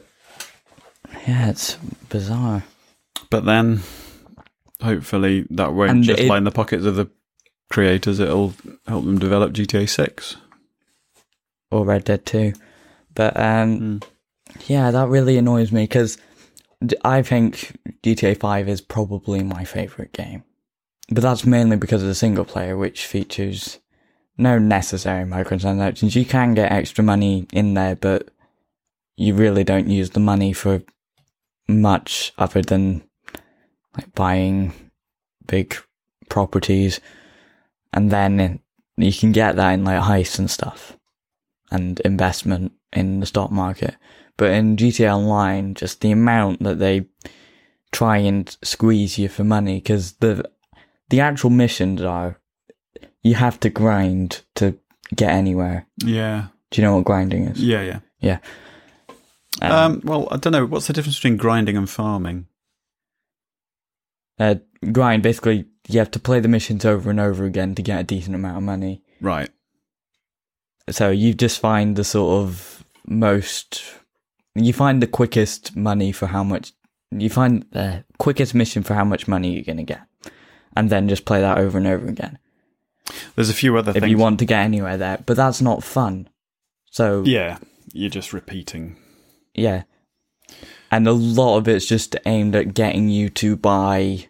yeah, 1.26 1.50
it's 1.50 1.74
bizarre. 2.08 2.64
but 3.30 3.44
then, 3.44 3.80
hopefully, 4.82 5.46
that 5.50 5.72
won't 5.72 5.90
And 5.90 6.02
just 6.02 6.20
it- 6.22 6.28
line 6.28 6.42
the 6.44 6.50
pockets 6.50 6.84
of 6.84 6.96
the 6.96 7.08
creators. 7.70 8.18
It'll 8.18 8.54
help 8.88 9.04
them 9.04 9.18
develop 9.20 9.52
GTA 9.52 9.88
Six. 9.88 10.36
Or 11.70 11.84
Red 11.84 12.04
Dead 12.04 12.24
2. 12.26 12.52
But 13.14 13.36
um, 13.36 14.00
Mm. 14.00 14.04
yeah, 14.66 14.90
that 14.90 15.08
really 15.08 15.36
annoys 15.38 15.72
me 15.72 15.84
because 15.84 16.18
I 17.04 17.22
think 17.22 17.76
GTA 18.02 18.38
5 18.38 18.68
is 18.68 18.80
probably 18.80 19.42
my 19.42 19.64
favourite 19.64 20.12
game. 20.12 20.44
But 21.10 21.22
that's 21.22 21.46
mainly 21.46 21.76
because 21.76 22.02
of 22.02 22.08
the 22.08 22.14
single 22.14 22.44
player, 22.44 22.76
which 22.76 23.06
features 23.06 23.78
no 24.36 24.58
necessary 24.58 25.24
microtransactions. 25.24 26.14
You 26.16 26.24
can 26.24 26.54
get 26.54 26.70
extra 26.72 27.02
money 27.02 27.46
in 27.52 27.74
there, 27.74 27.96
but 27.96 28.28
you 29.16 29.32
really 29.34 29.64
don't 29.64 29.88
use 29.88 30.10
the 30.10 30.20
money 30.20 30.52
for 30.52 30.82
much 31.68 32.32
other 32.36 32.60
than 32.60 33.02
like 33.96 34.12
buying 34.14 34.72
big 35.46 35.74
properties. 36.28 37.00
and 37.92 38.10
then 38.10 38.60
you 38.98 39.12
can 39.12 39.32
get 39.32 39.56
that 39.56 39.72
in 39.72 39.84
like 39.84 40.02
heists 40.02 40.38
and 40.38 40.50
stuff, 40.50 40.98
and 41.70 42.00
investment 42.00 42.72
in 42.92 43.20
the 43.20 43.26
stock 43.26 43.50
market. 43.50 43.96
But 44.36 44.50
in 44.50 44.76
GTA 44.76 45.14
Online, 45.16 45.74
just 45.74 46.00
the 46.00 46.10
amount 46.10 46.62
that 46.62 46.78
they 46.78 47.06
try 47.92 48.18
and 48.18 48.54
squeeze 48.62 49.18
you 49.18 49.28
for 49.28 49.44
money, 49.44 49.76
because 49.78 50.12
the 50.14 50.48
the 51.08 51.20
actual 51.20 51.50
missions 51.50 52.02
are 52.02 52.40
you 53.22 53.34
have 53.34 53.58
to 53.60 53.70
grind 53.70 54.42
to 54.56 54.78
get 55.14 55.30
anywhere. 55.30 55.86
Yeah. 55.98 56.46
Do 56.70 56.80
you 56.80 56.86
know 56.86 56.96
what 56.96 57.04
grinding 57.04 57.44
is? 57.44 57.62
Yeah, 57.62 57.82
yeah. 57.82 58.00
Yeah. 58.20 58.38
Um, 59.62 59.72
Um, 59.72 60.00
well, 60.04 60.28
I 60.30 60.36
don't 60.36 60.52
know. 60.52 60.66
What's 60.66 60.86
the 60.88 60.92
difference 60.92 61.16
between 61.16 61.36
grinding 61.36 61.76
and 61.76 61.88
farming? 61.88 62.46
uh, 64.38 64.56
grind 64.92 65.22
basically 65.22 65.64
you 65.88 65.98
have 65.98 66.10
to 66.10 66.18
play 66.18 66.40
the 66.40 66.48
missions 66.48 66.84
over 66.84 67.08
and 67.10 67.18
over 67.20 67.44
again 67.44 67.74
to 67.74 67.82
get 67.82 68.00
a 68.00 68.04
decent 68.04 68.34
amount 68.34 68.56
of 68.58 68.62
money. 68.62 69.02
Right. 69.20 69.48
So 70.90 71.10
you 71.10 71.34
just 71.34 71.58
find 71.60 71.96
the 71.96 72.04
sort 72.04 72.42
of 72.42 72.84
most 73.06 73.82
you 74.54 74.72
find 74.72 75.02
the 75.02 75.06
quickest 75.06 75.76
money 75.76 76.12
for 76.12 76.26
how 76.28 76.42
much 76.42 76.72
you 77.10 77.28
find 77.30 77.64
the 77.72 78.04
quickest 78.18 78.54
mission 78.54 78.82
for 78.82 78.94
how 78.94 79.04
much 79.04 79.28
money 79.28 79.52
you're 79.54 79.64
going 79.64 79.76
to 79.76 79.82
get. 79.82 80.00
And 80.74 80.90
then 80.90 81.08
just 81.08 81.24
play 81.24 81.40
that 81.40 81.58
over 81.58 81.78
and 81.78 81.86
over 81.86 82.06
again. 82.06 82.38
There's 83.34 83.50
a 83.50 83.54
few 83.54 83.76
other 83.76 83.90
If 83.90 84.00
things. 84.00 84.10
you 84.10 84.18
want 84.18 84.38
to 84.40 84.44
get 84.44 84.60
anywhere 84.60 84.96
there, 84.96 85.22
but 85.24 85.36
that's 85.36 85.60
not 85.62 85.84
fun. 85.84 86.28
So 86.90 87.22
Yeah. 87.24 87.58
You're 87.92 88.10
just 88.10 88.32
repeating. 88.32 88.96
Yeah. 89.54 89.84
And 90.90 91.06
a 91.06 91.12
lot 91.12 91.56
of 91.58 91.68
it's 91.68 91.86
just 91.86 92.16
aimed 92.26 92.54
at 92.56 92.74
getting 92.74 93.08
you 93.08 93.28
to 93.30 93.56
buy, 93.56 94.28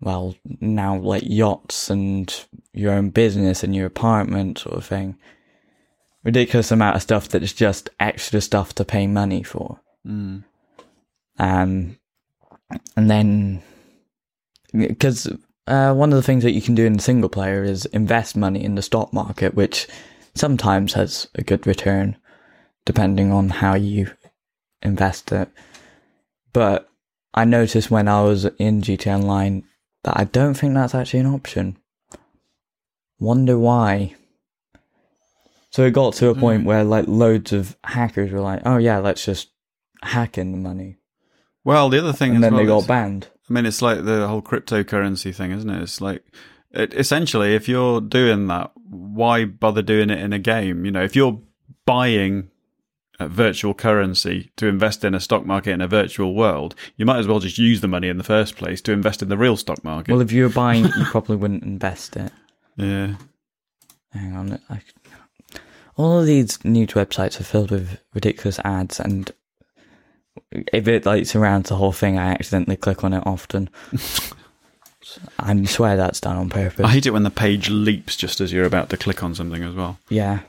well, 0.00 0.34
now 0.60 0.96
like 0.96 1.22
yachts 1.24 1.88
and 1.88 2.34
your 2.72 2.92
own 2.92 3.10
business 3.10 3.62
and 3.62 3.74
your 3.74 3.86
apartment 3.86 4.58
sort 4.58 4.76
of 4.76 4.84
thing. 4.84 5.16
Ridiculous 6.26 6.72
amount 6.72 6.96
of 6.96 7.02
stuff 7.02 7.28
that 7.28 7.44
is 7.44 7.52
just 7.52 7.88
extra 8.00 8.40
stuff 8.40 8.74
to 8.74 8.84
pay 8.84 9.06
money 9.06 9.44
for. 9.44 9.80
Mm. 10.04 10.42
Um, 11.38 11.98
and 12.96 13.08
then, 13.08 13.62
because 14.72 15.28
uh, 15.68 15.94
one 15.94 16.12
of 16.12 16.16
the 16.16 16.24
things 16.24 16.42
that 16.42 16.50
you 16.50 16.60
can 16.60 16.74
do 16.74 16.84
in 16.84 16.98
single 16.98 17.28
player 17.28 17.62
is 17.62 17.86
invest 17.86 18.36
money 18.36 18.64
in 18.64 18.74
the 18.74 18.82
stock 18.82 19.12
market, 19.12 19.54
which 19.54 19.86
sometimes 20.34 20.94
has 20.94 21.28
a 21.36 21.42
good 21.42 21.64
return, 21.64 22.16
depending 22.84 23.30
on 23.30 23.48
how 23.48 23.76
you 23.76 24.10
invest 24.82 25.30
it. 25.30 25.48
But 26.52 26.88
I 27.34 27.44
noticed 27.44 27.88
when 27.88 28.08
I 28.08 28.22
was 28.22 28.46
in 28.58 28.82
GT 28.82 29.14
Online 29.14 29.62
that 30.02 30.18
I 30.18 30.24
don't 30.24 30.54
think 30.54 30.74
that's 30.74 30.94
actually 30.94 31.20
an 31.20 31.26
option. 31.26 31.76
Wonder 33.20 33.56
why. 33.56 34.16
So 35.76 35.84
it 35.84 35.90
got 35.90 36.14
to 36.14 36.30
a 36.30 36.34
point 36.34 36.62
mm. 36.62 36.64
where 36.64 36.84
like 36.84 37.06
loads 37.06 37.52
of 37.52 37.76
hackers 37.84 38.32
were 38.32 38.40
like, 38.40 38.62
"Oh 38.64 38.78
yeah, 38.78 38.96
let's 38.96 39.22
just 39.22 39.50
hack 40.00 40.38
in 40.38 40.52
the 40.52 40.56
money," 40.56 40.96
Well, 41.64 41.90
the 41.90 41.98
other 41.98 42.14
thing 42.14 42.34
and 42.34 42.42
then 42.42 42.54
well 42.54 42.62
they 42.62 42.66
got 42.66 42.86
banned. 42.86 43.28
I 43.50 43.52
mean, 43.52 43.66
it's 43.66 43.82
like 43.82 44.02
the 44.06 44.26
whole 44.26 44.40
cryptocurrency 44.40 45.34
thing, 45.34 45.50
isn't 45.50 45.68
it? 45.68 45.82
It's 45.82 46.00
like, 46.00 46.24
it, 46.70 46.94
essentially, 46.94 47.54
if 47.54 47.68
you're 47.68 48.00
doing 48.00 48.46
that, 48.46 48.70
why 48.88 49.44
bother 49.44 49.82
doing 49.82 50.08
it 50.08 50.18
in 50.18 50.32
a 50.32 50.38
game? 50.38 50.86
You 50.86 50.92
know, 50.92 51.02
if 51.02 51.14
you're 51.14 51.42
buying 51.84 52.48
a 53.20 53.28
virtual 53.28 53.74
currency 53.74 54.52
to 54.56 54.68
invest 54.68 55.04
in 55.04 55.14
a 55.14 55.20
stock 55.20 55.44
market 55.44 55.72
in 55.72 55.82
a 55.82 55.88
virtual 55.88 56.34
world, 56.34 56.74
you 56.96 57.04
might 57.04 57.18
as 57.18 57.26
well 57.26 57.38
just 57.38 57.58
use 57.58 57.82
the 57.82 57.88
money 57.88 58.08
in 58.08 58.16
the 58.16 58.24
first 58.24 58.56
place 58.56 58.80
to 58.80 58.92
invest 58.92 59.20
in 59.20 59.28
the 59.28 59.36
real 59.36 59.58
stock 59.58 59.84
market. 59.84 60.10
Well, 60.10 60.22
if 60.22 60.32
you 60.32 60.44
were 60.44 60.48
buying, 60.48 60.86
you 60.86 61.04
probably 61.10 61.36
wouldn't 61.36 61.64
invest 61.64 62.16
it. 62.16 62.32
yeah. 62.76 63.16
Hang 64.12 64.34
on. 64.34 64.58
I, 64.70 64.80
all 65.96 66.20
of 66.20 66.26
these 66.26 66.62
news 66.64 66.90
websites 66.90 67.40
are 67.40 67.44
filled 67.44 67.70
with 67.70 67.98
ridiculous 68.14 68.58
ads, 68.64 69.00
and 69.00 69.30
if 70.52 70.88
it 70.88 71.06
like 71.06 71.26
surrounds 71.26 71.68
the 71.68 71.76
whole 71.76 71.92
thing, 71.92 72.18
I 72.18 72.32
accidentally 72.32 72.76
click 72.76 73.04
on 73.04 73.12
it 73.12 73.22
often. 73.26 73.70
I 75.38 75.64
swear 75.64 75.96
that's 75.96 76.20
done 76.20 76.36
on 76.36 76.50
purpose. 76.50 76.84
I 76.84 76.90
hate 76.90 77.06
it 77.06 77.10
when 77.10 77.22
the 77.22 77.30
page 77.30 77.70
leaps 77.70 78.16
just 78.16 78.40
as 78.40 78.52
you're 78.52 78.64
about 78.64 78.90
to 78.90 78.96
click 78.96 79.22
on 79.22 79.34
something 79.34 79.62
as 79.62 79.74
well. 79.74 79.98
Yeah. 80.08 80.40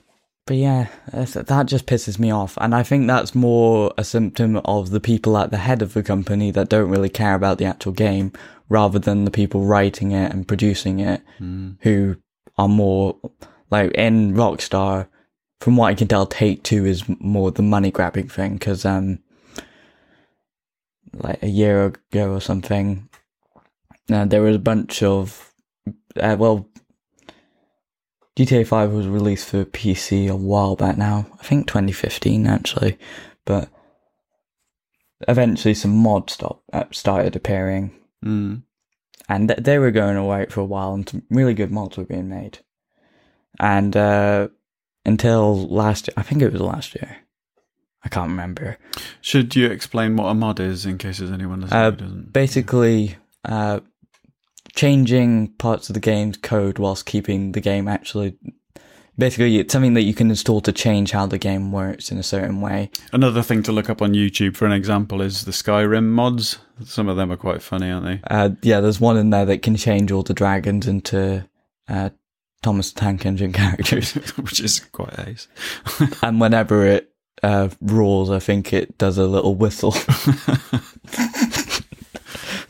But 0.48 0.56
yeah, 0.56 0.88
that 1.12 1.66
just 1.66 1.86
pisses 1.86 2.18
me 2.18 2.32
off. 2.32 2.58
And 2.62 2.74
I 2.74 2.82
think 2.82 3.06
that's 3.06 3.36
more 3.36 3.94
a 3.98 4.04
symptom 4.06 4.58
of 4.64 4.92
the 4.92 5.02
people 5.02 5.38
at 5.38 5.52
the 5.52 5.58
head 5.58 5.82
of 5.82 5.94
the 5.94 6.02
company 6.02 6.52
that 6.52 6.70
don't 6.70 6.90
really 6.90 7.10
care 7.10 7.36
about 7.36 7.58
the 7.58 7.66
actual 7.66 7.92
game 7.92 8.32
rather 8.70 8.98
than 8.98 9.26
the 9.26 9.32
people 9.32 9.66
writing 9.66 10.12
it 10.14 10.32
and 10.32 10.48
producing 10.48 11.02
it 11.02 11.22
hmm. 11.38 11.72
who 11.82 12.16
are 12.58 12.70
more 12.70 13.18
like 13.70 13.92
in 13.92 14.34
Rockstar. 14.34 15.08
From 15.60 15.76
what 15.76 15.88
I 15.88 15.96
can 15.96 16.08
tell, 16.08 16.26
Take 16.26 16.64
Two 16.64 16.86
is 16.86 17.04
more 17.20 17.52
the 17.52 17.64
money 17.64 17.92
grabbing 17.92 18.30
thing 18.30 18.54
because, 18.54 18.86
um, 18.86 19.20
like 21.14 21.42
a 21.42 21.48
year 21.48 21.86
ago 21.86 22.34
or 22.34 22.42
something, 22.42 23.10
uh, 24.12 24.26
there 24.26 24.42
was 24.42 24.56
a 24.56 24.60
bunch 24.60 25.04
of, 25.04 25.54
uh, 26.20 26.36
well, 26.38 26.70
GTA 28.38 28.68
5 28.68 28.92
was 28.92 29.08
released 29.08 29.48
for 29.48 29.66
PC 29.66 30.30
a 30.30 30.36
while 30.36 30.76
back 30.76 30.96
now. 30.96 31.26
I 31.40 31.44
think 31.44 31.68
2015 31.68 32.46
actually. 32.46 32.98
But 33.46 33.70
eventually 35.28 35.74
some 35.74 35.96
mods 35.98 36.34
stop, 36.34 36.62
uh, 36.72 36.84
started 36.92 37.36
appearing. 37.36 37.92
Mm. 38.24 38.62
And 39.28 39.50
th- 39.50 39.62
they 39.62 39.80
were 39.80 39.90
going 39.90 40.18
away 40.18 40.46
for 40.50 40.62
a 40.62 40.66
while 40.66 40.94
and 40.94 41.10
some 41.10 41.24
really 41.32 41.56
good 41.56 41.72
mods 41.72 41.98
were 41.98 42.06
being 42.06 42.30
made. 42.30 42.60
And 43.60 43.98
uh, 43.98 44.50
until 45.08 45.68
last 45.68 46.08
year, 46.08 46.14
I 46.18 46.22
think 46.22 46.42
it 46.44 46.52
was 46.52 46.62
last 46.62 46.94
year. 46.96 47.18
I 48.04 48.10
can't 48.10 48.30
remember. 48.30 48.78
Should 49.22 49.56
you 49.56 49.66
explain 49.68 50.16
what 50.16 50.28
a 50.28 50.34
mod 50.34 50.60
is 50.60 50.86
in 50.86 50.98
case 50.98 51.18
there's 51.18 51.32
anyone 51.32 51.62
listening 51.62 51.80
Uh, 51.82 51.92
who 51.92 51.98
doesn't? 51.98 52.34
basically, 52.34 53.16
uh, 53.44 53.80
changing 54.76 55.48
parts 55.58 55.90
of 55.90 55.94
the 55.96 56.00
game's 56.00 56.38
code 56.38 56.78
whilst 56.80 57.06
keeping 57.06 57.54
the 57.54 57.62
game 57.62 57.88
actually. 57.88 58.38
Basically, 59.20 59.58
it's 59.58 59.74
something 59.74 59.96
that 59.96 60.04
you 60.04 60.14
can 60.14 60.30
install 60.30 60.62
to 60.62 60.72
change 60.72 61.10
how 61.10 61.26
the 61.26 61.40
game 61.40 61.72
works 61.72 62.12
in 62.12 62.20
a 62.20 62.24
certain 62.24 62.62
way. 62.62 62.92
Another 63.12 63.42
thing 63.42 63.64
to 63.64 63.72
look 63.72 63.90
up 63.90 64.00
on 64.00 64.14
YouTube 64.14 64.56
for 64.56 64.68
an 64.68 64.72
example 64.72 65.22
is 65.24 65.46
the 65.46 65.52
Skyrim 65.52 66.10
mods. 66.10 66.60
Some 66.86 67.08
of 67.10 67.18
them 67.18 67.32
are 67.32 67.38
quite 67.38 67.64
funny, 67.64 67.90
aren't 67.90 68.06
they? 68.06 68.22
Uh, 68.30 68.52
yeah, 68.62 68.80
there's 68.80 69.02
one 69.02 69.18
in 69.18 69.32
there 69.32 69.46
that 69.46 69.64
can 69.64 69.76
change 69.76 70.12
all 70.12 70.22
the 70.22 70.36
dragons 70.36 70.86
into 70.88 71.44
uh, 71.90 72.12
Thomas 72.64 72.92
Tank 72.92 73.26
Engine 73.26 73.54
characters. 73.54 74.14
Which 74.38 74.60
is 74.60 74.80
quite 74.80 75.18
ace. 75.20 75.48
and 76.24 76.40
whenever 76.40 76.86
it 76.86 77.12
uh, 77.44 77.70
roars, 77.82 78.30
I 78.30 78.40
think 78.40 78.74
it 78.74 78.98
does 78.98 79.18
a 79.18 79.28
little 79.28 79.56
whistle. 79.56 79.92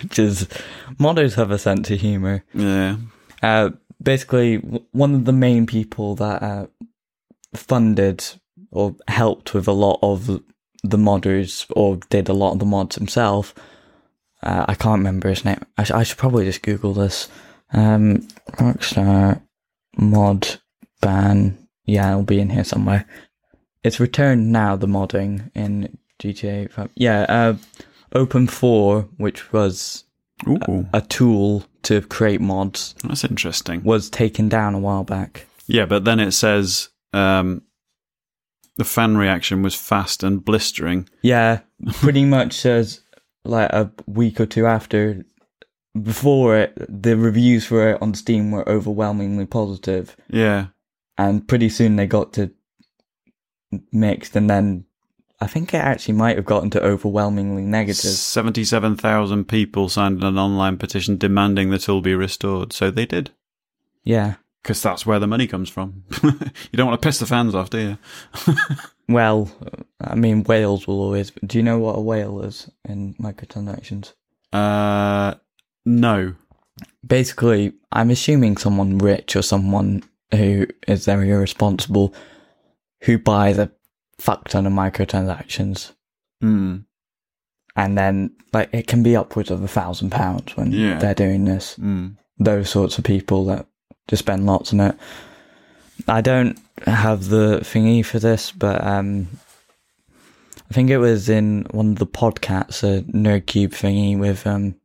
Which 0.01 0.19
is, 0.19 0.47
modders 0.99 1.35
have 1.35 1.51
a 1.51 1.57
sense 1.57 1.89
of 1.89 1.99
humour. 1.99 2.43
Yeah. 2.53 2.97
Uh, 3.41 3.71
basically, 4.01 4.57
one 4.91 5.15
of 5.15 5.25
the 5.25 5.33
main 5.33 5.65
people 5.65 6.15
that 6.15 6.41
uh, 6.43 6.67
funded 7.55 8.25
or 8.71 8.95
helped 9.07 9.53
with 9.53 9.67
a 9.67 9.73
lot 9.73 9.99
of 10.01 10.27
the 10.83 10.97
modders 10.97 11.65
or 11.75 11.97
did 12.09 12.29
a 12.29 12.33
lot 12.33 12.53
of 12.53 12.59
the 12.59 12.65
mods 12.65 12.95
himself. 12.95 13.53
Uh, 14.43 14.65
I 14.67 14.75
can't 14.75 14.99
remember 14.99 15.29
his 15.29 15.43
name. 15.43 15.59
I, 15.77 15.83
sh- 15.83 15.91
I 15.91 16.03
should 16.03 16.17
probably 16.17 16.45
just 16.45 16.61
Google 16.61 16.93
this. 16.93 17.27
Um, 17.73 18.27
Rockstar 18.51 19.41
mod 19.97 20.59
ban. 21.01 21.57
Yeah, 21.85 22.11
it'll 22.11 22.23
be 22.23 22.39
in 22.39 22.49
here 22.49 22.63
somewhere. 22.63 23.05
It's 23.83 23.99
returned 23.99 24.51
now. 24.51 24.75
The 24.75 24.87
modding 24.87 25.51
in 25.55 25.97
GTA. 26.19 26.71
5. 26.71 26.91
Yeah, 26.95 27.21
uh, 27.29 27.55
OpenIV, 28.13 29.09
which 29.17 29.51
was 29.53 30.03
Ooh, 30.47 30.87
a 30.93 31.01
tool 31.01 31.63
to 31.83 32.01
create 32.01 32.41
mods, 32.41 32.95
that's 33.03 33.23
interesting. 33.23 33.83
was 33.83 34.09
taken 34.09 34.49
down 34.49 34.75
a 34.75 34.79
while 34.79 35.03
back. 35.03 35.47
Yeah, 35.67 35.85
but 35.85 36.05
then 36.05 36.19
it 36.19 36.31
says 36.31 36.89
um, 37.13 37.61
the 38.77 38.83
fan 38.83 39.17
reaction 39.17 39.61
was 39.61 39.75
fast 39.75 40.23
and 40.23 40.43
blistering. 40.43 41.07
Yeah, 41.21 41.61
pretty 41.93 42.25
much 42.25 42.53
says 42.53 43.01
like 43.43 43.69
a 43.71 43.91
week 44.05 44.39
or 44.39 44.45
two 44.45 44.65
after. 44.65 45.25
Before 46.03 46.57
it, 46.57 46.73
the 46.89 47.17
reviews 47.17 47.65
for 47.65 47.89
it 47.91 48.01
on 48.01 48.13
Steam 48.13 48.51
were 48.51 48.67
overwhelmingly 48.67 49.45
positive, 49.45 50.15
Yeah. 50.29 50.67
and 51.17 51.47
pretty 51.47 51.69
soon 51.69 51.95
they 51.95 52.07
got 52.07 52.33
to 52.33 52.51
mixed, 53.91 54.35
and 54.35 54.49
then 54.49 54.85
I 55.39 55.47
think 55.47 55.73
it 55.73 55.77
actually 55.77 56.15
might 56.15 56.35
have 56.35 56.45
gotten 56.45 56.69
to 56.71 56.83
overwhelmingly 56.83 57.63
negative. 57.63 58.11
77,000 58.11 59.45
people 59.47 59.87
signed 59.89 60.23
an 60.23 60.37
online 60.37 60.77
petition 60.77 61.17
demanding 61.17 61.69
the 61.69 61.77
tool 61.77 62.01
be 62.01 62.15
restored. 62.15 62.73
So 62.73 62.89
they 62.89 63.05
did. 63.05 63.31
Yeah. 64.03 64.35
Because 64.63 64.81
that's 64.81 65.05
where 65.05 65.19
the 65.19 65.27
money 65.27 65.45
comes 65.47 65.69
from. 65.69 66.03
you 66.23 66.31
don't 66.73 66.87
want 66.87 67.01
to 67.01 67.07
piss 67.07 67.19
the 67.19 67.25
fans 67.25 67.55
off, 67.55 67.69
do 67.69 67.79
you? 67.79 67.97
Well, 69.09 69.49
I 70.01 70.15
mean, 70.15 70.43
whales 70.43 70.85
will 70.85 70.99
always. 70.99 71.31
Do 71.45 71.57
you 71.57 71.63
know 71.63 71.79
what 71.79 71.93
a 71.97 72.01
whale 72.01 72.41
is 72.41 72.69
in 72.83 73.13
microtransactions? 73.13 74.11
Uh, 74.51 75.35
no. 75.87 76.33
basically, 77.05 77.73
I'm 77.91 78.09
assuming 78.11 78.57
someone 78.57 78.97
rich 78.97 79.35
or 79.35 79.41
someone 79.41 80.03
who 80.31 80.67
is 80.87 81.05
very 81.05 81.29
irresponsible 81.31 82.13
who 83.03 83.17
buys 83.17 83.57
a 83.57 83.71
fuck 84.19 84.49
ton 84.49 84.65
of 84.67 84.73
microtransactions 84.73 85.93
Mm. 86.43 86.83
and 87.75 87.97
then 87.97 88.31
like 88.53 88.69
it 88.73 88.85
can 88.87 89.01
be 89.03 89.15
upwards 89.15 89.49
of 89.49 89.63
a 89.63 89.67
thousand 89.67 90.11
pounds 90.11 90.55
when 90.57 90.71
Yeah. 90.71 90.99
they're 90.99 91.15
doing 91.15 91.45
this. 91.45 91.75
Mm. 91.79 92.17
Those 92.37 92.69
sorts 92.69 92.97
of 92.97 93.03
people 93.03 93.45
that 93.45 93.65
just 94.07 94.19
spend 94.23 94.45
lots 94.45 94.71
on 94.73 94.79
it. 94.81 94.95
I 96.07 96.21
don't 96.21 96.59
have 96.85 97.29
the 97.29 97.59
thingy 97.63 98.05
for 98.05 98.19
this, 98.19 98.51
but 98.51 98.83
um, 98.85 99.27
I 100.69 100.73
think 100.73 100.89
it 100.91 100.97
was 100.99 101.27
in 101.29 101.65
one 101.71 101.91
of 101.91 101.97
the 101.99 102.05
podcasts, 102.05 102.83
a 102.83 103.01
NerdCubed 103.03 103.71
thingy 103.71 104.17
with 104.19 104.45
um, 104.45 104.75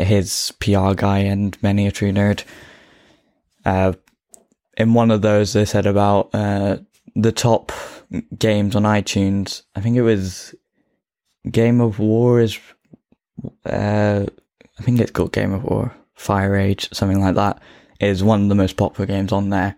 his 0.00 0.52
PR 0.60 0.94
guy 0.94 1.18
and 1.18 1.60
many 1.62 1.86
a 1.86 1.92
true 1.92 2.12
nerd. 2.12 2.44
Uh, 3.64 3.92
in 4.76 4.94
one 4.94 5.10
of 5.10 5.22
those, 5.22 5.52
they 5.52 5.64
said 5.64 5.86
about 5.86 6.30
uh, 6.32 6.78
the 7.14 7.32
top 7.32 7.72
games 8.38 8.74
on 8.74 8.82
iTunes. 8.84 9.62
I 9.74 9.80
think 9.80 9.96
it 9.96 10.02
was 10.02 10.54
Game 11.50 11.80
of 11.80 11.98
War 11.98 12.40
is. 12.40 12.58
Uh, 13.66 14.26
I 14.78 14.82
think 14.82 15.00
it's 15.00 15.10
called 15.10 15.32
Game 15.32 15.52
of 15.52 15.64
War, 15.64 15.94
Fire 16.14 16.56
Age, 16.56 16.88
something 16.92 17.20
like 17.20 17.34
that. 17.34 17.60
Is 18.00 18.22
one 18.22 18.42
of 18.42 18.48
the 18.48 18.54
most 18.54 18.76
popular 18.76 19.06
games 19.06 19.30
on 19.32 19.50
there, 19.50 19.76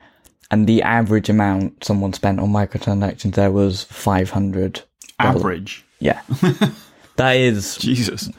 and 0.50 0.66
the 0.66 0.82
average 0.82 1.28
amount 1.28 1.84
someone 1.84 2.12
spent 2.12 2.40
on 2.40 2.50
microtransactions 2.50 3.34
there 3.34 3.50
was 3.50 3.84
five 3.84 4.30
hundred. 4.30 4.82
Average. 5.18 5.84
Yeah, 6.00 6.22
that 7.16 7.36
is 7.36 7.76
Jesus. 7.76 8.30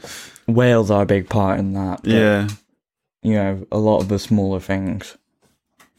Whales 0.47 0.91
are 0.91 1.03
a 1.03 1.05
big 1.05 1.29
part 1.29 1.59
in 1.59 1.73
that. 1.73 2.01
but, 2.03 2.11
Yeah. 2.11 2.47
you 3.23 3.33
know, 3.33 3.65
a 3.71 3.77
lot 3.77 4.01
of 4.01 4.09
the 4.09 4.19
smaller 4.19 4.59
things. 4.59 5.17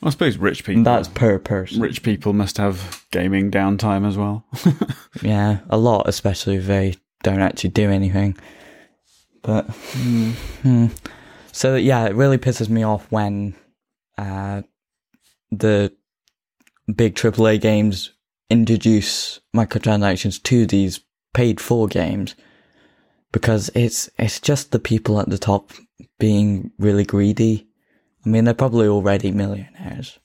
I 0.03 0.11
suppose 0.11 0.37
rich 0.37 0.65
people. 0.65 0.83
That's 0.83 1.09
per 1.09 1.39
person. 1.39 1.81
rich 1.81 2.03
people 2.03 2.33
must 2.33 2.59
have 2.59 3.05
gaming 3.11 3.51
downtime 3.51 4.07
as 4.07 4.17
well. 4.17 4.45
Yeah, 5.23 5.61
a 5.71 5.79
lot, 5.79 6.09
especially 6.09 6.57
if 6.57 6.67
they 6.67 6.97
don't 7.23 7.41
actually 7.41 7.71
do 7.71 7.91
anything. 7.91 8.37
But 9.41 9.63
hmm. 9.63 10.89
so 11.53 11.75
yeah, 11.77 12.05
it 12.07 12.15
really 12.15 12.37
pisses 12.37 12.69
me 12.69 12.83
off 12.83 13.11
when 13.11 13.55
uh, 14.19 14.63
the 15.51 15.93
big 16.95 17.15
AAA 17.15 17.61
games 17.63 18.13
introduce 18.51 19.41
microtransactions 19.57 20.43
to 20.43 20.67
these 20.67 21.01
paid 21.33 21.61
for 21.61 21.89
games 21.89 22.35
because 23.37 23.69
it's 23.75 24.09
it's 24.19 24.41
just 24.41 24.73
the 24.73 24.79
people 24.79 25.21
at 25.21 25.29
the 25.29 25.37
top 25.37 25.71
being 26.19 26.71
really 26.79 27.05
greedy. 27.05 27.67
I 28.25 28.31
mean, 28.31 28.45
they're 28.45 28.55
probably 28.55 28.89
already 28.89 29.31
millionaires 29.31 30.19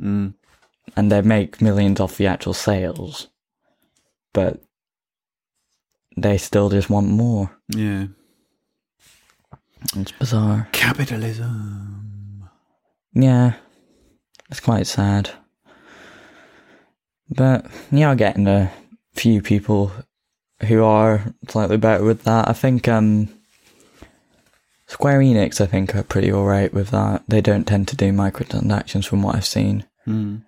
Mm. 0.00 0.32
and 0.96 1.12
they 1.12 1.20
make 1.20 1.60
millions 1.60 2.00
off 2.00 2.16
the 2.16 2.26
actual 2.26 2.54
sales, 2.54 3.28
but 4.32 4.62
they 6.16 6.38
still 6.38 6.70
just 6.70 6.88
want 6.88 7.08
more. 7.08 7.50
Yeah. 7.68 8.06
It's 9.94 10.12
bizarre. 10.12 10.66
Capitalism. 10.72 12.48
Yeah, 13.12 13.52
it's 14.50 14.60
quite 14.60 14.86
sad. 14.86 15.28
But 17.28 17.66
yeah, 17.92 18.08
I'm 18.10 18.16
getting 18.16 18.46
a 18.48 18.72
few 19.12 19.42
people 19.42 19.92
who 20.68 20.82
are 20.84 21.34
slightly 21.48 21.76
better 21.76 22.04
with 22.04 22.24
that. 22.24 22.48
I 22.48 22.52
think 22.52 22.86
um, 22.88 23.28
Square 24.86 25.20
Enix, 25.20 25.60
I 25.60 25.66
think, 25.66 25.94
are 25.94 26.02
pretty 26.02 26.32
alright 26.32 26.72
with 26.74 26.90
that. 26.90 27.22
They 27.28 27.40
don't 27.40 27.64
tend 27.66 27.88
to 27.88 27.96
do 27.96 28.12
microtransactions 28.12 29.06
from 29.06 29.22
what 29.22 29.36
I've 29.36 29.46
seen. 29.46 29.84
I'm 30.06 30.44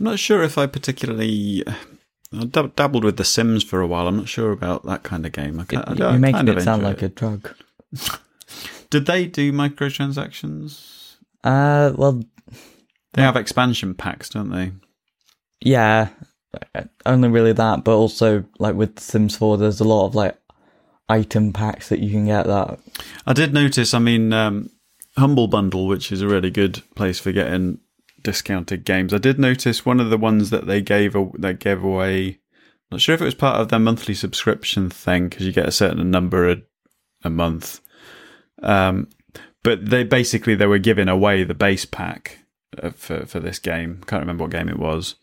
not 0.00 0.18
sure 0.18 0.42
if 0.42 0.58
I 0.58 0.66
particularly. 0.66 1.62
I 2.34 2.44
dab- 2.46 2.74
dabbled 2.74 3.04
with 3.04 3.18
The 3.18 3.24
Sims 3.24 3.62
for 3.62 3.80
a 3.80 3.86
while. 3.86 4.08
I'm 4.08 4.16
not 4.16 4.28
sure 4.28 4.50
about 4.52 4.84
that 4.86 5.02
kind 5.02 5.24
of 5.26 5.32
game. 5.32 5.60
I, 5.60 5.64
ca- 5.64 5.84
I, 5.86 5.92
You're 5.92 6.08
I 6.08 6.16
making 6.16 6.48
it 6.48 6.62
sound 6.62 6.82
like 6.82 7.02
a 7.02 7.08
drug. 7.08 7.54
Did 8.90 9.06
they 9.06 9.26
do 9.26 9.52
microtransactions? 9.52 11.16
Uh, 11.44 11.92
well, 11.94 12.22
They 13.12 13.22
have 13.22 13.36
expansion 13.36 13.94
packs, 13.94 14.28
don't 14.30 14.50
they? 14.50 14.72
Yeah, 15.60 16.08
only 17.06 17.28
really 17.28 17.52
that, 17.52 17.84
but 17.84 17.96
also 17.96 18.44
like 18.58 18.74
with 18.74 18.98
Sims 18.98 19.36
4, 19.36 19.58
there's 19.58 19.80
a 19.80 19.84
lot 19.84 20.06
of 20.06 20.14
like 20.14 20.36
item 21.08 21.52
packs 21.52 21.88
that 21.88 22.00
you 22.00 22.10
can 22.10 22.26
get 22.26 22.46
that. 22.46 22.78
I 23.26 23.32
did 23.32 23.52
notice. 23.52 23.94
I 23.94 23.98
mean, 23.98 24.32
um, 24.32 24.70
Humble 25.16 25.48
Bundle, 25.48 25.86
which 25.86 26.12
is 26.12 26.22
a 26.22 26.28
really 26.28 26.50
good 26.50 26.82
place 26.94 27.18
for 27.18 27.32
getting 27.32 27.78
discounted 28.22 28.84
games. 28.84 29.12
I 29.12 29.18
did 29.18 29.38
notice 29.38 29.84
one 29.84 30.00
of 30.00 30.10
the 30.10 30.18
ones 30.18 30.50
that 30.50 30.66
they 30.66 30.80
gave 30.80 31.14
a, 31.14 31.28
that 31.38 31.58
gave 31.58 31.82
away. 31.82 32.38
Not 32.90 33.00
sure 33.00 33.14
if 33.14 33.22
it 33.22 33.26
was 33.26 33.34
part 33.34 33.60
of 33.60 33.68
their 33.68 33.78
monthly 33.78 34.14
subscription 34.14 34.90
thing 34.90 35.28
because 35.28 35.46
you 35.46 35.52
get 35.52 35.68
a 35.68 35.72
certain 35.72 36.10
number 36.10 36.50
a, 36.50 36.56
a 37.24 37.30
month. 37.30 37.80
Um, 38.62 39.08
but 39.62 39.90
they 39.90 40.04
basically 40.04 40.54
they 40.54 40.66
were 40.66 40.78
giving 40.78 41.08
away 41.08 41.44
the 41.44 41.54
base 41.54 41.84
pack 41.84 42.38
uh, 42.82 42.90
for 42.90 43.26
for 43.26 43.40
this 43.40 43.58
game. 43.58 44.02
Can't 44.06 44.20
remember 44.20 44.44
what 44.44 44.52
game 44.52 44.68
it 44.68 44.78
was. 44.78 45.16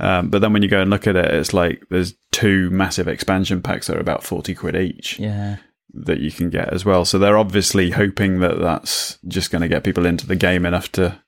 Um, 0.00 0.28
but 0.30 0.40
then 0.40 0.52
when 0.52 0.62
you 0.62 0.68
go 0.68 0.80
and 0.80 0.90
look 0.90 1.06
at 1.06 1.16
it, 1.16 1.26
it's 1.34 1.52
like 1.52 1.82
there's 1.90 2.14
two 2.30 2.70
massive 2.70 3.08
expansion 3.08 3.60
packs 3.62 3.86
that 3.88 3.96
are 3.96 4.00
about 4.00 4.22
forty 4.22 4.54
quid 4.54 4.76
each 4.76 5.18
Yeah. 5.18 5.56
that 5.92 6.20
you 6.20 6.30
can 6.30 6.50
get 6.50 6.72
as 6.72 6.84
well. 6.84 7.04
So 7.04 7.18
they're 7.18 7.38
obviously 7.38 7.90
hoping 7.90 8.40
that 8.40 8.58
that's 8.60 9.18
just 9.26 9.50
going 9.50 9.62
to 9.62 9.68
get 9.68 9.82
people 9.84 10.06
into 10.06 10.26
the 10.26 10.36
game 10.36 10.64
enough 10.64 10.92
to 10.92 11.18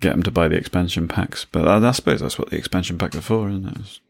get 0.00 0.10
them 0.10 0.22
to 0.24 0.30
buy 0.30 0.48
the 0.48 0.56
expansion 0.56 1.06
packs. 1.06 1.44
But 1.44 1.68
I, 1.68 1.86
I 1.86 1.92
suppose 1.92 2.20
that's 2.20 2.38
what 2.38 2.50
the 2.50 2.56
expansion 2.56 2.98
packs 2.98 3.16
are 3.16 3.20
for, 3.20 3.48
isn't 3.48 3.66
it? 3.66 3.76
It's- 3.76 4.00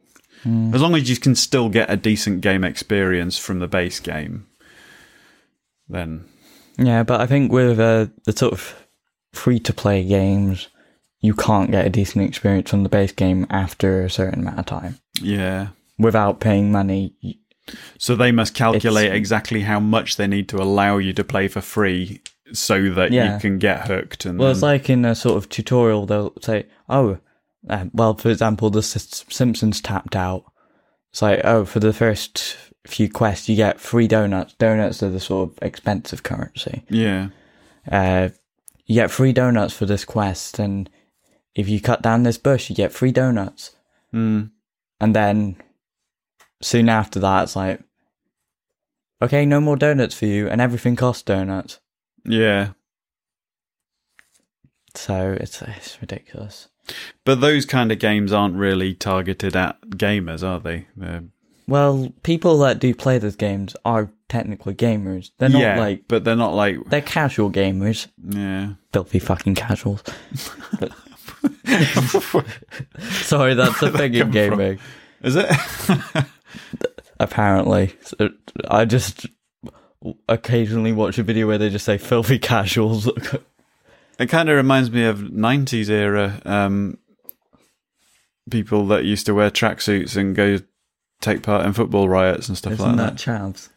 As 0.75 0.81
long 0.81 0.95
as 0.95 1.11
you 1.11 1.17
can 1.19 1.35
still 1.35 1.69
get 1.69 1.91
a 1.91 1.97
decent 1.99 2.41
game 2.41 2.65
experience 2.65 3.37
from 3.37 3.59
the 3.59 3.69
base 3.69 4.01
game, 4.01 4.47
then 5.89 6.25
Yeah, 6.79 7.03
but 7.03 7.21
I 7.21 7.27
think 7.27 7.53
with 7.53 7.79
uh, 7.79 8.07
the 8.25 8.33
sort 8.33 8.55
of 8.55 8.75
free 9.35 9.59
to 9.61 9.75
play 9.75 10.03
games, 10.05 10.69
you 11.21 11.35
can't 11.35 11.71
get 11.71 11.87
a 11.87 11.91
decent 11.91 12.25
experience 12.27 12.71
from 12.71 12.83
the 12.83 12.89
base 12.89 13.13
game 13.13 13.47
after 13.51 14.03
a 14.05 14.11
certain 14.11 14.41
amount 14.41 14.59
of 14.59 14.67
time. 14.67 14.99
yeah. 15.21 15.69
Without 15.99 16.41
paying 16.41 16.73
money, 16.73 17.15
So 17.99 18.17
they 18.17 18.33
must 18.33 18.55
calculate 18.55 19.13
exactly 19.13 19.61
how 19.61 19.79
much 19.79 20.17
they 20.17 20.27
need 20.27 20.49
to 20.49 20.57
allow 20.57 20.97
you 20.97 21.13
to 21.13 21.23
play 21.23 21.47
for 21.47 21.61
free 21.61 22.23
so 22.55 22.89
that 22.95 23.13
Yeah. 23.13 23.35
you 23.35 23.41
can 23.41 23.59
get 23.59 23.87
hooked. 23.87 24.25
And 24.25 24.39
well, 24.39 24.51
it's 24.51 24.63
like 24.63 24.89
in 24.89 25.05
a 25.05 25.15
sort 25.15 25.37
of 25.37 25.49
tutorial, 25.51 26.07
they'll 26.07 26.33
say, 26.41 26.67
oh, 26.89 27.19
uh, 27.69 27.85
well, 27.93 28.15
for 28.15 28.31
example, 28.31 28.71
the 28.71 28.79
S- 28.79 29.25
Simpsons 29.29 29.81
tapped 29.83 30.17
out. 30.17 30.45
It's 31.11 31.21
like, 31.23 31.43
oh, 31.45 31.65
for 31.67 31.81
the 31.81 31.93
first 31.93 32.57
few 32.87 33.11
quests, 33.11 33.49
you 33.49 33.55
get 33.57 33.79
free 33.79 34.09
donuts. 34.09 34.55
Donuts 34.55 35.03
are 35.03 35.11
the 35.11 35.21
sort 35.21 35.51
of 35.51 35.59
expensive 35.61 36.23
currency. 36.23 36.83
yeah, 36.89 37.29
uh, 37.93 38.31
you 38.87 38.95
get 38.95 39.11
free 39.11 39.33
donuts 39.35 39.75
for 39.75 39.85
this 39.87 40.05
quest, 40.07 40.59
and 40.59 40.89
if 41.55 41.69
you 41.69 41.81
cut 41.81 42.03
down 42.03 42.23
this 42.23 42.39
bush, 42.39 42.71
you 42.71 42.77
get 42.77 42.93
free 42.93 43.13
donuts. 43.13 43.75
mm, 44.15 44.51
And 45.01 45.15
then 45.17 45.57
soon 46.63 46.89
after 46.89 47.19
that, 47.21 47.45
it's 47.45 47.57
like, 47.57 47.81
okay, 49.23 49.45
no 49.47 49.61
more 49.61 49.77
donuts 49.77 50.15
for 50.15 50.27
you, 50.27 50.49
and 50.49 50.61
everything 50.61 50.97
costs 50.97 51.23
donuts. 51.23 51.81
yeah. 52.25 52.71
So 54.95 55.37
it's 55.41 55.63
it's 55.63 56.01
ridiculous. 56.01 56.69
But 57.25 57.41
those 57.41 57.65
kind 57.65 57.93
of 57.93 58.01
games 58.01 58.33
aren't 58.33 58.57
really 58.57 58.93
targeted 58.95 59.55
at 59.55 59.81
gamers, 59.91 60.43
are 60.43 60.59
they? 60.59 60.89
They're, 60.97 61.23
Well, 61.69 62.13
people 62.25 62.59
that 62.59 62.81
do 62.81 62.93
play 62.95 63.19
those 63.19 63.37
games 63.37 63.77
are 63.85 64.11
technically 64.29 64.75
gamers. 64.75 65.31
They're 65.39 65.49
not 65.49 65.61
yeah, 65.63 65.79
like 65.79 66.05
but 66.09 66.25
they're 66.25 66.35
not 66.35 66.55
like 66.55 66.79
they're 66.87 67.01
casual 67.03 67.51
gamers. 67.53 68.09
yeah. 68.29 68.73
Filthy 68.93 69.21
fucking 69.21 69.55
casuals. 69.55 70.03
But- 70.81 70.93
Sorry, 73.23 73.55
that's 73.55 73.83
a 73.83 73.91
thing 73.91 74.15
in 74.15 74.21
come 74.21 74.29
from? 74.29 74.33
gaming. 74.33 74.79
Is 75.23 75.37
it? 75.37 75.51
apparently. 77.21 77.95
So 78.03 78.31
I 78.69 78.85
just 78.85 79.27
occasionally 80.29 80.93
watch 80.93 81.19
a 81.19 81.23
video 81.23 81.47
where 81.47 81.59
they 81.59 81.69
just 81.71 81.85
say 81.85 81.99
filthy 81.99 82.39
casuals. 82.39 83.07
it 84.19 84.29
kind 84.29 84.49
of 84.49 84.57
reminds 84.57 84.91
me 84.91 85.05
of 85.05 85.19
'90s 85.19 85.89
era 85.91 86.41
um, 86.45 86.99
people 88.51 88.87
that 88.89 89.05
used 89.05 89.27
to 89.27 89.35
wear 89.35 89.51
tracksuits 89.51 90.17
and 90.17 90.35
go 90.35 90.59
take 91.21 91.43
part 91.43 91.67
in 91.67 91.73
football 91.75 92.09
riots 92.09 92.49
and 92.49 92.57
stuff 92.57 92.73
Isn't 92.75 92.87
like 92.87 92.97
that 92.97 93.17
that. 93.19 93.19
chavs? 93.19 93.69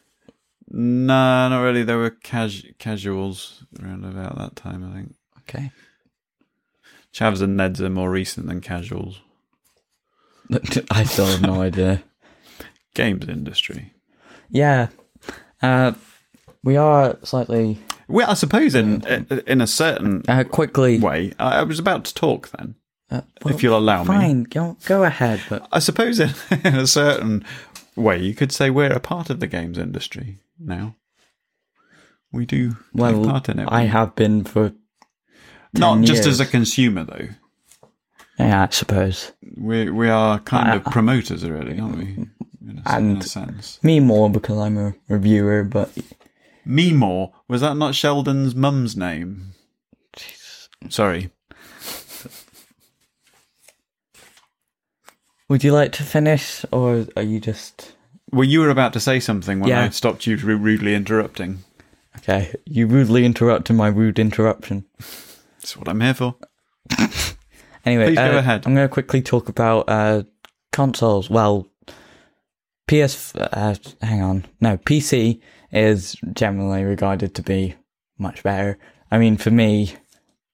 No, 0.70 1.50
not 1.50 1.62
really. 1.62 1.84
There 1.84 1.98
were 1.98 2.10
cas- 2.10 2.64
casuals 2.80 3.64
around 3.82 4.06
about 4.06 4.38
that 4.38 4.56
time. 4.56 4.90
I 4.90 4.96
think 4.96 5.16
Okay. 5.42 5.72
Chavs 7.14 7.42
and 7.42 7.60
Neds 7.60 7.80
are 7.80 7.90
more 7.90 8.10
recent 8.10 8.48
than 8.48 8.60
casuals. 8.62 9.22
I 10.92 11.04
still 11.04 11.26
have 11.28 11.42
no 11.42 11.62
idea. 11.62 12.04
Games 12.96 13.28
industry. 13.28 13.94
Yeah. 14.50 14.88
Uh, 15.62 15.94
we 16.64 16.76
are 16.76 17.18
slightly 17.24 17.80
Well, 18.08 18.30
I 18.30 18.34
suppose 18.34 18.76
in 18.76 19.04
in 19.48 19.62
a 19.62 19.68
certain 19.68 20.24
uh, 20.28 20.44
quickly. 20.44 21.00
way, 21.00 21.34
I 21.40 21.64
was 21.64 21.80
about 21.80 22.06
to 22.06 22.14
talk 22.14 22.50
then. 22.52 22.76
uh, 23.10 23.22
well, 23.44 23.54
if 23.54 23.64
you'll 23.64 23.78
allow 23.78 24.02
me. 24.04 24.08
fine, 24.08 24.44
go 24.44 24.78
go 24.86 25.04
ahead. 25.04 25.42
But 25.50 25.68
I 25.72 25.80
suppose 25.80 26.20
in, 26.20 26.32
in 26.64 26.76
a 26.76 26.88
certain 26.88 27.46
way, 27.96 28.20
you 28.20 28.34
could 28.34 28.52
say 28.52 28.70
we're 28.70 28.92
a 28.92 29.00
part 29.00 29.30
of 29.30 29.40
the 29.40 29.48
games 29.48 29.78
industry 29.78 30.40
now. 30.60 30.96
We 32.32 32.46
do 32.46 32.78
well, 32.94 33.24
part 33.24 33.50
in 33.50 33.60
it. 33.60 33.68
I 33.72 33.84
have 33.84 34.16
been 34.16 34.44
for 34.44 34.74
Not 35.74 35.96
10 35.96 36.06
just 36.06 36.26
as 36.28 36.40
a 36.40 36.46
consumer, 36.46 37.04
though. 37.04 37.28
yeah, 38.40 38.64
I 38.64 38.70
suppose 38.72 39.32
We 39.58 39.90
we 39.90 40.10
are 40.10 40.40
kind 40.40 40.70
I- 40.70 40.76
of 40.76 40.86
promoters, 40.86 41.44
really, 41.50 41.80
aren't 41.80 41.98
we? 41.98 42.04
In 42.66 42.82
a, 42.86 42.98
in 43.00 43.18
a 43.18 43.22
sense. 43.24 43.80
me 43.84 44.00
more 44.00 44.30
because 44.30 44.58
I'm 44.58 44.78
a 44.78 44.94
reviewer. 45.10 45.64
But 45.64 45.92
Meemaw 46.66 47.32
was 47.48 47.62
that 47.62 47.76
not 47.76 47.94
Sheldon's 47.96 48.56
mum's 48.56 48.96
name? 48.96 49.54
Sorry. 50.90 51.30
would 55.50 55.64
you 55.64 55.72
like 55.74 55.92
to 55.94 56.04
finish, 56.04 56.66
or 56.72 57.06
are 57.16 57.22
you 57.24 57.40
just 57.40 57.94
Well, 58.32 58.44
you 58.48 58.62
were 58.62 58.70
about 58.70 58.94
to 58.94 59.00
say 59.00 59.20
something 59.20 59.60
when 59.60 59.70
Yeah. 59.70 59.84
I 59.84 59.90
stopped 59.90 60.26
you 60.26 60.38
rudely 60.38 60.96
interrupting. 60.96 61.64
okay? 62.18 62.54
You 62.66 62.88
rudely 62.88 63.26
interrupted 63.26 63.76
my 63.76 63.88
rude 63.88 64.20
interruption. 64.20 64.86
That's 65.64 65.78
what 65.78 65.88
I'm 65.88 66.02
here 66.02 66.14
for. 66.14 66.36
Anyway, 67.86 68.06
Please 68.06 68.16
go 68.16 68.36
uh, 68.36 68.38
ahead. 68.38 68.66
I'm 68.66 68.76
going 68.76 68.88
to 68.88 68.94
quickly 68.94 69.22
talk 69.22 69.50
about 69.50 69.90
uh, 69.90 70.24
consoles. 70.72 71.30
Well, 71.30 71.68
PS. 72.88 73.36
Uh, 73.36 73.76
hang 74.02 74.22
on. 74.22 74.46
No, 74.62 74.78
PC 74.78 75.42
is 75.72 76.16
generally 76.34 76.84
regarded 76.84 77.36
to 77.36 77.42
be 77.42 77.76
much 78.18 78.42
better. 78.42 78.78
I 79.12 79.18
mean, 79.18 79.36
for 79.36 79.52
me, 79.52 79.96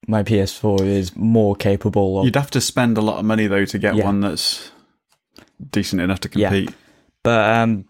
my 0.07 0.23
PS4 0.23 0.81
is 0.81 1.15
more 1.15 1.55
capable 1.55 2.17
of. 2.17 2.25
You'd 2.25 2.35
have 2.35 2.49
to 2.51 2.61
spend 2.61 2.97
a 2.97 3.01
lot 3.01 3.19
of 3.19 3.25
money 3.25 3.45
though 3.45 3.65
to 3.65 3.77
get 3.77 3.95
Yeah. 3.95 4.05
one 4.05 4.21
that's 4.21 4.71
decent 5.69 6.01
enough 6.01 6.21
to 6.21 6.29
Yeah. 6.33 6.49
compete. 6.49 6.75
But 7.21 7.55
um, 7.57 7.85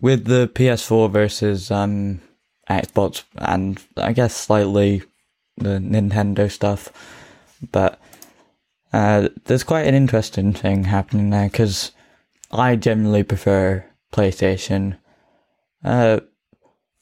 with 0.00 0.24
the 0.24 0.48
PS4 0.48 1.12
versus 1.12 1.70
um, 1.70 2.20
Xbox, 2.68 3.22
and 3.36 3.80
I 3.96 4.12
guess 4.12 4.34
slightly 4.34 5.04
the 5.60 5.78
Nintendo 5.78 6.50
stuff, 6.50 6.90
but 7.72 8.00
uh, 8.92 9.28
there's 9.44 9.62
quite 9.62 9.86
an 9.86 9.94
interesting 9.94 10.52
thing 10.52 10.84
happening 10.84 11.30
there 11.30 11.48
because 11.48 11.92
I 12.50 12.76
generally 12.76 13.22
prefer 13.22 13.84
PlayStation, 14.12 14.96
uh, 15.84 16.20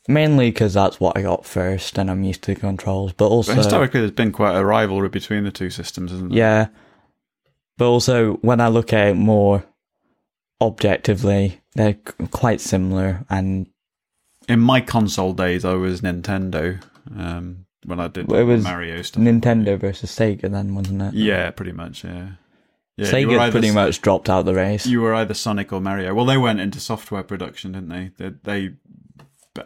mainly 0.06 0.50
because 0.50 0.74
that's 0.74 1.00
what 1.00 1.16
I 1.16 1.22
got 1.22 1.46
first, 1.46 1.96
and 1.98 2.10
I'm 2.10 2.24
used 2.24 2.42
to 2.42 2.54
the 2.54 2.60
controls. 2.60 3.12
But 3.12 3.28
also, 3.28 3.52
But 3.54 3.62
historically, 3.62 4.00
there's 4.00 4.10
been 4.12 4.32
quite 4.32 4.56
a 4.56 4.64
rivalry 4.64 5.08
between 5.08 5.44
the 5.44 5.50
two 5.50 5.70
systems, 5.70 6.12
isn't 6.12 6.30
there? 6.30 6.38
yeah. 6.38 6.66
But 7.78 7.86
also, 7.88 8.34
when 8.42 8.60
I 8.60 8.68
look 8.68 8.92
at 8.92 9.08
it 9.08 9.14
more 9.14 9.64
objectively, 10.60 11.60
they're 11.74 11.96
quite 12.32 12.60
similar. 12.60 13.24
And 13.30 13.68
In 14.48 14.58
my 14.60 14.80
console 14.80 15.32
days, 15.32 15.64
I 15.64 15.74
was 15.74 16.00
Nintendo 16.00 16.82
um, 17.16 17.66
when 17.84 18.00
I 18.00 18.08
did 18.08 18.28
Well, 18.28 18.40
it 18.40 18.44
was 18.44 18.64
Mario 18.64 19.00
stuff. 19.02 19.22
Nintendo 19.22 19.78
versus 19.78 20.10
Sega, 20.10 20.50
then, 20.50 20.74
wasn't 20.74 21.02
it? 21.02 21.14
Yeah, 21.14 21.50
pretty 21.50 21.72
much. 21.72 22.04
Yeah. 22.04 22.30
Yeah, 22.96 23.06
Sega's 23.06 23.38
either- 23.38 23.52
pretty 23.52 23.70
much 23.70 24.00
dropped 24.00 24.28
out 24.28 24.44
the 24.44 24.54
race. 24.54 24.84
You 24.86 25.00
were 25.00 25.14
either 25.14 25.34
Sonic 25.34 25.72
or 25.72 25.80
Mario. 25.80 26.12
Well, 26.14 26.24
they 26.26 26.36
went 26.36 26.58
into 26.60 26.80
software 26.80 27.22
production, 27.22 27.72
didn't 27.72 27.88
they? 27.90 28.10
They, 28.18 28.34
they 28.42 28.72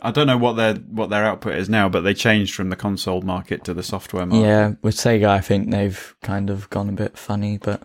I 0.03 0.11
don't 0.11 0.27
know 0.27 0.39
what 0.39 0.55
their 0.55 0.75
what 0.75 1.11
their 1.11 1.25
output 1.25 1.55
is 1.55 1.69
now, 1.69 1.89
but 1.89 2.01
they 2.03 2.15
changed 2.15 2.55
from 2.55 2.69
the 2.71 2.77
console 2.77 3.21
market 3.23 3.65
to 3.65 3.75
the 3.75 3.83
software 3.83 4.25
market. 4.27 4.47
yeah, 4.47 4.73
with 4.83 4.95
Sega, 4.97 5.29
I 5.29 5.41
think 5.41 5.71
they've 5.71 6.15
kind 6.23 6.49
of 6.51 6.69
gone 6.71 6.89
a 6.89 6.93
bit 6.93 7.17
funny, 7.19 7.59
but 7.59 7.83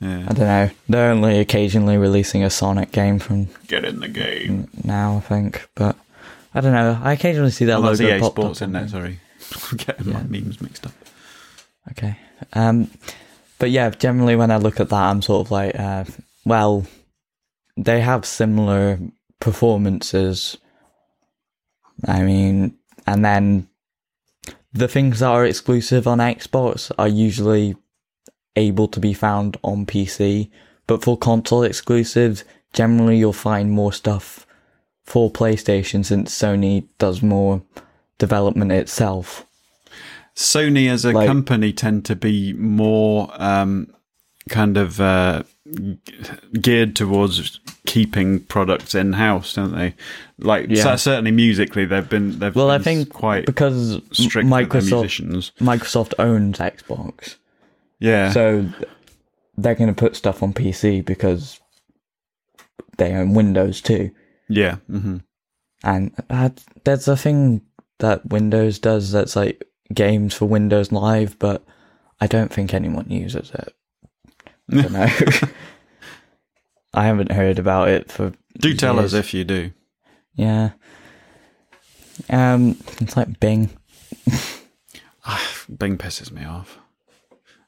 Yeah. 0.00 0.20
I 0.28 0.32
don't 0.32 0.38
know. 0.38 0.70
They're 0.88 1.10
only 1.10 1.38
occasionally 1.40 1.96
releasing 1.96 2.42
a 2.42 2.50
Sonic 2.50 2.90
game 2.92 3.18
from 3.18 3.48
Get 3.66 3.84
in 3.84 4.00
the 4.00 4.08
game. 4.08 4.68
now, 4.84 5.16
I 5.18 5.20
think. 5.20 5.68
But 5.74 5.96
I 6.54 6.60
don't 6.60 6.72
know. 6.72 7.00
I 7.02 7.12
occasionally 7.12 7.50
see 7.50 7.66
that 7.66 7.78
Oh, 7.78 7.82
that's 7.82 8.00
logo 8.00 8.16
EA 8.16 8.20
pop 8.20 8.32
Sports, 8.32 8.62
isn't 8.62 8.76
it? 8.76 8.90
Sorry. 8.90 9.20
Getting 9.76 10.12
my 10.12 10.22
memes 10.24 10.60
mixed 10.60 10.86
up. 10.86 10.92
Okay. 11.92 12.16
Um, 12.52 12.90
but 13.58 13.70
yeah, 13.70 13.90
generally 13.90 14.36
when 14.36 14.50
I 14.50 14.56
look 14.56 14.80
at 14.80 14.88
that, 14.88 15.10
I'm 15.10 15.22
sort 15.22 15.46
of 15.46 15.50
like, 15.50 15.78
uh, 15.78 16.04
well, 16.44 16.86
they 17.76 18.00
have 18.00 18.24
similar 18.24 18.98
performances. 19.38 20.56
I 22.06 22.22
mean, 22.22 22.76
and 23.06 23.24
then 23.24 23.68
the 24.72 24.88
things 24.88 25.20
that 25.20 25.28
are 25.28 25.44
exclusive 25.44 26.06
on 26.06 26.18
Xbox 26.18 26.90
are 26.98 27.08
usually 27.08 27.76
able 28.56 28.88
to 28.88 29.00
be 29.00 29.14
found 29.14 29.56
on 29.62 29.86
PC, 29.86 30.50
but 30.86 31.02
for 31.02 31.16
console 31.16 31.62
exclusives, 31.62 32.44
generally 32.72 33.18
you'll 33.18 33.32
find 33.32 33.70
more 33.70 33.92
stuff 33.92 34.46
for 35.04 35.30
PlayStation 35.30 36.04
since 36.04 36.36
Sony 36.36 36.84
does 36.98 37.22
more 37.22 37.62
development 38.18 38.72
itself. 38.72 39.46
Sony 40.36 40.88
as 40.88 41.04
a 41.04 41.12
Like- 41.12 41.26
company 41.26 41.72
tend 41.72 42.04
to 42.06 42.16
be 42.16 42.52
more 42.54 43.30
um, 43.42 43.92
kind 44.48 44.76
of 44.76 45.00
uh, 45.00 45.42
geared 46.60 46.96
towards 46.96 47.60
keeping 47.86 48.40
products 48.40 48.94
in 48.94 49.14
house, 49.14 49.54
don't 49.54 49.74
they? 49.74 49.94
Like 50.38 50.66
Yeah. 50.68 50.82
cer- 50.82 50.96
certainly 50.98 51.30
musically, 51.32 51.84
they've 51.84 52.08
been 52.08 52.38
they've 52.38 52.54
Well, 52.54 52.70
I 52.70 52.78
think 52.78 53.10
quite 53.12 53.46
because 53.46 54.00
strict 54.12 54.48
Microsoft 54.48 54.90
musicians. 54.92 55.52
Microsoft 55.60 56.14
owns 56.18 56.58
Xbox, 56.58 57.36
Yeah, 57.98 58.32
so 58.32 58.66
they're 59.58 59.74
going 59.74 59.92
to 59.92 59.98
put 59.98 60.16
stuff 60.16 60.42
on 60.42 60.52
PC 60.54 61.04
because 61.04 61.60
they 62.96 63.12
own 63.12 63.34
Windows 63.34 63.80
too. 63.80 64.10
Yeah, 64.50 64.76
hmm 64.90 65.18
And 65.84 66.12
uh, 66.28 66.50
there's 66.84 67.08
a 67.08 67.16
thing 67.16 67.62
that 68.00 68.26
Windows 68.26 68.78
does 68.78 69.12
that's 69.12 69.36
like 69.36 69.64
games 69.94 70.34
for 70.34 70.46
Windows 70.46 70.92
Live, 70.92 71.38
but 71.38 71.64
I 72.20 72.26
don't 72.26 72.52
think 72.52 72.74
anyone 72.74 73.10
uses 73.10 73.50
it. 73.52 73.74
I 74.72 74.82
don't 74.82 74.92
know. 74.92 75.08
I 76.94 77.04
haven't 77.04 77.32
heard 77.32 77.58
about 77.58 77.88
it 77.88 78.10
for. 78.10 78.32
Do 78.58 78.74
tell 78.74 78.98
us 78.98 79.12
if 79.12 79.32
you 79.32 79.44
do. 79.44 79.70
Yeah. 80.34 80.70
Um, 82.28 82.76
it's 83.00 83.16
like 83.16 83.38
Bing. 83.40 83.70
Bing 85.78 85.96
pisses 85.96 86.32
me 86.32 86.44
off. 86.44 86.78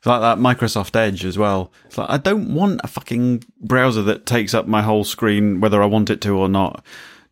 It's 0.03 0.07
like 0.09 0.20
that 0.20 0.38
Microsoft 0.38 0.96
Edge 0.96 1.24
as 1.24 1.38
well. 1.38 1.70
It's 1.86 1.96
like 1.96 2.11
I 2.11 2.16
don't 2.16 2.53
want 2.55 2.80
a 2.82 2.88
fucking 2.88 3.44
browser 3.61 4.03
that 4.03 4.26
takes 4.26 4.53
up 4.53 4.66
my 4.66 4.82
whole 4.82 5.05
screen, 5.05 5.61
whether 5.61 5.80
I 5.80 5.86
want 5.86 6.11
it 6.11 6.20
to 6.22 6.36
or 6.36 6.48
not. 6.48 6.84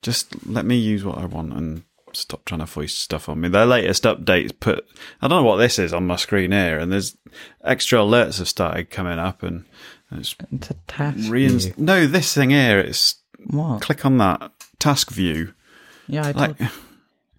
Just 0.03 0.47
let 0.47 0.64
me 0.64 0.77
use 0.77 1.05
what 1.05 1.18
I 1.18 1.25
want 1.25 1.53
and 1.53 1.83
stop 2.12 2.45
trying 2.45 2.61
to 2.61 2.66
foist 2.66 2.99
stuff 2.99 3.29
on 3.29 3.41
me. 3.41 3.49
Their 3.49 3.66
latest 3.66 4.05
updates 4.05 4.53
put 4.59 4.87
I 5.21 5.27
don't 5.27 5.43
know 5.43 5.49
what 5.49 5.57
this 5.57 5.81
is 5.81 5.93
on 5.93 6.07
my 6.07 6.14
screen 6.14 6.53
here, 6.53 6.79
and 6.79 6.93
there's 6.93 7.16
extra 7.64 7.99
alerts 7.99 8.39
have 8.39 8.49
started 8.49 8.89
coming 8.91 9.18
up, 9.18 9.43
and 9.43 9.64
it's 10.12 10.37
It's 10.53 10.71
a 10.71 10.75
task. 10.87 11.18
reinst- 11.29 11.75
view. 11.75 11.85
no 11.85 12.07
this 12.07 12.33
thing 12.33 12.51
here. 12.51 12.79
It's 12.79 13.16
What? 13.49 13.83
click 13.83 14.07
on 14.07 14.18
that 14.18 14.53
task 14.79 15.11
view. 15.11 15.55
Yeah, 16.07 16.29
I 16.29 16.31
Like 16.31 16.57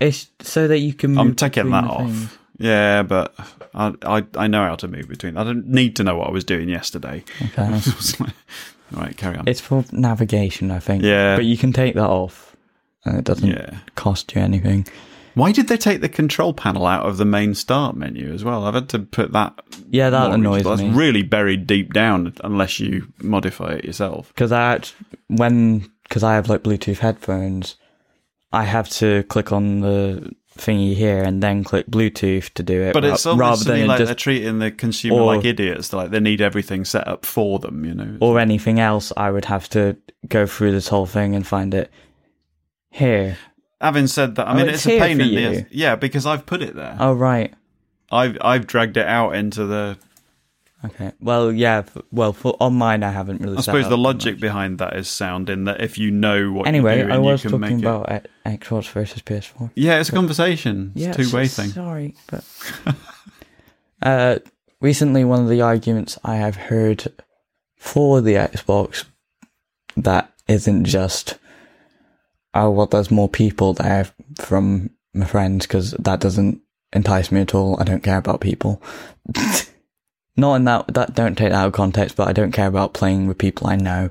It's 0.01 0.27
so 0.41 0.67
that 0.67 0.79
you 0.79 0.93
can. 0.93 1.17
I'm 1.17 1.35
taking 1.35 1.69
that 1.71 1.85
off. 1.85 2.01
things. 2.01 2.37
Yeah, 2.57 3.03
but 3.03 3.33
I, 3.73 3.93
I 4.03 4.25
I 4.35 4.47
know 4.47 4.63
how 4.65 4.75
to 4.75 4.87
move 4.87 5.07
between. 5.07 5.37
I 5.37 5.43
don't 5.43 5.67
need 5.67 5.95
to 5.97 6.03
know 6.03 6.15
what 6.17 6.27
I 6.27 6.31
was 6.31 6.43
doing 6.43 6.69
yesterday. 6.69 7.23
Okay. 7.41 7.79
right, 8.91 9.15
carry 9.17 9.37
on. 9.37 9.47
it's 9.47 9.61
for 9.61 9.85
navigation, 9.91 10.71
I 10.71 10.79
think. 10.79 11.03
Yeah. 11.03 11.35
But 11.35 11.45
you 11.45 11.57
can 11.57 11.71
take 11.73 11.95
that 11.95 12.09
off, 12.09 12.55
and 13.05 13.17
it 13.17 13.23
doesn't 13.23 13.49
Yeah. 13.49 13.79
cost 13.95 14.35
you 14.35 14.41
anything. 14.41 14.87
Why 15.33 15.53
did 15.53 15.69
they 15.69 15.77
take 15.77 16.01
the 16.01 16.09
control 16.09 16.53
panel 16.53 16.85
out 16.85 17.05
of 17.05 17.15
the 17.15 17.23
main 17.23 17.55
start 17.55 17.95
menu 17.95 18.33
as 18.33 18.43
well? 18.43 18.65
I've 18.65 18.73
had 18.73 18.89
to 18.89 18.99
put 18.99 19.31
that. 19.31 19.57
Yeah, 19.89 20.09
that 20.09 20.31
annoys 20.31 20.65
me. 20.65 20.69
That's 20.75 20.81
really 20.95 21.23
buried 21.23 21.65
deep 21.67 21.93
down 21.93 22.33
unless 22.43 22.81
you 22.81 23.07
modify 23.21 23.71
it 23.75 23.85
yourself. 23.85 24.27
Because 24.35 24.51
I 24.51 24.81
when 25.27 25.89
because 26.03 26.23
I 26.23 26.33
have 26.35 26.49
like 26.49 26.63
Bluetooth 26.63 26.97
headphones, 26.97 27.77
I 28.51 28.65
have 28.65 28.89
to 28.89 29.23
click 29.29 29.53
on 29.53 29.79
the 29.79 30.33
thingy 30.61 30.95
here 30.95 31.23
and 31.23 31.41
then 31.43 31.63
click 31.63 31.87
Bluetooth 31.87 32.53
to 32.53 32.63
do 32.63 32.81
it. 32.81 32.93
But 32.93 33.03
ra- 33.03 33.13
it's 33.13 33.25
rather 33.25 33.63
than 33.63 33.87
like 33.87 34.05
they're 34.05 34.15
treating 34.15 34.59
the 34.59 34.71
consumer 34.71 35.19
Or- 35.21 35.35
like 35.35 35.43
idiots. 35.45 35.91
Like 35.91 36.11
they 36.11 36.19
need 36.19 36.39
everything 36.41 36.85
set 36.85 37.07
up 37.07 37.25
for 37.25 37.59
them, 37.59 37.83
you 37.83 37.93
know. 37.93 38.17
or 38.21 38.39
anything 38.39 38.79
else. 38.79 39.11
I 39.17 39.31
would 39.31 39.45
have 39.45 39.67
to 39.69 39.97
go 40.27 40.45
through 40.45 40.71
this 40.71 40.87
whole 40.87 41.05
thing 41.07 41.35
and 41.35 41.45
find 41.45 41.73
it 41.73 41.91
here. 42.89 43.37
Having 43.79 44.07
said 44.07 44.35
that, 44.35 44.47
I 44.47 44.51
Oh, 44.51 44.55
mean 44.55 44.67
it's 44.69 44.75
it's, 44.77 44.85
a 44.85 44.89
here 44.91 44.99
pain 45.01 45.21
in 45.21 45.35
the 45.53 45.65
yeah 45.71 45.95
because 45.95 46.25
I've 46.25 46.45
put 46.45 46.61
it 46.61 46.75
there. 46.75 46.95
Oh 46.99 47.13
right. 47.13 47.53
I've 48.11 48.37
I've 48.41 48.67
dragged 48.67 48.97
it 48.97 49.07
out 49.07 49.35
into 49.35 49.65
the 49.65 49.97
Okay. 50.83 51.11
Well, 51.21 51.51
yeah. 51.51 51.83
Well, 52.11 52.33
for 52.33 52.57
on 52.59 52.73
mine, 52.73 53.03
I 53.03 53.11
haven't 53.11 53.41
really. 53.41 53.57
I 53.57 53.61
suppose 53.61 53.87
the 53.87 53.97
logic 53.97 54.39
behind 54.39 54.79
that 54.79 54.95
is 54.95 55.07
sound 55.07 55.49
in 55.49 55.65
that 55.65 55.79
if 55.81 55.97
you 55.99 56.09
know 56.09 56.51
what 56.51 56.67
Anyway, 56.67 56.97
you're 56.97 57.03
doing, 57.07 57.15
I 57.15 57.19
was 57.19 57.43
you 57.43 57.51
can 57.51 57.59
talking 57.61 57.75
make 57.77 57.85
about 57.85 58.11
uh, 58.11 58.19
Xbox 58.47 58.89
versus 58.89 59.21
PS4. 59.21 59.69
Yeah, 59.75 59.99
it's 59.99 60.09
a 60.09 60.13
conversation. 60.13 60.91
It's 60.95 61.05
Yeah, 61.05 61.11
a 61.11 61.13
two 61.13 61.35
way 61.35 61.43
s- 61.43 61.55
thing. 61.55 61.69
Sorry, 61.69 62.15
but 62.31 62.43
uh, 64.01 64.39
recently 64.79 65.23
one 65.23 65.41
of 65.43 65.49
the 65.49 65.61
arguments 65.61 66.17
I 66.23 66.37
have 66.37 66.55
heard 66.55 67.07
for 67.77 68.21
the 68.21 68.33
Xbox 68.33 69.05
that 69.97 70.33
isn't 70.47 70.85
just 70.85 71.37
oh 72.53 72.71
well, 72.71 72.87
there's 72.87 73.11
more 73.11 73.29
people 73.29 73.73
there 73.73 74.07
from 74.39 74.89
my 75.13 75.25
friends 75.25 75.67
because 75.67 75.91
that 75.91 76.19
doesn't 76.19 76.61
entice 76.93 77.31
me 77.31 77.41
at 77.41 77.53
all. 77.53 77.79
I 77.79 77.83
don't 77.83 78.03
care 78.03 78.17
about 78.17 78.41
people. 78.41 78.81
Not 80.37 80.55
in 80.55 80.63
that 80.65 80.93
that 80.93 81.13
don't 81.13 81.37
take 81.37 81.49
that 81.51 81.59
out 81.61 81.67
of 81.67 81.73
context, 81.73 82.15
but 82.15 82.27
I 82.27 82.33
don't 82.33 82.51
care 82.51 82.67
about 82.67 82.93
playing 82.93 83.27
with 83.27 83.37
people 83.37 83.67
I 83.67 83.75
know 83.75 84.09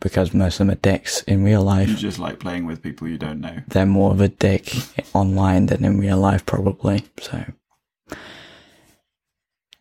because 0.00 0.34
most 0.34 0.54
of 0.60 0.66
them 0.66 0.70
are 0.72 0.80
dicks 0.80 1.22
in 1.22 1.42
real 1.44 1.62
life 1.62 1.88
You 1.88 1.96
just 1.96 2.18
like 2.18 2.38
playing 2.38 2.66
with 2.66 2.82
people 2.82 3.08
you 3.08 3.16
don't 3.16 3.40
know. 3.40 3.58
they're 3.68 3.86
more 3.86 4.10
of 4.12 4.20
a 4.20 4.28
dick 4.28 4.72
online 5.14 5.66
than 5.66 5.84
in 5.84 5.98
real 5.98 6.18
life, 6.18 6.44
probably. 6.44 7.04
So, 7.20 7.44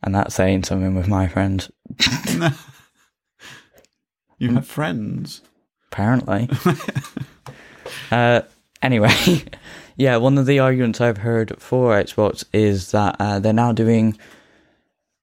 and 0.03 0.15
that's 0.15 0.35
saying 0.35 0.63
something 0.63 0.95
with 0.95 1.07
my 1.07 1.27
friends, 1.27 1.69
You 4.37 4.53
have 4.53 4.67
friends. 4.67 5.41
apparently. 5.91 6.49
uh, 8.11 8.41
anyway, 8.81 9.43
yeah, 9.97 10.17
one 10.17 10.37
of 10.37 10.45
the 10.45 10.59
arguments 10.59 10.99
I've 11.01 11.17
heard 11.19 11.59
for 11.61 11.91
Xbox 11.93 12.43
is 12.53 12.91
that 12.91 13.15
uh, 13.19 13.39
they're 13.39 13.53
now 13.53 13.71
doing 13.71 14.17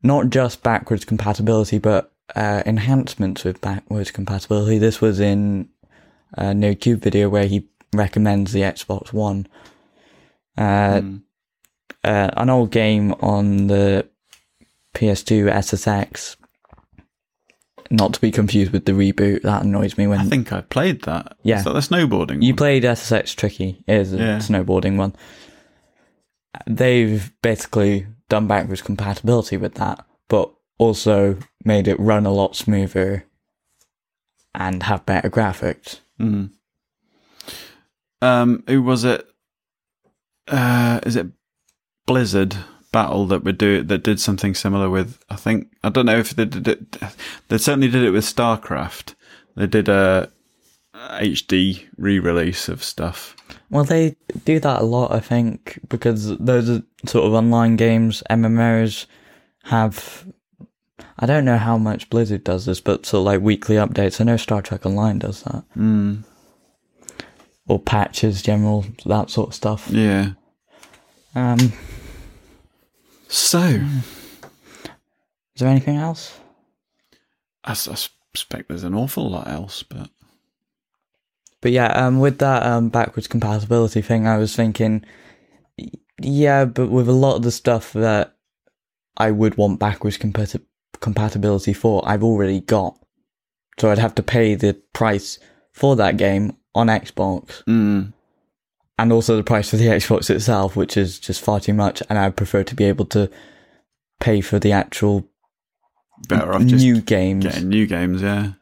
not 0.03 0.31
just 0.31 0.63
backwards 0.63 1.05
compatibility, 1.05 1.79
but 1.79 2.13
uh, 2.35 2.63
enhancements 2.67 3.45
with 3.45 3.61
backwards 3.61 4.11
compatibility. 4.11 4.79
This 4.79 5.01
was 5.01 5.21
in 5.21 5.69
a 6.35 6.45
NerdCubed 6.47 7.01
video 7.01 7.29
where 7.29 7.47
he 7.47 7.69
recommends 7.93 8.53
the 8.53 8.61
Xbox 8.63 9.13
One. 9.13 9.47
Uh, 10.57 11.01
Mm. 11.01 11.23
uh, 12.05 12.31
an 12.37 12.51
old 12.51 12.71
game 12.71 13.13
on 13.21 13.69
the 13.69 14.07
PS2 14.95 15.51
SSX. 15.51 16.37
Not 17.91 18.15
to 18.15 18.21
be 18.21 18.31
confused 18.31 18.73
with 18.73 18.87
the 18.87 18.93
reboot. 18.93 19.43
That 19.43 19.65
annoys 19.65 19.99
me 19.99 20.07
when 20.07 20.21
I 20.21 20.25
think 20.25 20.53
I 20.53 20.63
played 20.63 21.03
that. 21.03 21.37
Yeah. 21.43 21.59
Is 21.59 21.65
that 21.65 21.75
the 21.75 21.81
snowboarding? 21.81 22.43
you 22.43 22.53
one? 22.53 22.57
played 22.57 22.85
SSX 22.85 23.35
Tricky. 23.37 23.83
It 23.87 23.95
is 23.97 24.13
a 24.15 24.17
Yeah. 24.19 24.39
snowboarding 24.39 24.97
one. 24.97 25.15
They've 26.67 27.33
basically 27.43 28.07
done 28.33 28.47
backwards 28.47 28.81
compatibility 28.81 29.59
with 29.59 29.75
that, 29.75 30.07
but 30.29 30.51
also 30.79 31.37
made 31.67 31.87
it 31.87 32.01
run 32.01 32.25
a 32.25 32.33
lot 32.33 32.57
smoother 32.57 33.27
and 34.55 34.85
have 34.85 35.05
better 35.05 35.29
graphics. 35.29 36.01
Mm. 36.19 36.53
Um, 38.23 38.65
who 38.67 38.81
was 38.81 39.05
it? 39.05 39.29
Uh, 40.49 41.01
is 41.03 41.15
it 41.15 41.27
Blizzard 42.07 42.57
Battle 42.91 43.27
that 43.27 43.45
would 43.45 43.59
do? 43.59 43.83
That 43.83 44.03
did 44.03 44.19
something 44.19 44.55
similar 44.55 44.89
with. 44.89 45.23
I 45.29 45.37
think 45.37 45.67
I 45.85 45.91
don't 45.91 46.07
know 46.07 46.19
if 46.19 46.31
they 46.31 46.47
did 46.47 46.67
it. 46.67 46.97
They 47.49 47.59
certainly 47.59 47.89
did 47.89 48.03
it 48.03 48.13
with 48.13 48.25
StarCraft. 48.25 49.15
They 49.57 49.67
did 49.67 49.91
a 49.91 50.33
HD 51.11 51.87
re-release 51.97 52.69
of 52.69 52.83
stuff. 52.83 53.37
Well, 53.71 53.85
they 53.85 54.17
do 54.45 54.61
that 54.61 54.83
a 54.83 54.85
lot, 54.85 55.13
I 55.13 55.21
think, 55.21 55.79
because 55.89 56.37
those 56.39 56.69
are 56.69 56.83
sort 57.07 57.27
of 57.27 57.35
online 57.35 57.77
games, 57.77 58.23
MMOs 58.31 59.07
have. 59.65 60.27
I 61.19 61.27
don't 61.27 61.45
know 61.45 61.59
how 61.59 61.79
much 61.79 62.11
Blizzard 62.11 62.45
does 62.45 62.67
this, 62.67 62.81
but 62.81 63.07
sort 63.07 63.21
of 63.21 63.27
like 63.27 63.41
weekly 63.41 63.77
updates. 63.77 64.21
I 64.21 64.25
know 64.25 64.37
Star 64.37 64.63
Trek 64.63 64.85
Online 64.85 65.19
does 65.19 65.43
that. 65.43 65.65
Mm. 65.77 66.25
Or 67.69 67.79
patches, 67.79 68.43
general, 68.43 68.85
that 69.07 69.31
sort 69.31 69.51
of 69.51 69.55
stuff. 69.55 69.89
Yeah. 69.91 70.33
Um, 71.35 71.73
So 73.33 73.61
is 73.61 73.81
there 75.57 75.71
anything 75.71 75.97
else? 75.97 76.39
I 77.65 77.73
suspect 77.73 78.69
there's 78.69 78.85
an 78.85 78.95
awful 78.95 79.31
lot 79.31 79.49
else, 79.49 79.83
but 79.83 80.11
But 81.63 81.71
yeah, 81.71 81.87
um, 81.93 82.19
with 82.19 82.39
that 82.39 82.67
um, 82.67 82.91
backwards 82.91 83.29
compatibility 83.29 84.03
thing, 84.03 84.27
I 84.27 84.37
was 84.37 84.55
thinking, 84.55 85.05
yeah, 86.21 86.67
but 86.67 86.91
with 86.91 87.09
a 87.09 87.13
lot 87.13 87.37
of 87.37 87.43
the 87.43 87.53
stuff 87.53 87.93
that 87.95 88.37
I 89.17 89.31
would 89.31 89.57
want 89.57 89.79
backwards 89.79 90.19
compati- 90.19 90.67
compatibility 91.01 91.73
for, 91.73 92.03
I've 92.07 92.25
already 92.25 92.61
got. 92.61 92.99
So 93.79 93.91
I'd 93.91 93.99
have 93.99 94.17
to 94.17 94.23
pay 94.23 94.57
the 94.57 94.75
price 94.93 95.39
for 95.73 95.95
that 95.97 96.17
game 96.17 96.57
on 96.75 96.89
Xbox, 96.89 97.63
mm, 97.65 98.13
and 98.99 99.13
also 99.13 99.37
the 99.37 99.45
price 99.45 99.71
for 99.71 99.77
the 99.77 99.87
Xbox 99.99 100.31
itself, 100.31 100.75
which 100.75 100.97
is 100.97 101.21
just 101.21 101.41
far 101.41 101.61
too 101.61 101.75
much. 101.75 102.03
And 102.11 102.19
I'd 102.19 102.37
prefer 102.37 102.65
to 102.65 102.75
be 102.75 102.85
able 102.85 103.07
to 103.07 103.31
pay 104.21 104.41
for 104.41 104.59
the 104.59 104.73
actual 104.73 105.29
better 106.29 106.53
off 106.53 106.65
just 106.67 106.85
new 106.85 107.01
games 107.01 107.45
getting 107.45 107.69
new 107.69 107.87
games. 107.87 108.21
Yeah, 108.21 108.53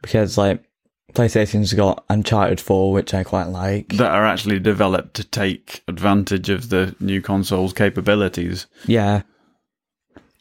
because, 0.00 0.38
like, 0.38 0.62
PlayStation's 1.14 1.72
got 1.72 2.04
Uncharted 2.08 2.60
4, 2.60 2.92
which 2.92 3.14
I 3.14 3.22
quite 3.24 3.48
like. 3.48 3.88
that 3.90 4.10
are 4.12 4.26
actually 4.26 4.58
developed 4.58 5.14
to 5.14 5.24
take 5.24 5.82
advantage 5.88 6.50
of 6.50 6.68
the 6.68 6.94
new 7.00 7.22
console's 7.22 7.72
capabilities. 7.72 8.66
Yeah. 8.86 9.22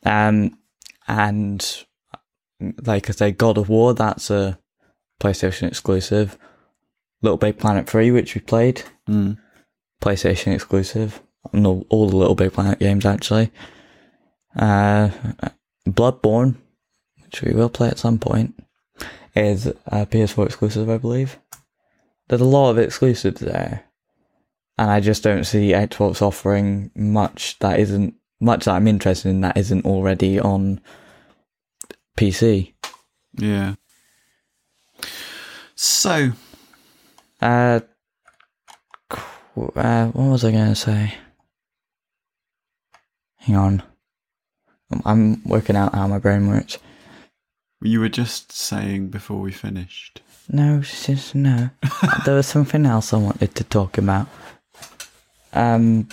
Um, 0.03 0.57
and 1.07 1.85
like 2.83 3.09
I 3.09 3.13
say, 3.13 3.31
God 3.31 3.57
of 3.57 3.69
War, 3.69 3.93
that's 3.93 4.29
a 4.29 4.59
PlayStation 5.21 5.67
exclusive. 5.67 6.37
Little 7.21 7.37
Big 7.37 7.57
Planet 7.57 7.89
3, 7.89 8.11
which 8.11 8.35
we 8.35 8.41
played, 8.41 8.83
Mm. 9.07 9.37
PlayStation 10.01 10.53
exclusive. 10.53 11.21
No, 11.53 11.85
all 11.89 12.09
the 12.09 12.17
Little 12.17 12.35
Big 12.35 12.53
Planet 12.53 12.79
games, 12.79 13.05
actually. 13.05 13.51
Uh, 14.55 15.09
Bloodborne, 15.87 16.55
which 17.23 17.41
we 17.43 17.53
will 17.53 17.69
play 17.69 17.87
at 17.87 17.99
some 17.99 18.17
point, 18.19 18.55
is 19.35 19.67
a 19.67 20.05
PS4 20.05 20.45
exclusive, 20.45 20.89
I 20.89 20.97
believe. 20.97 21.37
There's 22.27 22.41
a 22.41 22.45
lot 22.45 22.71
of 22.71 22.77
exclusives 22.79 23.41
there. 23.41 23.83
And 24.77 24.89
I 24.89 24.99
just 24.99 25.23
don't 25.23 25.43
see 25.45 25.71
Xbox 25.71 26.21
offering 26.21 26.91
much 26.95 27.57
that 27.59 27.79
isn't 27.79 28.15
much 28.41 28.65
that 28.65 28.75
I'm 28.75 28.87
interested 28.87 29.29
in 29.29 29.41
that 29.41 29.57
isn't 29.57 29.85
already 29.85 30.39
on 30.39 30.81
PC. 32.17 32.73
Yeah. 33.37 33.75
So 35.75 36.31
Uh, 37.41 37.81
uh, 39.11 40.07
what 40.07 40.15
was 40.15 40.43
I 40.43 40.51
going 40.51 40.69
to 40.69 40.75
say? 40.75 41.13
Hang 43.37 43.55
on. 43.55 43.83
I'm- 44.91 45.01
I'm 45.05 45.43
working 45.43 45.75
out 45.75 45.93
how 45.93 46.07
my 46.07 46.17
brain 46.19 46.47
works. 46.47 46.77
You 47.81 47.99
were 47.99 48.09
just 48.09 48.51
saying 48.51 49.07
before 49.09 49.39
we 49.39 49.51
finished. 49.51 50.21
No, 50.49 50.81
just 50.81 51.33
no. 51.35 51.69
there 52.25 52.35
was 52.35 52.47
something 52.47 52.85
else 52.85 53.13
I 53.13 53.17
wanted 53.17 53.55
to 53.55 53.63
talk 53.63 53.97
about. 53.97 54.27
Um, 55.53 56.07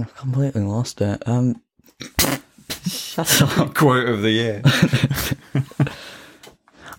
I've 0.00 0.14
completely 0.16 0.62
lost 0.62 1.00
it. 1.00 1.22
Um, 1.26 1.62
shut 2.86 3.42
up. 3.42 3.74
Quote 3.74 4.08
of 4.08 4.22
the 4.22 4.30
year. 4.30 4.62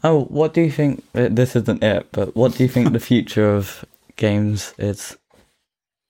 Oh, 0.02 0.24
what 0.26 0.54
do 0.54 0.62
you 0.62 0.72
think? 0.72 1.04
uh, 1.14 1.28
This 1.30 1.58
isn't 1.58 1.84
it, 1.84 2.08
but 2.14 2.34
what 2.34 2.54
do 2.56 2.64
you 2.64 2.70
think 2.70 2.94
the 2.94 3.02
future 3.02 3.54
of 3.54 3.84
games 4.16 4.74
is? 4.78 5.18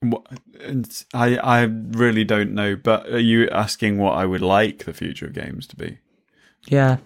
What- 0.01 0.25
and 0.61 1.03
I 1.13 1.37
I 1.37 1.61
really 1.63 2.23
don't 2.23 2.53
know, 2.53 2.75
but 2.75 3.07
are 3.09 3.19
you 3.19 3.49
asking 3.49 3.97
what 3.97 4.13
I 4.13 4.25
would 4.25 4.41
like 4.41 4.85
the 4.85 4.93
future 4.93 5.25
of 5.27 5.33
games 5.33 5.67
to 5.67 5.75
be? 5.75 5.97
Yeah. 6.67 6.97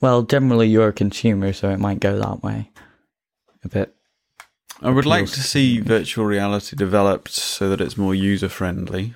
Well, 0.00 0.22
generally 0.22 0.68
you're 0.68 0.88
a 0.88 0.92
consumer, 0.92 1.52
so 1.52 1.70
it 1.70 1.78
might 1.80 2.00
go 2.00 2.18
that 2.18 2.42
way. 2.42 2.70
A 3.64 3.68
bit. 3.68 3.94
I 4.80 4.90
would 4.90 5.06
like 5.06 5.26
to 5.26 5.32
to 5.32 5.42
see 5.42 5.80
virtual 5.80 6.24
reality 6.24 6.76
developed 6.76 7.32
so 7.32 7.68
that 7.68 7.80
it's 7.80 7.96
more 7.96 8.14
user 8.14 8.48
friendly. 8.48 9.14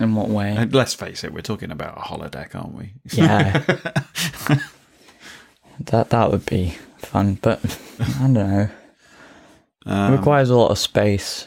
In 0.00 0.16
what 0.16 0.28
way? 0.28 0.56
And 0.56 0.74
let's 0.74 0.94
face 0.94 1.22
it, 1.22 1.32
we're 1.32 1.40
talking 1.42 1.70
about 1.70 1.96
a 1.96 2.00
holodeck, 2.00 2.54
aren't 2.56 2.74
we? 2.74 2.94
Yeah. 3.12 3.58
that 5.80 6.10
that 6.10 6.30
would 6.32 6.44
be 6.46 6.76
fun, 6.98 7.38
but 7.40 7.60
I 8.00 8.04
don't 8.22 8.32
know. 8.32 8.68
It 9.86 9.92
Um, 9.92 10.12
requires 10.12 10.50
a 10.50 10.56
lot 10.56 10.70
of 10.70 10.78
space. 10.78 11.46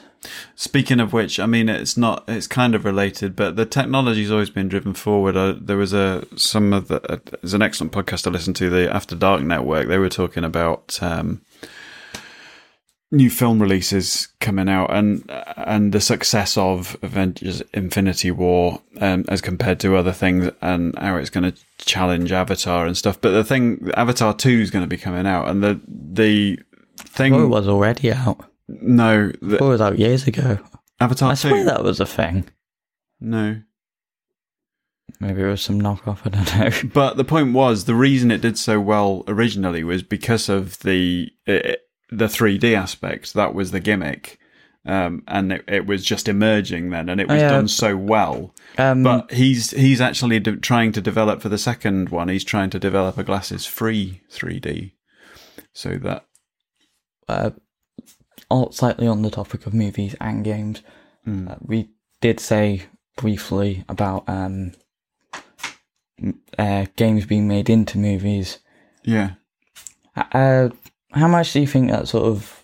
Speaking 0.55 0.99
of 0.99 1.13
which, 1.13 1.39
I 1.39 1.45
mean, 1.45 1.69
it's 1.69 1.95
not. 1.95 2.23
It's 2.27 2.47
kind 2.47 2.75
of 2.75 2.83
related, 2.85 3.35
but 3.35 3.55
the 3.55 3.65
technology's 3.65 4.31
always 4.31 4.49
been 4.49 4.67
driven 4.67 4.93
forward. 4.93 5.37
Uh, 5.37 5.55
there 5.59 5.77
was 5.77 5.93
a 5.93 6.25
some 6.35 6.73
of 6.73 6.87
the. 6.89 7.01
Uh, 7.11 7.17
there's 7.41 7.53
an 7.53 7.61
excellent 7.61 7.93
podcast 7.93 8.27
I 8.27 8.31
listened 8.31 8.55
to, 8.57 8.69
the 8.69 8.93
After 8.93 9.15
Dark 9.15 9.41
Network. 9.41 9.87
They 9.87 9.97
were 9.99 10.09
talking 10.09 10.43
about 10.43 10.99
um, 11.01 11.41
new 13.11 13.29
film 13.29 13.61
releases 13.61 14.27
coming 14.41 14.67
out 14.67 14.91
and 14.93 15.23
and 15.55 15.93
the 15.93 16.01
success 16.01 16.57
of 16.57 16.97
Avengers 17.01 17.61
Infinity 17.73 18.31
War 18.31 18.81
um, 18.99 19.23
as 19.29 19.39
compared 19.39 19.79
to 19.81 19.95
other 19.95 20.11
things 20.11 20.49
and 20.61 20.97
how 20.97 21.15
it's 21.15 21.29
going 21.29 21.49
to 21.51 21.57
challenge 21.77 22.31
Avatar 22.33 22.85
and 22.85 22.97
stuff. 22.97 23.21
But 23.21 23.31
the 23.31 23.45
thing, 23.45 23.91
Avatar 23.95 24.33
Two 24.33 24.59
is 24.59 24.71
going 24.71 24.83
to 24.83 24.89
be 24.89 24.97
coming 24.97 25.25
out, 25.27 25.47
and 25.47 25.63
the 25.63 25.79
the 25.87 26.59
thing. 26.97 27.33
It 27.33 27.47
was 27.47 27.67
already 27.67 28.11
out. 28.11 28.45
No, 28.67 29.31
the, 29.41 29.55
It 29.55 29.61
was 29.61 29.81
out 29.81 29.97
years 29.99 30.27
ago. 30.27 30.59
Avatar 30.99 31.31
I 31.31 31.33
swear 31.35 31.53
Two. 31.53 31.63
that 31.65 31.83
was 31.83 31.99
a 31.99 32.05
thing. 32.05 32.49
No, 33.19 33.61
Maybe 35.19 35.41
it 35.41 35.45
was 35.47 35.61
some 35.61 35.81
knockoff. 35.81 36.19
I 36.25 36.29
don't 36.29 36.59
know. 36.83 36.89
But 36.93 37.17
the 37.17 37.23
point 37.23 37.53
was, 37.53 37.85
the 37.85 37.95
reason 37.95 38.29
it 38.29 38.41
did 38.41 38.57
so 38.57 38.79
well 38.79 39.23
originally 39.27 39.83
was 39.83 40.03
because 40.03 40.49
of 40.49 40.79
the 40.79 41.29
uh, 41.47 41.73
the 42.11 42.25
3D 42.27 42.73
aspect. 42.75 43.33
That 43.33 43.53
was 43.53 43.71
the 43.71 43.79
gimmick, 43.79 44.37
um, 44.85 45.23
and 45.27 45.53
it, 45.53 45.63
it 45.67 45.85
was 45.87 46.05
just 46.05 46.27
emerging 46.27 46.89
then, 46.91 47.09
and 47.09 47.19
it 47.21 47.27
was 47.29 47.41
done 47.41 47.67
so 47.67 47.95
well. 47.97 48.53
Um, 48.77 49.01
But 49.03 49.31
he's 49.31 49.71
he's 49.71 50.01
actually 50.01 50.39
de- 50.39 50.57
trying 50.57 50.91
to 50.91 51.01
develop 51.01 51.41
for 51.41 51.49
the 51.49 51.57
second 51.57 52.09
one. 52.09 52.27
He's 52.29 52.43
trying 52.43 52.69
to 52.71 52.79
develop 52.79 53.17
a 53.17 53.23
glasses 53.23 53.65
free 53.65 54.21
3D, 54.31 54.91
so 55.73 55.97
that 56.03 56.25
uh, 57.27 57.51
all, 58.49 58.71
slightly 58.71 59.07
on 59.07 59.21
the 59.21 59.29
topic 59.29 59.65
of 59.65 59.73
movies 59.73 60.15
and 60.21 60.43
games, 60.43 60.81
uh, 61.27 61.55
we 61.61 61.89
did 62.21 62.39
say 62.39 62.83
briefly 63.17 63.83
about 63.89 64.23
um, 64.27 64.71
uh, 66.57 66.85
games 66.95 67.25
being 67.25 67.47
made 67.47 67.69
into 67.69 67.97
movies. 67.97 68.59
yeah. 69.03 69.31
Uh, 70.15 70.69
how 71.11 71.27
much 71.27 71.53
do 71.53 71.59
you 71.59 71.67
think 71.67 71.91
that 71.91 72.07
sort 72.07 72.25
of 72.25 72.63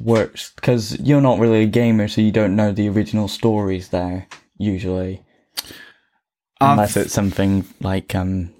works? 0.00 0.52
Because 0.54 0.98
you're 1.00 1.20
not 1.20 1.38
really 1.38 1.62
a 1.62 1.66
gamer, 1.66 2.08
so 2.08 2.20
you 2.20 2.30
don't 2.30 2.56
know 2.56 2.72
the 2.72 2.88
original 2.88 3.28
stories 3.28 3.88
there 3.88 4.26
usually, 4.58 5.22
unless 6.60 6.96
I've, 6.96 7.06
it's 7.06 7.14
something 7.14 7.64
like 7.80 8.14
um, 8.14 8.52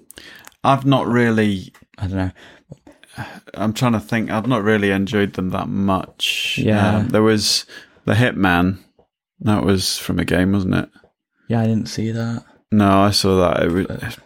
I've 0.63 0.85
not 0.85 1.07
really. 1.07 1.73
I 1.97 2.07
don't 2.07 2.17
know. 2.17 2.31
I'm 3.53 3.73
trying 3.73 3.93
to 3.93 3.99
think. 3.99 4.29
I've 4.29 4.47
not 4.47 4.63
really 4.63 4.91
enjoyed 4.91 5.33
them 5.33 5.49
that 5.51 5.67
much. 5.67 6.59
Yeah. 6.61 6.97
Um, 6.97 7.09
there 7.09 7.23
was 7.23 7.65
the 8.05 8.13
Hitman. 8.13 8.79
That 9.41 9.63
was 9.63 9.97
from 9.97 10.19
a 10.19 10.25
game, 10.25 10.53
wasn't 10.53 10.75
it? 10.75 10.89
Yeah, 11.47 11.61
I 11.61 11.67
didn't 11.67 11.87
see 11.89 12.11
that. 12.11 12.43
No, 12.71 12.99
I 12.99 13.11
saw 13.11 13.39
that. 13.41 13.63
It, 13.63 13.71
was, 13.71 13.85
it 13.85 14.19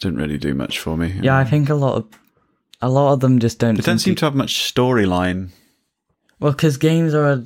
didn't 0.00 0.18
really 0.18 0.38
do 0.38 0.54
much 0.54 0.78
for 0.78 0.96
me. 0.96 1.18
Yeah, 1.20 1.36
I 1.36 1.44
think 1.44 1.68
a 1.68 1.74
lot 1.74 1.96
of 1.96 2.06
a 2.80 2.88
lot 2.88 3.12
of 3.12 3.20
them 3.20 3.38
just 3.38 3.58
don't. 3.58 3.78
It 3.78 3.84
don't 3.84 3.98
seem 3.98 4.14
to 4.16 4.24
have 4.24 4.34
much 4.34 4.72
storyline. 4.72 5.50
Well, 6.38 6.52
because 6.52 6.76
games 6.76 7.14
are 7.14 7.42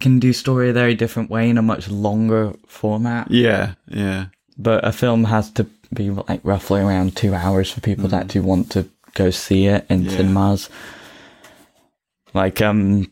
can 0.00 0.18
do 0.18 0.32
story 0.32 0.70
a 0.70 0.72
very 0.72 0.94
different 0.94 1.30
way 1.30 1.50
in 1.50 1.58
a 1.58 1.62
much 1.62 1.88
longer 1.88 2.54
format. 2.66 3.30
Yeah, 3.30 3.74
yeah, 3.88 4.26
But 4.56 4.86
a 4.86 4.92
film 4.92 5.24
has 5.24 5.50
to 5.52 5.64
be 5.92 6.10
like 6.10 6.40
roughly 6.44 6.80
around 6.80 7.16
two 7.16 7.34
hours 7.34 7.70
for 7.70 7.80
people 7.80 8.08
to 8.10 8.16
actually 8.16 8.42
want 8.42 8.70
to 8.72 8.88
go 9.18 9.30
see 9.30 9.66
it 9.66 9.84
in 9.90 10.04
Yeah. 10.04 10.10
cinemas. 10.16 10.70
Like 12.34 12.60
um, 12.62 13.10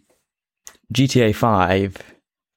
GTA 0.92 1.34
Five. 1.34 1.96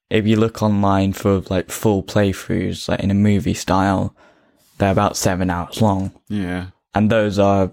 If 0.08 0.26
you 0.26 0.36
look 0.36 0.62
online 0.62 1.12
for 1.12 1.40
like 1.50 1.70
full 1.70 2.02
playthroughs, 2.02 2.88
like 2.88 3.00
in 3.00 3.10
a 3.10 3.14
movie 3.14 3.54
style, 3.54 4.14
they're 4.78 4.90
about 4.92 5.16
seven 5.16 5.50
hours 5.50 5.80
long, 5.80 6.10
yeah. 6.28 6.66
and 6.94 7.10
those 7.10 7.38
are 7.38 7.70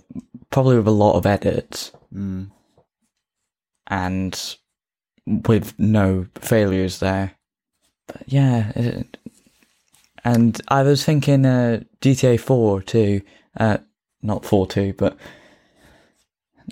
probably 0.52 0.78
with 0.78 0.88
a 0.88 0.92
lot 0.92 1.16
of 1.18 1.26
edits 1.26 1.92
Mm. 2.14 2.52
and 3.88 4.56
with 5.26 5.78
no 5.80 6.28
failures 6.36 7.00
there. 7.00 7.34
But 8.08 8.24
yeah, 8.28 8.72
it, 8.76 9.18
and 10.24 10.62
I 10.68 10.84
was 10.84 11.04
thinking 11.04 11.46
uh, 11.46 11.82
GTA 12.02 12.40
Four 12.40 12.82
too, 12.82 13.22
uh, 13.60 13.78
not 14.22 14.46
Four 14.46 14.68
Two, 14.68 14.94
but 14.98 15.18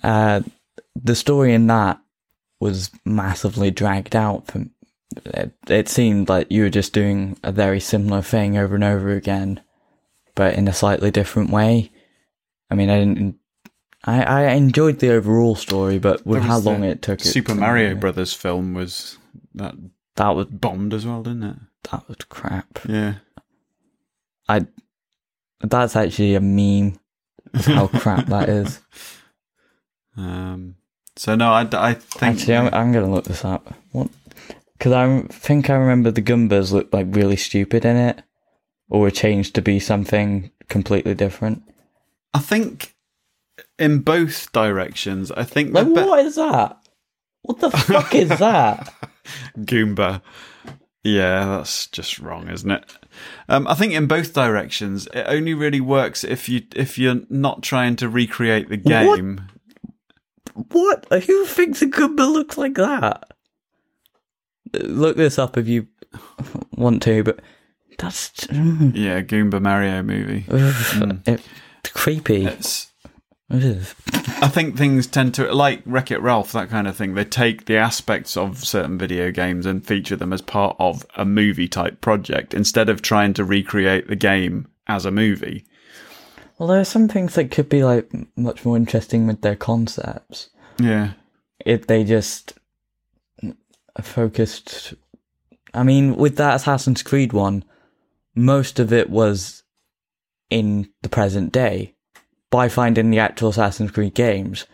uh, 0.06 0.41
the 0.95 1.16
story 1.16 1.53
in 1.53 1.68
that 1.68 1.99
was 2.60 2.91
massively 3.03 3.72
dragged 3.72 4.16
out. 4.16 4.47
From 4.47 4.72
it, 5.26 5.51
it 5.68 5.89
seemed 5.89 6.30
like 6.30 6.51
you 6.51 6.64
were 6.64 6.70
just 6.70 6.93
doing 6.93 7.38
a 7.43 7.51
very 7.51 7.80
similar 7.80 8.22
thing 8.22 8.58
over 8.58 8.76
and 8.76 8.84
over 8.84 9.12
again, 9.12 9.62
but 10.36 10.53
in 10.56 10.68
a 10.68 10.74
slightly 10.74 11.12
different 11.12 11.49
way. 11.49 11.91
I 12.70 12.76
mean, 12.76 12.89
I 12.89 12.99
didn't. 12.99 13.36
I, 14.03 14.24
I 14.24 14.41
enjoyed 14.51 14.99
the 14.99 15.12
overall 15.12 15.56
story, 15.56 15.97
but 15.97 16.26
with 16.26 16.43
how 16.43 16.60
long 16.60 16.84
it 16.84 17.01
took, 17.01 17.22
it 17.22 17.26
Super 17.26 17.53
to- 17.53 17.60
Mario 17.60 17.95
Brothers 17.95 18.34
film 18.34 18.74
was 18.74 19.18
that 19.56 19.76
that 20.16 20.30
was 20.30 20.45
bombed 20.47 20.93
as 20.93 21.06
well, 21.06 21.24
didn't 21.24 21.43
it? 21.43 21.56
that 21.91 22.08
was 22.08 22.18
crap. 22.30 22.80
Yeah. 22.88 23.16
I 24.47 24.66
that's 25.62 25.95
actually 25.95 26.36
a 26.36 26.41
meme 26.41 26.99
how 27.53 27.88
crap 27.88 28.28
that 28.28 28.49
is. 28.49 28.80
Um. 30.18 30.76
So 31.18 31.36
no, 31.36 31.51
I, 31.51 31.68
I 31.72 31.93
think 31.93 32.39
Actually, 32.41 32.57
I'm, 32.57 32.74
I'm 32.74 32.91
gonna 32.91 33.11
look 33.11 33.26
this 33.26 33.45
up. 33.45 33.74
What? 33.91 34.09
Because 34.78 34.91
I 34.91 35.22
think 35.30 35.70
I 35.70 35.76
remember 35.76 36.11
the 36.11 36.22
Goombas 36.22 36.72
looked 36.74 36.93
like 36.93 37.07
really 37.09 37.38
stupid 37.38 37.86
in 37.86 37.95
it, 37.95 38.22
or 38.89 38.99
were 39.01 39.11
changed 39.11 39.55
to 39.55 39.61
be 39.61 39.80
something 39.80 40.51
completely 40.68 41.16
different. 41.16 41.63
I 42.34 42.39
think 42.39 42.93
in 43.80 43.99
both 43.99 44.51
directions. 44.51 45.32
I 45.32 45.43
think 45.43 45.74
Like, 45.74 45.86
be- 45.88 45.91
what 45.93 46.20
is 46.20 46.36
that? 46.36 46.78
What 47.43 47.59
the 47.59 47.72
fuck 47.72 48.13
is 48.13 48.30
that? 48.39 48.93
Goomba. 49.59 50.22
Yeah, 51.03 51.45
that's 51.45 51.88
just 51.88 52.20
wrong, 52.20 52.49
isn't 52.49 52.70
it? 52.72 52.84
Um, 53.47 53.68
I 53.68 53.76
think 53.76 53.93
in 53.93 54.07
both 54.07 54.34
directions, 54.34 55.07
it 55.13 55.24
only 55.28 55.53
really 55.53 55.80
works 55.80 56.24
if 56.24 56.49
you 56.49 56.63
if 56.76 56.97
you're 56.97 57.22
not 57.30 57.61
trying 57.63 57.95
to 57.97 58.09
recreate 58.09 58.68
the 58.70 58.78
game. 58.78 59.36
What? 59.38 59.55
Who 60.56 61.45
thinks 61.45 61.82
a 61.82 61.88
Goomba 61.88 62.32
looks 62.32 62.58
like 62.58 62.76
that? 62.76 63.32
Look 64.74 65.18
this 65.18 65.38
up 65.39 65.58
if 65.58 65.68
you 65.68 65.88
want 66.72 67.01
to, 67.03 67.24
but 67.24 67.39
that's 67.97 68.30
mm, 68.47 68.91
Yeah, 68.95 69.22
Goomba 69.22 69.62
Mario 69.62 70.01
movie. 70.03 70.45
ugh, 70.49 71.20
it, 71.26 71.41
creepy. 71.93 72.45
It's. 72.45 72.91
I 73.47 74.47
think 74.47 74.76
things 74.76 75.06
tend 75.06 75.36
to 75.36 75.53
like 75.53 75.84
Wreck 75.86 76.10
It 76.10 76.20
Ralph, 76.20 76.51
that 76.53 76.70
kind 76.70 76.88
of 76.88 76.95
thing. 76.95 77.14
They 77.14 77.26
take 77.26 77.66
the 77.66 77.78
aspects 77.78 78.36
of 78.36 78.66
certain 78.66 78.97
video 78.97 79.30
games 79.30 79.68
and 79.68 79.86
feature 79.86 80.16
them 80.16 80.34
as 80.34 80.41
part 80.41 80.76
of 80.80 81.06
a 81.16 81.26
movie 81.26 81.68
type 81.68 82.01
project 82.01 82.56
instead 82.56 82.89
of 82.89 83.03
trying 83.03 83.36
to 83.36 83.43
recreate 83.43 84.08
the 84.08 84.16
game 84.16 84.68
as 84.88 85.06
a 85.06 85.12
movie. 85.12 85.64
Well, 86.58 86.70
there 86.70 86.80
are 86.80 86.86
some 86.86 87.08
things 87.08 87.36
that 87.36 87.51
could 87.51 87.68
be 87.70 87.84
like 87.84 88.10
much 88.38 88.64
more 88.66 88.78
interesting 88.78 89.28
with 89.28 89.41
their 89.41 89.56
concepts 89.56 90.49
Yeah. 90.80 91.12
if 91.66 91.86
they 91.88 92.03
just 92.03 92.53
focused. 94.01 94.93
I 95.74 95.84
mean, 95.84 96.16
with 96.16 96.38
that 96.38 96.56
Assassin's 96.56 97.03
Creed 97.03 97.34
one, 97.34 97.64
most 98.36 98.80
of 98.80 98.93
it 98.93 99.10
was 99.10 99.64
in 100.49 100.89
the 101.01 101.10
present 101.10 101.51
day. 101.51 101.93
By 102.49 102.70
finding 102.70 103.10
the 103.10 103.20
actual 103.20 103.49
Assassin's 103.49 103.91
Creed 103.91 104.14
games, 104.14 104.66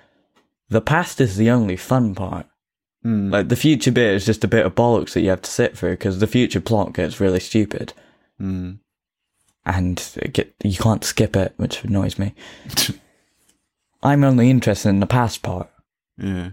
the 0.70 0.82
past 0.82 1.20
is 1.20 1.36
the 1.38 1.50
only 1.50 1.76
fun 1.78 2.14
part. 2.14 2.46
Mm. 3.04 3.32
Like 3.32 3.50
the 3.50 3.56
future 3.56 3.92
bit 3.92 4.14
is 4.14 4.26
just 4.26 4.44
a 4.44 4.48
bit 4.48 4.66
of 4.66 4.76
bollocks 4.76 5.14
that 5.14 5.22
you 5.22 5.30
have 5.32 5.42
to 5.42 5.50
sit 5.50 5.76
through 5.76 5.92
because 5.92 6.20
the 6.20 6.28
future 6.28 6.62
plot 6.62 6.94
gets 6.94 7.20
really 7.20 7.40
stupid 7.40 7.94
Mm. 8.40 8.80
And 9.66 10.04
get, 10.34 10.54
you 10.64 10.78
can't 10.78 11.04
skip 11.04 11.36
it, 11.36 11.54
which 11.58 11.84
annoys 11.84 12.18
me. 12.20 12.34
I'm 14.04 14.24
only 14.24 14.50
interested 14.50 14.90
in 14.90 15.00
the 15.00 15.06
past 15.08 15.44
part 15.44 15.70
Yeah. 16.18 16.52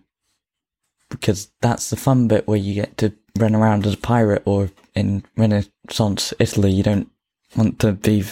because 1.09 1.51
that's 1.63 1.89
the 1.91 1.97
fun 1.97 2.29
bit 2.29 2.47
where 2.47 2.59
you 2.59 2.75
get 2.75 2.97
to 2.99 3.15
run 3.39 3.55
around 3.55 3.87
as 3.87 3.95
a 3.95 3.99
pirate 3.99 4.43
or 4.45 4.71
in 4.95 5.25
Renaissance 5.37 6.35
Italy. 6.39 6.71
You 6.73 6.83
don't 6.83 7.11
want 7.57 7.79
to 7.81 7.93
be 7.93 8.23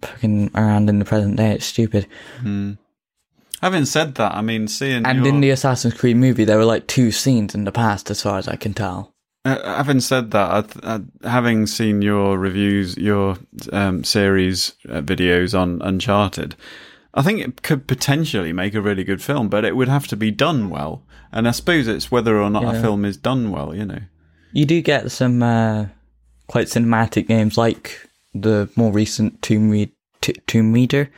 fucking 0.00 0.50
around 0.54 0.88
in 0.88 0.98
the 1.00 1.04
present 1.04 1.36
day. 1.36 1.52
It's 1.52 1.66
stupid. 1.66 2.06
Hmm. 2.40 2.72
Having 3.60 3.84
said 3.86 4.14
that, 4.16 4.34
I 4.34 4.42
mean, 4.42 4.66
seeing 4.68 5.06
And 5.06 5.18
your- 5.24 5.28
in 5.28 5.40
the 5.40 5.50
Assassin's 5.50 5.94
Creed 5.94 6.16
movie, 6.16 6.44
there 6.44 6.58
were 6.58 6.64
like 6.64 6.86
two 6.88 7.10
scenes 7.12 7.54
in 7.54 7.64
the 7.64 7.70
past, 7.72 8.10
as 8.10 8.20
far 8.22 8.38
as 8.38 8.48
I 8.48 8.56
can 8.56 8.74
tell. 8.74 9.11
Uh, 9.44 9.74
having 9.76 9.98
said 10.00 10.30
that, 10.30 10.50
I 10.50 10.60
th- 10.62 10.84
uh, 10.84 11.00
having 11.28 11.66
seen 11.66 12.00
your 12.00 12.38
reviews, 12.38 12.96
your 12.96 13.36
um, 13.72 14.04
series 14.04 14.74
uh, 14.88 15.00
videos 15.00 15.58
on 15.58 15.82
Uncharted, 15.82 16.54
I 17.14 17.22
think 17.22 17.40
it 17.40 17.62
could 17.62 17.86
potentially 17.86 18.52
make 18.52 18.74
a 18.74 18.80
really 18.80 19.04
good 19.04 19.20
film, 19.20 19.48
but 19.48 19.64
it 19.64 19.76
would 19.76 19.88
have 19.88 20.06
to 20.08 20.16
be 20.16 20.30
done 20.30 20.70
well. 20.70 21.02
And 21.32 21.48
I 21.48 21.50
suppose 21.50 21.88
it's 21.88 22.10
whether 22.10 22.40
or 22.40 22.50
not 22.50 22.74
a 22.74 22.80
film 22.80 23.04
is 23.04 23.16
done 23.16 23.50
well, 23.50 23.74
you 23.74 23.84
know. 23.84 24.00
You 24.52 24.64
do 24.64 24.80
get 24.80 25.10
some 25.10 25.42
uh, 25.42 25.86
quite 26.46 26.68
cinematic 26.68 27.26
games, 27.26 27.58
like 27.58 28.08
the 28.34 28.70
more 28.76 28.92
recent 28.92 29.42
Tomb, 29.42 29.70
T- 30.22 30.32
Tomb 30.46 30.72
Raider. 30.72 31.10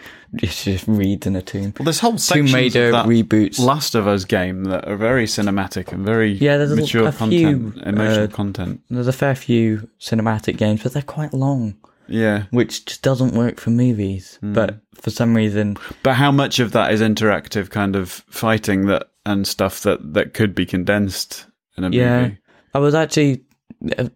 It's 0.43 0.65
just 0.65 0.89
reads 0.89 1.27
in 1.29 1.37
a 1.37 1.43
tomb. 1.43 1.75
Well, 1.79 1.85
there's 1.85 2.01
whole 2.01 2.13
Tomb 2.13 2.19
sections 2.19 2.55
Raider 2.55 2.89
of 2.89 3.07
reboots. 3.07 3.61
Last 3.61 3.95
of 3.95 4.09
Us 4.09 4.25
game 4.25 4.65
that 4.65 4.89
are 4.89 4.97
very 4.97 5.27
cinematic 5.27 5.93
and 5.93 6.05
very 6.05 6.33
Yeah, 6.33 6.57
there's 6.57 6.73
a- 6.73 6.77
mature 6.77 7.07
a 7.07 7.13
content, 7.13 7.75
few, 7.75 7.83
emotional 7.83 8.25
uh, 8.25 8.29
content. 8.29 8.81
There's 8.91 9.07
a 9.07 9.13
fair 9.13 9.37
few 9.37 9.89
cinematic 10.01 10.57
games, 10.57 10.83
but 10.83 10.93
they're 10.93 11.03
quite 11.03 11.33
long, 11.33 11.77
Yeah, 12.09 12.45
which 12.51 12.85
just 12.87 13.03
doesn't 13.03 13.35
work 13.35 13.61
for 13.61 13.71
movies. 13.71 14.39
Hmm. 14.41 14.55
But 14.55 14.81
for 15.01 15.11
some 15.11 15.37
reason, 15.37 15.77
but 16.03 16.15
how 16.15 16.33
much 16.33 16.59
of 16.59 16.73
that 16.73 16.93
is 16.93 17.01
interactive 17.01 17.71
kind 17.71 17.95
of 17.95 18.11
fighting 18.11 18.87
that 18.87 19.11
and 19.25 19.47
stuff 19.47 19.81
that 19.83 20.15
that 20.15 20.35
could 20.35 20.55
be 20.55 20.67
condensed 20.67 21.47
in 21.77 21.85
a 21.85 21.91
yeah, 21.91 22.23
movie? 22.23 22.39
I 22.75 22.79
was 22.81 22.95
actually. 22.95 23.45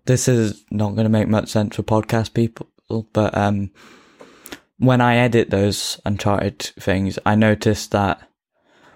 This 0.06 0.28
is 0.28 0.64
not 0.70 0.94
going 0.94 1.04
to 1.04 1.10
make 1.10 1.28
much 1.28 1.48
sense 1.48 1.76
for 1.76 1.82
podcast 1.82 2.32
people, 2.32 2.68
but 3.12 3.36
um, 3.36 3.70
when 4.78 5.00
I 5.00 5.16
edit 5.16 5.50
those 5.50 6.00
Uncharted 6.04 6.58
things, 6.78 7.18
I 7.26 7.34
noticed 7.34 7.90
that. 7.92 8.20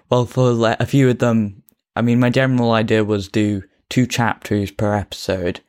Well, 0.09 0.25
for 0.25 0.51
a 0.79 0.85
few 0.85 1.09
of 1.09 1.19
them, 1.19 1.63
I 1.95 2.01
mean, 2.01 2.19
my 2.19 2.29
general 2.29 2.71
idea 2.71 3.03
was 3.03 3.27
do 3.27 3.63
two 3.89 4.05
chapters 4.07 4.71
per 4.71 4.93
episode, 4.95 5.59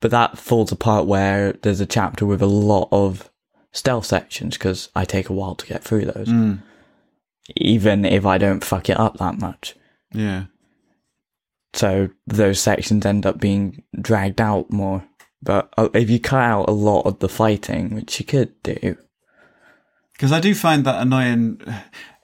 but 0.00 0.10
that 0.10 0.38
falls 0.38 0.72
apart 0.72 1.06
where 1.06 1.52
there's 1.62 1.80
a 1.80 1.86
chapter 1.86 2.26
with 2.26 2.42
a 2.42 2.46
lot 2.46 2.88
of 2.92 3.30
stealth 3.72 4.06
sections 4.06 4.56
because 4.58 4.90
I 4.94 5.04
take 5.04 5.28
a 5.28 5.32
while 5.32 5.54
to 5.54 5.66
get 5.66 5.82
through 5.82 6.06
those, 6.06 6.28
Mm, 6.28 6.62
even 7.56 8.04
if 8.04 8.26
I 8.26 8.38
don't 8.38 8.64
fuck 8.64 8.88
it 8.90 8.98
up 8.98 9.18
that 9.18 9.38
much. 9.38 9.74
yeah, 10.12 10.44
So 11.74 12.08
those 12.26 12.60
sections 12.60 13.06
end 13.06 13.24
up 13.26 13.38
being 13.40 13.82
dragged 14.00 14.40
out 14.40 14.70
more. 14.72 15.04
But 15.42 15.72
uh, 15.78 15.88
if 15.94 16.08
you 16.10 16.20
cut 16.20 16.40
out 16.42 16.68
a 16.68 16.72
lot 16.72 17.02
of 17.06 17.18
the 17.20 17.28
fighting, 17.28 17.94
which 17.94 18.20
you 18.20 18.26
could 18.26 18.60
do, 18.62 18.96
because 20.22 20.30
I 20.32 20.38
do 20.38 20.54
find 20.54 20.84
that 20.84 21.02
annoying. 21.02 21.60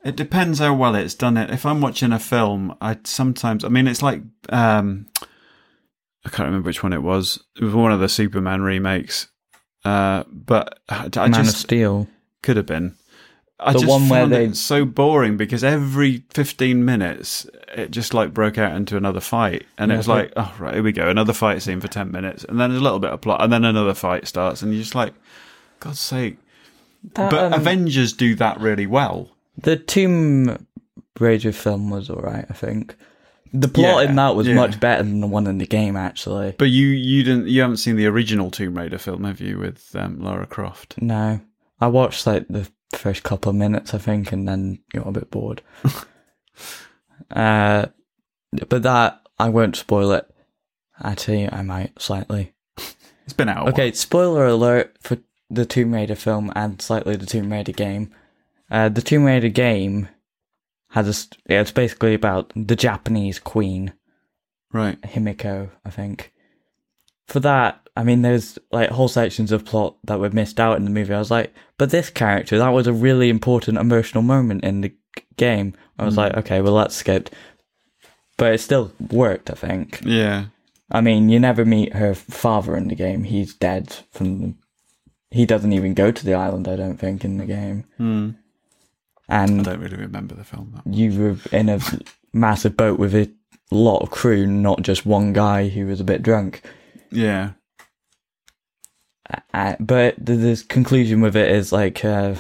It 0.05 0.15
depends 0.15 0.61
how 0.61 0.73
well 0.73 0.95
it's 0.95 1.15
done. 1.17 1.37
It 1.37 1.51
if 1.51 1.67
I'm 1.67 1.81
watching 1.81 2.13
a 2.13 2.21
film, 2.21 2.73
I 2.81 2.97
sometimes. 3.03 3.65
I 3.65 3.69
mean, 3.69 3.89
it's 3.89 4.03
like 4.03 4.23
um, 4.51 5.07
I 6.25 6.29
can't 6.29 6.47
remember 6.47 6.67
which 6.69 6.85
one 6.85 6.93
it 6.93 7.03
was. 7.03 7.43
It 7.61 7.65
was 7.65 7.75
one 7.75 7.91
of 7.91 7.99
the 7.99 8.09
Superman 8.09 8.63
remakes. 8.63 9.27
Uh, 9.85 10.23
but 10.31 10.79
I, 10.89 11.09
I 11.17 11.27
Man 11.29 11.41
of 11.41 11.47
just 11.47 11.57
Steel. 11.59 12.07
could 12.45 12.57
have 12.57 12.67
been. 12.67 12.95
I 13.59 13.73
The 13.73 13.81
just 13.81 13.91
one 13.91 14.09
where 14.09 14.27
they- 14.29 14.53
so 14.53 14.85
boring 14.85 15.37
because 15.37 15.65
every 15.65 16.23
15 16.33 16.85
minutes 16.85 17.49
it 17.75 17.91
just 17.91 18.15
like 18.15 18.33
broke 18.33 18.57
out 18.59 18.77
into 18.77 18.97
another 18.97 19.19
fight 19.19 19.67
and 19.77 19.91
it 19.91 19.97
was 19.97 20.07
like 20.07 20.33
oh 20.37 20.55
right 20.61 20.75
here 20.75 20.83
we 20.85 20.93
go 20.93 21.09
another 21.09 21.33
fight 21.33 21.61
scene 21.61 21.81
for 21.81 21.89
10 21.89 22.13
minutes 22.13 22.45
and 22.45 22.61
then 22.61 22.71
a 22.71 22.75
little 22.79 23.01
bit 23.01 23.11
of 23.11 23.21
plot 23.21 23.43
and 23.43 23.53
then 23.53 23.65
another 23.65 23.95
fight 23.95 24.29
starts 24.29 24.63
and 24.63 24.73
you're 24.73 24.83
just 24.83 24.95
like 24.95 25.13
god's 25.81 25.99
sake 25.99 26.39
That, 27.15 27.31
but 27.31 27.45
um, 27.45 27.53
avengers 27.53 28.13
do 28.13 28.35
that 28.37 28.61
really 28.61 28.87
well 28.87 29.31
the 29.57 29.77
Tomb 29.77 30.67
Raider 31.19 31.53
film 31.53 31.91
was 31.91 32.09
alright, 32.11 32.45
I 32.49 32.53
think. 32.55 32.95
The 33.53 33.67
plot 33.67 34.05
Yeah, 34.05 34.11
in 34.11 34.17
that 34.17 34.37
was 34.37 34.47
yeah. 34.47 34.55
much 34.55 34.79
better 34.79 35.03
than 35.03 35.21
the 35.21 35.27
one 35.27 35.47
in 35.49 35.59
the 35.59 35.67
game, 35.67 35.97
actually. 35.97 36.55
but 36.59 36.67
you 36.67 36.87
you 36.89 37.23
didn't 37.25 37.49
you 37.49 37.61
haven't 37.61 37.79
seen 37.79 37.97
the 37.97 38.07
original 38.07 38.51
tomb 38.51 38.77
raider 38.77 38.99
film 38.99 39.25
have 39.25 39.41
you 39.41 39.59
with 39.59 39.97
um, 39.97 40.21
lara 40.21 40.47
croft 40.47 40.95
No, 41.01 41.41
I 41.81 41.87
watched 41.89 42.27
like 42.27 42.47
the 42.49 42.69
first 42.95 43.23
couple 43.23 43.51
of 43.51 43.57
minutes, 43.57 43.95
I 43.95 43.99
think, 43.99 44.33
and 44.33 44.47
then 44.47 44.81
got 44.93 45.07
a 45.09 45.13
bit 45.13 45.31
bored. 45.31 45.63
uh, 47.31 47.87
but 48.69 48.83
that 48.83 49.21
I 49.39 49.49
won't 49.49 49.77
spoil 49.77 50.13
it. 50.13 50.27
Actually, 51.03 51.51
I 51.51 51.63
might 51.63 52.01
slightly. 52.01 52.53
it's 52.77 53.33
been 53.37 53.49
out 53.49 53.69
Okay, 53.69 53.93
spoiler 53.93 54.47
alert 54.47 54.97
for 55.01 55.19
the 55.51 55.67
Tomb 55.67 55.95
Raider 55.95 56.15
film 56.15 56.53
and 56.55 56.81
slightly 56.81 57.17
the 57.17 57.27
Tomb 57.27 57.51
Raider 57.53 57.73
game. 57.73 58.15
Uh, 58.71 58.89
the 58.89 59.03
Tomb 59.03 59.25
Raider 59.25 59.49
game 59.49 60.09
has 60.91 61.09
a. 61.09 61.13
St- 61.15 61.41
yeah, 61.49 61.61
it's 61.61 61.73
basically 61.73 62.15
about 62.15 62.53
the 62.55 62.77
Japanese 62.77 63.39
queen 63.39 63.93
right 64.73 65.01
Himiko, 65.03 65.71
I 65.85 65.91
think. 65.91 66.33
For 67.27 67.41
that, 67.41 67.81
I 67.97 68.05
mean, 68.05 68.23
there's 68.23 68.59
like 68.73 68.91
whole 68.91 69.09
sections 69.09 69.53
of 69.53 69.65
plot 69.65 69.97
that 70.05 70.19
were 70.21 70.31
missed 70.31 70.61
out 70.61 70.77
in 70.77 70.85
the 70.85 70.91
movie. 70.91 71.13
I 71.15 71.19
was 71.19 71.31
like, 71.31 71.53
but 71.77 71.91
this 71.91 72.11
character, 72.11 72.59
that 72.59 72.69
was 72.71 72.87
a 72.87 72.93
really 72.93 73.29
important 73.29 73.77
emotional 73.79 74.23
moment 74.23 74.65
in 74.65 74.81
the 74.81 74.89
g- 74.89 75.23
game. 75.37 75.75
I 75.99 76.05
was 76.05 76.17
like, 76.17 76.35
okay, 76.35 76.61
well, 76.61 76.77
that's 76.77 76.95
skipped. 76.95 77.33
But 78.37 78.55
it 78.55 78.59
still 78.61 78.93
worked, 79.11 79.51
I 79.51 79.55
think. 79.55 80.01
yeah 80.05 80.47
I 80.91 81.01
mean, 81.03 81.29
you 81.29 81.39
never 81.39 81.65
meet 81.67 81.93
her 81.95 82.15
father 82.15 82.75
in 82.77 82.89
the 82.89 82.95
game. 82.95 83.25
He's 83.25 83.53
dead 83.55 83.95
from. 84.11 84.57
He 85.31 85.45
doesn't 85.47 85.73
even 85.73 85.95
go 85.95 86.11
to 86.11 86.25
the 86.25 86.35
island, 86.35 86.67
I 86.69 86.77
don't 86.77 86.97
think, 86.97 87.25
in 87.25 87.37
the 87.39 87.47
game. 87.47 87.85
And 89.31 89.61
i 89.61 89.63
don't 89.63 89.81
really 89.81 89.97
remember 89.99 90.35
the 90.35 90.45
film 90.45 90.73
that 90.75 90.95
you 90.95 91.13
were 91.21 91.37
in 91.53 91.69
a 91.69 91.81
massive 92.33 92.77
boat 92.79 92.99
with 92.99 93.15
a 93.15 93.31
lot 93.71 93.99
of 94.03 94.11
crew, 94.11 94.47
not 94.47 94.81
just 94.83 95.05
one 95.05 95.35
guy 95.35 95.69
who 95.69 95.87
was 95.87 96.01
a 96.01 96.05
bit 96.05 96.23
drunk. 96.23 96.63
yeah 97.11 97.51
Uh, 99.53 99.77
but 99.79 100.15
the, 100.19 100.35
the 100.37 100.65
conclusion 100.69 101.21
with 101.21 101.37
it 101.37 101.51
is 101.51 101.73
like 101.73 102.03
uh, 102.05 102.35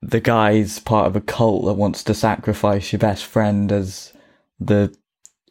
the 0.00 0.20
guy's 0.20 0.78
part 0.78 1.08
of 1.08 1.16
a 1.16 1.20
cult 1.20 1.64
that 1.64 1.72
wants 1.72 2.04
to 2.04 2.14
sacrifice 2.14 2.92
your 2.92 3.00
best 3.00 3.24
friend 3.24 3.72
as 3.72 4.12
the 4.60 4.94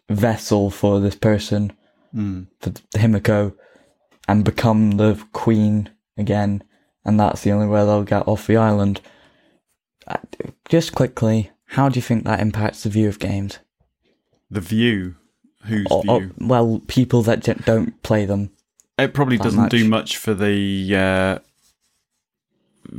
vessel 0.10 0.70
for 0.70 1.00
this 1.02 1.16
person, 1.16 1.74
Mm. 2.16 2.48
for 2.62 2.70
Himiko, 2.98 3.54
and 4.30 4.46
become 4.46 4.92
the 4.92 5.22
queen 5.34 5.90
again. 6.18 6.64
And 7.06 7.20
that's 7.20 7.42
the 7.42 7.52
only 7.52 7.68
way 7.68 7.86
they'll 7.86 8.04
get 8.04 8.28
off 8.28 8.48
the 8.48 8.58
island. 8.58 9.00
Uh, 10.08 10.18
Just 10.68 10.94
quickly, 10.94 11.52
how 11.68 11.88
do 11.90 11.98
you 11.98 12.02
think 12.02 12.24
that 12.26 12.40
impacts 12.42 12.84
the 12.84 12.90
view 12.90 13.08
of 13.10 13.20
games? 13.20 13.60
the 14.50 14.62
view 14.62 15.16
whose 15.66 15.86
Or- 15.92 16.04
or- 16.08 16.20
view 16.22 16.34
well, 16.40 16.82
people 16.88 17.22
that 17.24 17.42
don't 17.66 18.02
play 18.02 18.26
them. 18.26 18.50
It 18.98 19.14
probably 19.14 19.38
doesn't 19.38 19.70
do 19.70 19.84
much. 19.84 19.90
much 20.14 20.18
for 20.18 20.34
the 20.34 20.96
uh, 20.96 21.40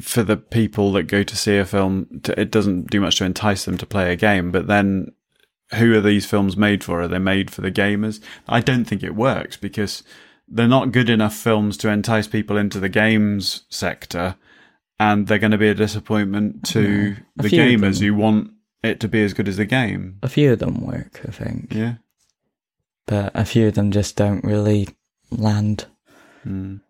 for 0.00 0.22
the 0.22 0.36
people 0.36 0.92
that 0.92 1.04
go 1.04 1.22
to 1.22 1.36
see 1.36 1.56
a 1.56 1.64
film. 1.64 2.20
To, 2.24 2.38
it 2.38 2.50
doesn't 2.50 2.90
do 2.90 3.00
much 3.00 3.16
to 3.16 3.24
entice 3.24 3.64
them 3.64 3.78
to 3.78 3.86
play 3.86 4.12
a 4.12 4.16
game. 4.16 4.50
But 4.52 4.66
then, 4.66 5.12
who 5.76 5.94
are 5.96 6.00
these 6.02 6.26
films 6.26 6.56
made 6.56 6.84
for? 6.84 7.00
Are 7.00 7.08
they 7.08 7.18
made 7.18 7.50
for 7.50 7.62
the 7.62 7.72
gamers? 7.72 8.20
I 8.46 8.60
don't 8.60 8.84
think 8.84 9.02
it 9.02 9.14
works 9.16 9.56
because 9.56 10.02
they're 10.50 10.68
not 10.68 10.92
good 10.92 11.10
enough 11.10 11.34
films 11.34 11.76
to 11.78 11.88
entice 11.90 12.26
people 12.26 12.56
into 12.56 12.80
the 12.80 12.88
games 12.88 13.62
sector, 13.70 14.36
and 14.98 15.26
they're 15.26 15.38
going 15.38 15.52
to 15.52 15.58
be 15.58 15.68
a 15.68 15.74
disappointment 15.74 16.64
to 16.68 17.16
A 17.38 17.42
the 17.42 17.48
gamers 17.50 18.00
who 18.00 18.14
want 18.14 18.50
it 18.82 19.00
to 19.00 19.08
be 19.08 19.22
as 19.22 19.32
good 19.34 19.48
as 19.48 19.56
the 19.56 19.64
game. 19.64 20.18
A 20.22 20.28
few 20.28 20.52
of 20.52 20.58
them 20.60 20.84
work, 20.86 21.20
I 21.26 21.30
think. 21.30 21.72
Yeah. 21.74 21.94
but 23.06 23.32
a 23.34 23.44
few 23.44 23.68
of 23.68 23.74
them 23.74 23.90
just 23.90 24.16
don't 24.16 24.44
really 24.44 24.88
land 25.30 25.86
Mm. 26.46 26.80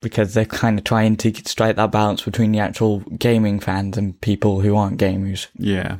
because 0.00 0.34
they're 0.34 0.44
kind 0.44 0.78
of 0.78 0.84
trying 0.84 1.16
to 1.18 1.32
strike 1.48 1.76
that 1.76 1.92
balance 1.92 2.22
between 2.22 2.52
the 2.52 2.58
actual 2.58 3.00
gaming 3.18 3.60
fans 3.60 3.96
and 3.98 4.20
people 4.20 4.60
who 4.60 4.76
aren't 4.76 4.98
gamers, 5.00 5.46
Yeah. 5.56 5.98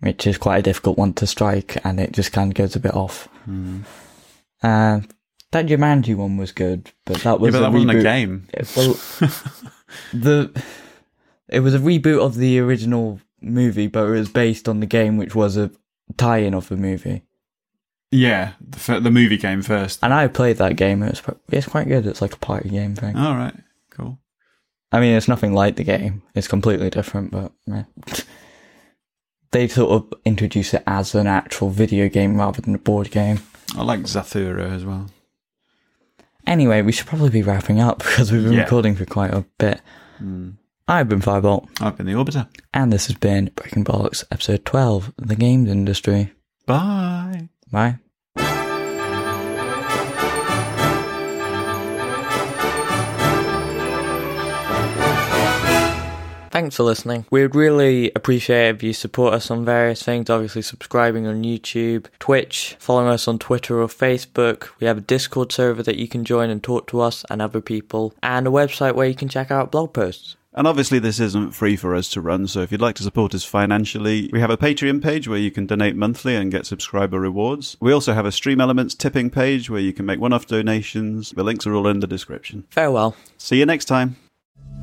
which 0.00 0.26
is 0.26 0.36
quite 0.38 0.58
a 0.58 0.62
difficult 0.62 0.98
one 0.98 1.14
to 1.14 1.26
strike, 1.26 1.76
and 1.84 1.98
it 2.00 2.12
just 2.12 2.32
kind 2.32 2.50
of 2.50 2.54
goes 2.56 2.76
a 2.76 2.80
bit 2.80 2.94
off. 2.94 3.28
Mm. 3.48 3.84
Uh, 4.62 5.00
that 5.52 5.66
Jumanji 5.66 6.14
one 6.14 6.36
was 6.36 6.52
good, 6.52 6.92
but 7.04 7.18
that 7.18 7.40
was 7.40 7.52
yeah, 7.52 7.60
but 7.60 7.66
a 7.66 7.70
that 7.70 7.72
wasn't 7.72 7.98
a 7.98 8.02
game. 8.02 8.48
Well, 8.76 8.94
the 10.12 10.62
it 11.48 11.60
was 11.60 11.74
a 11.74 11.78
reboot 11.78 12.24
of 12.24 12.36
the 12.36 12.60
original 12.60 13.20
movie, 13.40 13.88
but 13.88 14.06
it 14.06 14.10
was 14.10 14.28
based 14.28 14.68
on 14.68 14.80
the 14.80 14.86
game, 14.86 15.16
which 15.16 15.34
was 15.34 15.56
a 15.56 15.70
tie-in 16.16 16.54
of 16.54 16.68
the 16.68 16.76
movie. 16.76 17.22
Yeah, 18.12 18.52
the, 18.60 19.00
the 19.00 19.10
movie 19.10 19.38
came 19.38 19.62
first. 19.62 20.00
And 20.02 20.12
I 20.12 20.26
played 20.26 20.56
that 20.58 20.76
game. 20.76 21.02
It's 21.02 21.22
it's 21.48 21.68
quite 21.68 21.88
good. 21.88 22.06
It's 22.06 22.22
like 22.22 22.34
a 22.34 22.38
party 22.38 22.68
game 22.68 22.94
thing. 22.94 23.16
All 23.16 23.34
right, 23.34 23.54
cool. 23.90 24.18
I 24.92 25.00
mean, 25.00 25.16
it's 25.16 25.28
nothing 25.28 25.52
like 25.52 25.76
the 25.76 25.84
game. 25.84 26.22
It's 26.34 26.48
completely 26.48 26.90
different, 26.90 27.30
but 27.30 27.52
yeah. 27.66 27.84
they 29.52 29.68
sort 29.68 29.90
of 29.90 30.20
introduce 30.24 30.74
it 30.74 30.82
as 30.86 31.14
an 31.14 31.26
actual 31.26 31.70
video 31.70 32.08
game 32.08 32.36
rather 32.36 32.60
than 32.60 32.74
a 32.74 32.78
board 32.78 33.10
game. 33.10 33.40
I 33.76 33.82
like 33.82 34.00
Zathura 34.00 34.70
as 34.72 34.84
well. 34.84 35.08
Anyway, 36.46 36.82
we 36.82 36.92
should 36.92 37.06
probably 37.06 37.30
be 37.30 37.42
wrapping 37.42 37.80
up 37.80 37.98
because 38.04 38.32
we've 38.32 38.42
been 38.44 38.52
Yeah. 38.54 38.62
recording 38.62 38.94
for 38.96 39.04
quite 39.04 39.32
a 39.32 39.44
bit. 39.58 39.80
Mm. 40.22 40.54
I've 40.88 41.08
been 41.08 41.20
Firebolt, 41.20 41.68
I've 41.80 41.96
been 41.96 42.06
the 42.06 42.12
Orbiter. 42.14 42.48
and 42.74 42.92
this 42.92 43.06
has 43.06 43.16
been 43.16 43.50
Breaking 43.54 43.84
Bollocks, 43.84 44.24
episode 44.32 44.64
12, 44.64 45.12
The 45.18 45.36
Games 45.36 45.70
Industry. 45.70 46.32
Bye. 46.66 47.48
Bye. 47.70 47.98
Thanks 56.50 56.76
for 56.76 56.82
listening. 56.82 57.26
We'd 57.30 57.54
really 57.54 58.10
appreciate 58.16 58.74
if 58.74 58.82
you 58.82 58.92
support 58.92 59.34
us 59.34 59.52
on 59.52 59.64
various 59.64 60.02
things, 60.02 60.28
obviously 60.28 60.62
subscribing 60.62 61.26
on 61.28 61.44
YouTube, 61.44 62.06
Twitch, 62.18 62.76
following 62.80 63.08
us 63.08 63.28
on 63.28 63.38
Twitter 63.38 63.80
or 63.80 63.86
Facebook. 63.86 64.68
We 64.80 64.88
have 64.88 64.98
a 64.98 65.02
Discord 65.02 65.52
server 65.52 65.84
that 65.84 65.96
you 65.96 66.08
can 66.08 66.24
join 66.24 66.50
and 66.50 66.60
talk 66.60 66.88
to 66.88 67.00
us 67.00 67.24
and 67.30 67.40
other 67.40 67.60
people, 67.60 68.14
and 68.20 68.48
a 68.48 68.50
website 68.50 68.96
where 68.96 69.06
you 69.06 69.14
can 69.14 69.28
check 69.28 69.52
out 69.52 69.70
blog 69.70 69.92
posts. 69.92 70.36
And 70.52 70.66
obviously, 70.66 70.98
this 70.98 71.20
isn't 71.20 71.52
free 71.54 71.76
for 71.76 71.94
us 71.94 72.08
to 72.10 72.20
run, 72.20 72.48
so 72.48 72.60
if 72.62 72.72
you'd 72.72 72.80
like 72.80 72.96
to 72.96 73.04
support 73.04 73.32
us 73.36 73.44
financially, 73.44 74.28
we 74.32 74.40
have 74.40 74.50
a 74.50 74.56
Patreon 74.56 75.00
page 75.00 75.28
where 75.28 75.38
you 75.38 75.52
can 75.52 75.66
donate 75.66 75.94
monthly 75.94 76.34
and 76.34 76.50
get 76.50 76.66
subscriber 76.66 77.20
rewards. 77.20 77.76
We 77.80 77.92
also 77.92 78.12
have 78.12 78.26
a 78.26 78.32
Stream 78.32 78.60
Elements 78.60 78.96
tipping 78.96 79.30
page 79.30 79.70
where 79.70 79.80
you 79.80 79.92
can 79.92 80.04
make 80.04 80.18
one 80.18 80.32
off 80.32 80.48
donations. 80.48 81.30
The 81.30 81.44
links 81.44 81.68
are 81.68 81.74
all 81.74 81.86
in 81.86 82.00
the 82.00 82.08
description. 82.08 82.64
Farewell. 82.70 83.14
See 83.38 83.60
you 83.60 83.66
next 83.66 83.84
time. 83.84 84.16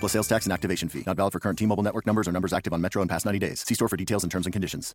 Plus 0.00 0.12
sales 0.12 0.28
tax 0.28 0.46
and 0.46 0.52
activation 0.52 0.88
fee. 0.88 1.04
Not 1.06 1.16
valid 1.16 1.32
for 1.32 1.40
current 1.40 1.58
T 1.58 1.66
Mobile 1.66 1.82
network 1.82 2.06
numbers 2.06 2.26
or 2.26 2.32
numbers 2.32 2.52
active 2.52 2.72
on 2.72 2.80
Metro 2.80 3.02
in 3.02 3.08
past 3.08 3.26
90 3.26 3.38
days. 3.38 3.64
See 3.66 3.74
store 3.74 3.88
for 3.88 3.96
details 3.96 4.24
and 4.24 4.32
terms 4.32 4.46
and 4.46 4.52
conditions. 4.52 4.94